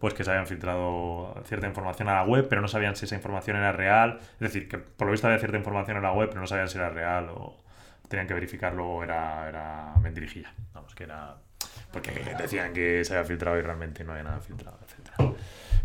pues 0.00 0.14
que 0.14 0.24
se 0.24 0.30
habían 0.30 0.46
filtrado 0.46 1.34
cierta 1.44 1.66
información 1.68 2.08
a 2.08 2.14
la 2.14 2.24
web, 2.24 2.46
pero 2.48 2.60
no 2.62 2.68
sabían 2.68 2.96
si 2.96 3.04
esa 3.04 3.14
información 3.16 3.56
era 3.58 3.70
real. 3.72 4.18
Es 4.34 4.38
decir, 4.40 4.66
que 4.68 4.78
por 4.78 5.06
lo 5.06 5.12
visto 5.12 5.26
había 5.26 5.38
cierta 5.38 5.58
información 5.58 5.98
en 5.98 6.02
la 6.02 6.12
web, 6.12 6.28
pero 6.30 6.40
no 6.40 6.46
sabían 6.46 6.68
si 6.68 6.78
era 6.78 6.88
real 6.88 7.28
o 7.30 7.62
tenían 8.08 8.26
que 8.26 8.34
verificarlo 8.34 8.86
o 8.88 9.02
era, 9.04 9.48
era 9.48 9.94
mentirijilla. 10.02 10.52
Vamos, 10.72 10.94
que 10.94 11.04
era. 11.04 11.36
Porque 11.92 12.12
decían 12.38 12.72
que 12.72 13.04
se 13.04 13.14
había 13.14 13.26
filtrado 13.26 13.58
y 13.58 13.62
realmente 13.62 14.02
no 14.04 14.12
había 14.12 14.24
nada 14.24 14.40
filtrado, 14.40 14.78
etcétera. 14.84 15.16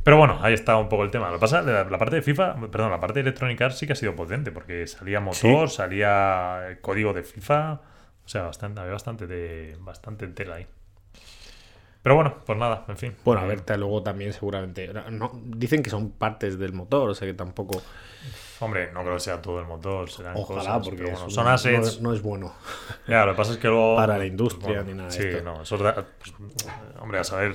Pero 0.04 0.18
bueno, 0.18 0.38
ahí 0.42 0.54
está 0.54 0.78
un 0.78 0.88
poco 0.88 1.04
el 1.04 1.10
tema. 1.12 1.28
Lo 1.30 1.34
que 1.36 1.40
pasa, 1.42 1.62
la, 1.64 1.84
la 1.84 1.98
parte 1.98 2.16
de 2.16 2.22
FIFA, 2.22 2.56
perdón, 2.72 2.92
la 2.92 3.00
parte 3.00 3.16
de 3.16 3.22
Electronic 3.22 3.60
Arts 3.62 3.80
sí 3.80 3.88
que 3.88 3.94
ha 3.94 3.96
sido 3.96 4.16
potente, 4.16 4.52
porque 4.52 4.86
salía 4.88 5.20
motor, 5.20 5.70
salía 5.70 6.68
el 6.70 6.80
código 6.80 7.12
de 7.12 7.24
FIFA. 7.24 7.82
O 8.26 8.30
sea, 8.30 8.44
bastante, 8.44 8.80
había 8.82 8.94
bastante, 8.94 9.28
de, 9.28 9.78
bastante 9.80 10.28
tela 10.28 10.56
ahí. 10.56 10.68
Pero 12.02 12.16
bueno, 12.16 12.36
pues 12.46 12.58
nada, 12.58 12.86
en 12.88 12.98
fin. 12.98 13.16
Bueno, 13.24 13.42
a 13.42 13.46
Eh, 13.46 13.48
ver, 13.66 13.80
luego 13.80 14.04
también 14.04 14.32
seguramente. 14.32 14.92
no, 15.12 15.32
dicen 15.44 15.82
que 15.82 15.90
son 15.90 16.12
partes 16.12 16.60
del 16.60 16.72
motor, 16.74 17.10
o 17.10 17.16
sea 17.16 17.28
que 17.28 17.34
tampoco. 17.34 17.82
Hombre, 18.60 18.92
no 18.94 19.02
creo 19.02 19.16
que 19.16 19.20
sea 19.20 19.42
todo 19.42 19.60
el 19.60 19.66
motor, 19.66 20.10
serán 20.10 20.34
Ojalá, 20.38 20.60
cosas, 20.76 20.88
porque 20.88 21.04
bueno, 21.04 21.30
son 21.30 21.48
assets. 21.48 21.80
no, 21.80 21.88
es- 21.88 22.02
no 22.02 22.14
es 22.14 22.22
bueno. 22.22 22.54
Ya, 23.08 23.26
lo 23.26 23.34
que 23.34 23.38
pasa 23.38 23.54
es 23.54 23.58
que 23.58 23.68
luego. 23.68 23.96
Para 23.96 24.18
la 24.20 24.26
industria 24.26 24.84
ni 24.84 24.94
nada 24.94 25.10
de 25.10 25.16
Sí, 25.16 25.24
esto. 25.24 25.44
no, 25.44 25.62
es 25.64 25.72
otra- 25.72 25.96
pues, 25.96 26.34
hombre, 27.00 27.20
a 27.20 27.24
saber. 27.24 27.54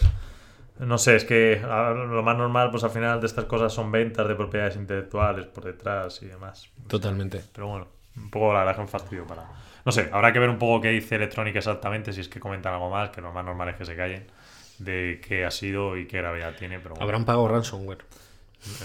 No 0.81 0.99
sé, 0.99 1.15
es 1.17 1.25
que 1.25 1.61
lo 1.63 2.23
más 2.23 2.37
normal, 2.37 2.71
pues 2.71 2.83
al 2.85 2.91
final 2.91 3.21
de 3.21 3.27
estas 3.27 3.45
cosas 3.45 3.73
son 3.73 3.93
ventas 3.93 4.27
de 4.27 4.35
propiedades 4.35 4.77
intelectuales 4.77 5.47
por 5.47 5.65
detrás 5.65 6.23
y 6.23 6.27
demás. 6.27 6.69
Totalmente. 6.89 7.45
Pero 7.53 7.69
bueno, 7.69 7.87
un 8.17 8.31
poco 8.31 8.53
la 8.53 8.61
verdad 8.61 8.77
que 8.77 8.81
un 8.81 8.89
fastidio 8.89 9.27
para. 9.27 9.45
No 9.85 9.93
sé, 9.93 10.09
habrá 10.13 10.33
que 10.33 10.39
ver 10.39 10.49
un 10.51 10.59
poco 10.59 10.81
qué 10.81 10.89
dice 10.91 11.17
Electronic 11.17 11.57
exactamente, 11.57 12.13
si 12.13 12.21
es 12.21 12.29
que 12.29 12.41
comentan 12.41 12.73
algo 12.75 12.91
más, 12.91 13.11
que 13.11 13.21
lo 13.21 13.33
más 13.33 13.45
normal 13.45 13.69
es 13.71 13.77
que 13.77 13.85
se 13.85 13.97
callen 13.97 14.25
de 14.79 15.21
qué 15.27 15.45
ha 15.45 15.51
sido 15.51 15.97
y 15.97 16.07
qué 16.07 16.19
gravedad 16.19 16.55
tiene, 16.59 16.79
pero 16.79 16.91
bueno, 16.95 17.05
Habrán 17.05 17.25
pagado 17.25 17.49
ransomware. 17.49 17.99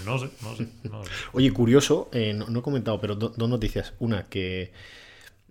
no 0.04 0.18
sé, 0.18 0.28
no 0.42 0.56
sé. 0.56 0.66
no 0.90 1.04
sé. 1.04 1.10
Oye, 1.32 1.52
curioso, 1.52 2.08
eh, 2.12 2.32
no, 2.34 2.46
no 2.48 2.60
he 2.60 2.62
comentado, 2.62 3.00
pero 3.00 3.14
do- 3.14 3.28
dos 3.36 3.48
noticias. 3.48 3.92
Una, 3.98 4.24
que 4.24 4.72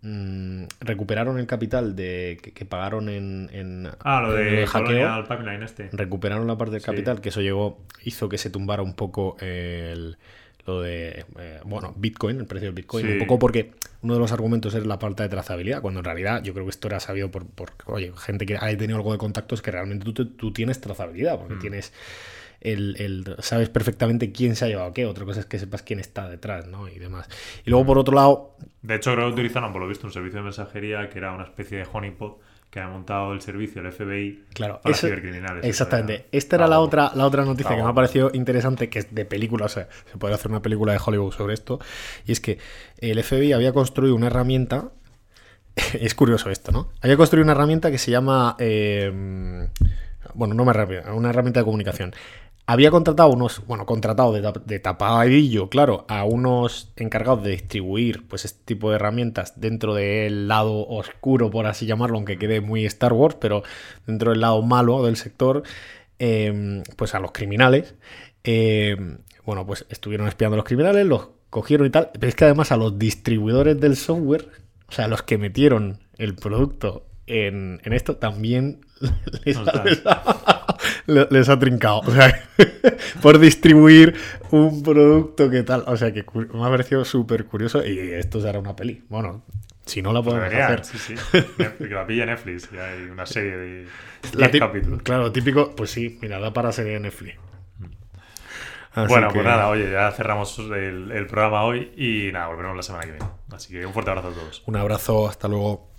mm, 0.02 0.64
recuperaron 0.82 1.40
el 1.40 1.48
capital 1.48 1.96
de 1.96 2.40
que, 2.42 2.52
que 2.54 2.66
pagaron 2.66 3.10
en, 3.10 3.50
en- 3.54 3.90
Ah, 4.00 4.22
lo 4.22 4.38
en 4.38 4.46
de 4.46 4.62
el 4.64 4.68
hackeo. 4.68 4.86
Colonial 4.88 5.24
Pipeline 5.28 5.64
este. 5.64 5.90
recuperaron 5.94 6.48
la 6.48 6.58
parte 6.58 6.74
del 6.74 6.82
Sí. 6.82 6.86
capital, 6.88 7.22
que 7.22 7.30
eso 7.30 7.42
llegó, 7.42 7.80
hizo 8.04 8.30
que 8.30 8.38
se 8.38 8.50
tumbara 8.50 8.82
un 8.84 8.96
poco 8.96 9.38
el, 9.40 10.18
lo 10.66 10.82
de, 10.82 11.26
eh, 11.40 11.60
bueno, 11.66 11.94
Bitcoin, 11.96 12.40
el 12.40 12.46
precio 12.48 12.68
del 12.70 12.76
Bitcoin, 12.76 13.06
Sí. 13.06 13.12
un 13.14 13.20
poco 13.20 13.38
porque 13.40 13.72
uno 14.02 14.14
de 14.16 14.20
los 14.20 14.32
argumentos 14.32 14.74
era 14.74 14.86
la 14.86 14.98
falta 14.98 15.24
de 15.24 15.30
trazabilidad, 15.30 15.82
cuando 15.82 16.00
en 16.00 16.04
realidad 16.06 16.42
yo 16.44 16.54
creo 16.54 16.66
que 16.66 16.72
esto 16.72 16.88
era 16.88 17.00
sabido 17.00 17.30
por, 17.32 17.46
por 17.46 17.72
oye, 17.86 18.12
gente 18.18 18.46
que 18.46 18.58
haya 18.58 18.78
tenido 18.78 18.98
algo 18.98 19.12
de 19.12 19.18
contactos 19.18 19.62
que 19.62 19.72
realmente 19.72 20.12
tú, 20.12 20.26
tú 20.26 20.52
tienes 20.54 20.82
trazabilidad, 20.82 21.36
Mm. 21.36 21.40
porque 21.40 21.56
tienes 21.56 21.94
el, 22.62 22.96
el- 23.00 23.36
sabes 23.40 23.70
perfectamente 23.70 24.32
quién 24.32 24.56
se 24.56 24.66
ha 24.66 24.68
llevado 24.68 24.92
qué, 24.94 25.06
otra 25.06 25.24
cosa 25.26 25.40
es 25.42 25.46
que 25.46 25.60
sepas 25.60 25.84
quién 25.84 26.00
está 26.00 26.28
detrás, 26.30 26.66
¿no? 26.68 26.88
Y 26.88 26.98
demás. 26.98 27.28
Y 27.64 27.70
luego 27.70 27.86
por 27.86 27.98
otro 28.00 28.16
lado, 28.16 28.56
De 28.82 28.96
hecho, 28.96 29.14
creo 29.14 29.28
que 29.28 29.34
utilizaron, 29.34 29.72
por 29.72 29.82
lo 29.82 29.88
visto, 29.88 30.08
un 30.08 30.14
servicio 30.14 30.40
de 30.40 30.44
mensajería 30.46 31.10
que 31.10 31.20
era 31.20 31.32
una 31.32 31.44
especie 31.44 31.78
de 31.80 31.88
honeypot 31.92 32.40
que 32.76 32.82
ha 32.82 32.90
montado 32.90 33.32
el 33.32 33.40
servicio, 33.40 33.80
el 33.82 33.88
FBI, 33.94 34.44
Claro, 34.54 34.82
para 34.84 34.94
eso- 34.94 35.08
cibercriminales. 35.08 35.64
Exactamente. 35.64 36.26
Esta 36.34 36.58
era 36.58 36.68
la 36.68 36.76
Vamos. 36.76 36.88
otra, 36.90 37.12
la 37.16 37.26
otra 37.26 37.46
noticia 37.46 37.74
que 37.74 37.82
me 37.82 37.88
ha 37.90 37.94
parecido 37.94 38.32
interesante, 38.34 38.90
que 38.90 39.00
es 39.00 39.16
de 39.16 39.24
película, 39.24 39.68
o 39.68 39.70
sea, 39.70 39.88
se 40.12 40.18
puede 40.18 40.34
hacer 40.34 40.52
una 40.52 40.62
película 40.62 40.92
de 40.92 41.00
Hollywood 41.04 41.32
sobre 41.32 41.54
esto, 41.54 41.80
y 42.26 42.34
es 42.34 42.42
que 42.42 42.58
el 42.98 43.18
FBI 43.24 43.54
había 43.54 43.72
construido 43.72 44.14
una 44.14 44.28
herramienta, 44.28 44.90
es 45.94 46.14
curioso 46.16 46.50
esto, 46.50 46.74
¿no? 46.74 46.90
Había 47.02 47.16
construido 47.16 47.46
una 47.46 47.54
herramienta 47.54 47.92
que 47.92 47.98
se 47.98 48.12
llama, 48.12 48.58
eh, 48.60 49.10
bueno, 50.34 50.54
no 50.54 50.66
más 50.66 50.76
rápida, 50.76 51.14
una 51.14 51.30
herramienta 51.30 51.62
de 51.62 51.64
comunicación. 51.64 52.14
Había 52.68 52.90
contratado 52.90 53.30
unos, 53.30 53.64
bueno, 53.68 53.86
contratado 53.86 54.34
de, 54.34 54.52
de 54.66 54.80
tapadillo, 54.80 55.70
claro, 55.70 56.06
a 56.08 56.26
unos 56.26 56.92
encargados 56.96 57.44
de 57.44 57.52
distribuir 57.52 58.28
pues 58.28 58.44
este 58.44 58.60
tipo 58.66 58.90
de 58.90 58.96
herramientas 58.96 59.60
dentro 59.62 59.94
del 59.94 60.48
lado 60.48 60.88
oscuro, 60.88 61.52
por 61.52 61.68
así 61.68 61.86
llamarlo, 61.86 62.18
aunque 62.18 62.40
quede 62.40 62.62
muy 62.62 62.84
Star 62.86 63.14
Wars, 63.14 63.38
pero 63.40 63.62
dentro 64.08 64.32
del 64.32 64.42
lado 64.42 64.64
malo 64.64 65.06
del 65.06 65.16
sector, 65.16 65.62
eh, 66.18 66.82
pues 66.96 67.14
a 67.14 67.20
los 67.20 67.32
criminales. 67.34 67.94
Eh, 68.44 68.98
bueno, 69.46 69.68
pues 69.68 69.86
estuvieron 69.90 70.28
espiando 70.28 70.56
a 70.56 70.58
los 70.58 70.66
criminales, 70.66 71.06
los 71.06 71.30
cogieron 71.52 71.86
y 71.86 71.92
tal, 71.92 72.10
pero 72.14 72.28
es 72.28 72.36
que 72.36 72.46
además 72.46 72.72
a 72.72 72.78
los 72.78 72.98
distribuidores 72.98 73.80
del 73.80 73.96
software, 73.96 74.50
o 74.88 74.92
sea, 74.92 75.08
los 75.08 75.22
que 75.22 75.38
metieron 75.38 76.00
el 76.18 76.34
producto 76.36 77.06
en 77.28 77.80
esto, 77.84 78.18
también 78.18 78.85
les, 79.44 79.58
ha, 79.58 80.78
le- 81.08 81.28
les 81.30 81.50
ha 81.50 81.60
trincado. 81.60 82.00
O 82.00 82.12
sea, 82.12 82.34
por 83.22 83.40
distribuir 83.40 84.16
un 84.52 84.84
producto 84.84 85.50
que 85.50 85.64
tal. 85.64 85.84
O 85.88 85.98
sea, 85.98 86.12
que 86.14 86.26
me 86.34 86.66
ha 86.66 86.70
parecido 86.70 87.04
súper 87.06 87.46
curioso 87.46 87.86
y 87.86 87.98
esto 88.14 88.40
será 88.42 88.60
una 88.60 88.76
peli. 88.76 89.04
Bueno, 89.10 89.44
si 89.86 90.02
no 90.02 90.14
la 90.14 90.22
podemos 90.22 90.52
hacer. 90.54 90.84
sí, 90.86 90.98
sí. 90.98 91.14
Netflix, 91.58 91.78
Que 91.90 91.94
la 91.96 92.08
pilla 92.08 92.26
Netflix, 92.26 92.70
y 92.74 92.78
hay 92.78 93.04
una 93.10 93.26
serie 93.26 93.58
de 93.58 93.86
La 94.34 94.48
10 94.48 94.52
tip- 94.52 94.60
capítulos. 94.60 95.02
Claro, 95.04 95.32
típico, 95.32 95.76
pues 95.76 95.92
sí, 95.92 96.18
mira, 96.22 96.40
da 96.40 96.52
para 96.54 96.72
serie 96.72 96.94
de 96.94 97.00
Netflix. 97.02 97.38
Así 98.94 99.10
bueno, 99.10 99.28
que- 99.28 99.34
pues 99.34 99.46
nada, 99.46 99.68
oye, 99.68 99.92
ya 99.92 100.10
cerramos 100.12 100.58
el, 100.58 101.12
el 101.12 101.28
programa 101.28 101.64
hoy 101.66 101.92
y 101.98 102.32
nada, 102.32 102.48
volveremos 102.48 102.78
la 102.78 102.84
semana 102.84 103.04
que 103.04 103.12
viene. 103.12 103.26
Así 103.54 103.74
que 103.74 103.86
un 103.86 103.92
fuerte 103.94 104.10
abrazo 104.12 104.30
a 104.30 104.32
todos. 104.32 104.64
Un 104.66 104.78
abrazo, 104.78 105.28
hasta 105.28 105.48
luego. 105.50 105.92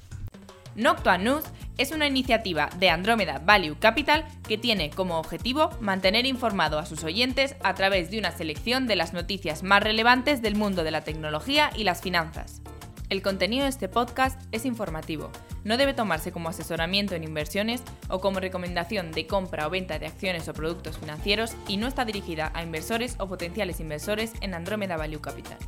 Noctua 0.76 1.16
News 1.16 1.44
es 1.78 1.90
una 1.90 2.06
iniciativa 2.06 2.68
de 2.78 2.90
Andrómeda 2.90 3.38
Value 3.38 3.78
Capital 3.78 4.26
que 4.46 4.58
tiene 4.58 4.90
como 4.90 5.18
objetivo 5.18 5.70
mantener 5.80 6.26
informado 6.26 6.78
a 6.78 6.84
sus 6.84 7.02
oyentes 7.02 7.56
a 7.62 7.74
través 7.74 8.10
de 8.10 8.18
una 8.18 8.30
selección 8.30 8.86
de 8.86 8.96
las 8.96 9.14
noticias 9.14 9.62
más 9.62 9.82
relevantes 9.82 10.42
del 10.42 10.54
mundo 10.54 10.84
de 10.84 10.90
la 10.90 11.00
tecnología 11.00 11.70
y 11.74 11.84
las 11.84 12.02
finanzas. 12.02 12.60
El 13.08 13.22
contenido 13.22 13.62
de 13.62 13.70
este 13.70 13.88
podcast 13.88 14.38
es 14.52 14.66
informativo, 14.66 15.30
no 15.64 15.78
debe 15.78 15.94
tomarse 15.94 16.30
como 16.30 16.48
asesoramiento 16.48 17.14
en 17.14 17.24
inversiones 17.24 17.82
o 18.08 18.20
como 18.20 18.40
recomendación 18.40 19.12
de 19.12 19.26
compra 19.26 19.66
o 19.66 19.70
venta 19.70 19.98
de 19.98 20.06
acciones 20.06 20.46
o 20.48 20.54
productos 20.54 20.98
financieros 20.98 21.54
y 21.68 21.76
no 21.76 21.86
está 21.86 22.04
dirigida 22.04 22.50
a 22.54 22.62
inversores 22.62 23.16
o 23.18 23.28
potenciales 23.28 23.80
inversores 23.80 24.32
en 24.42 24.54
Andrómeda 24.54 24.96
Value 24.96 25.20
Capital. 25.20 25.58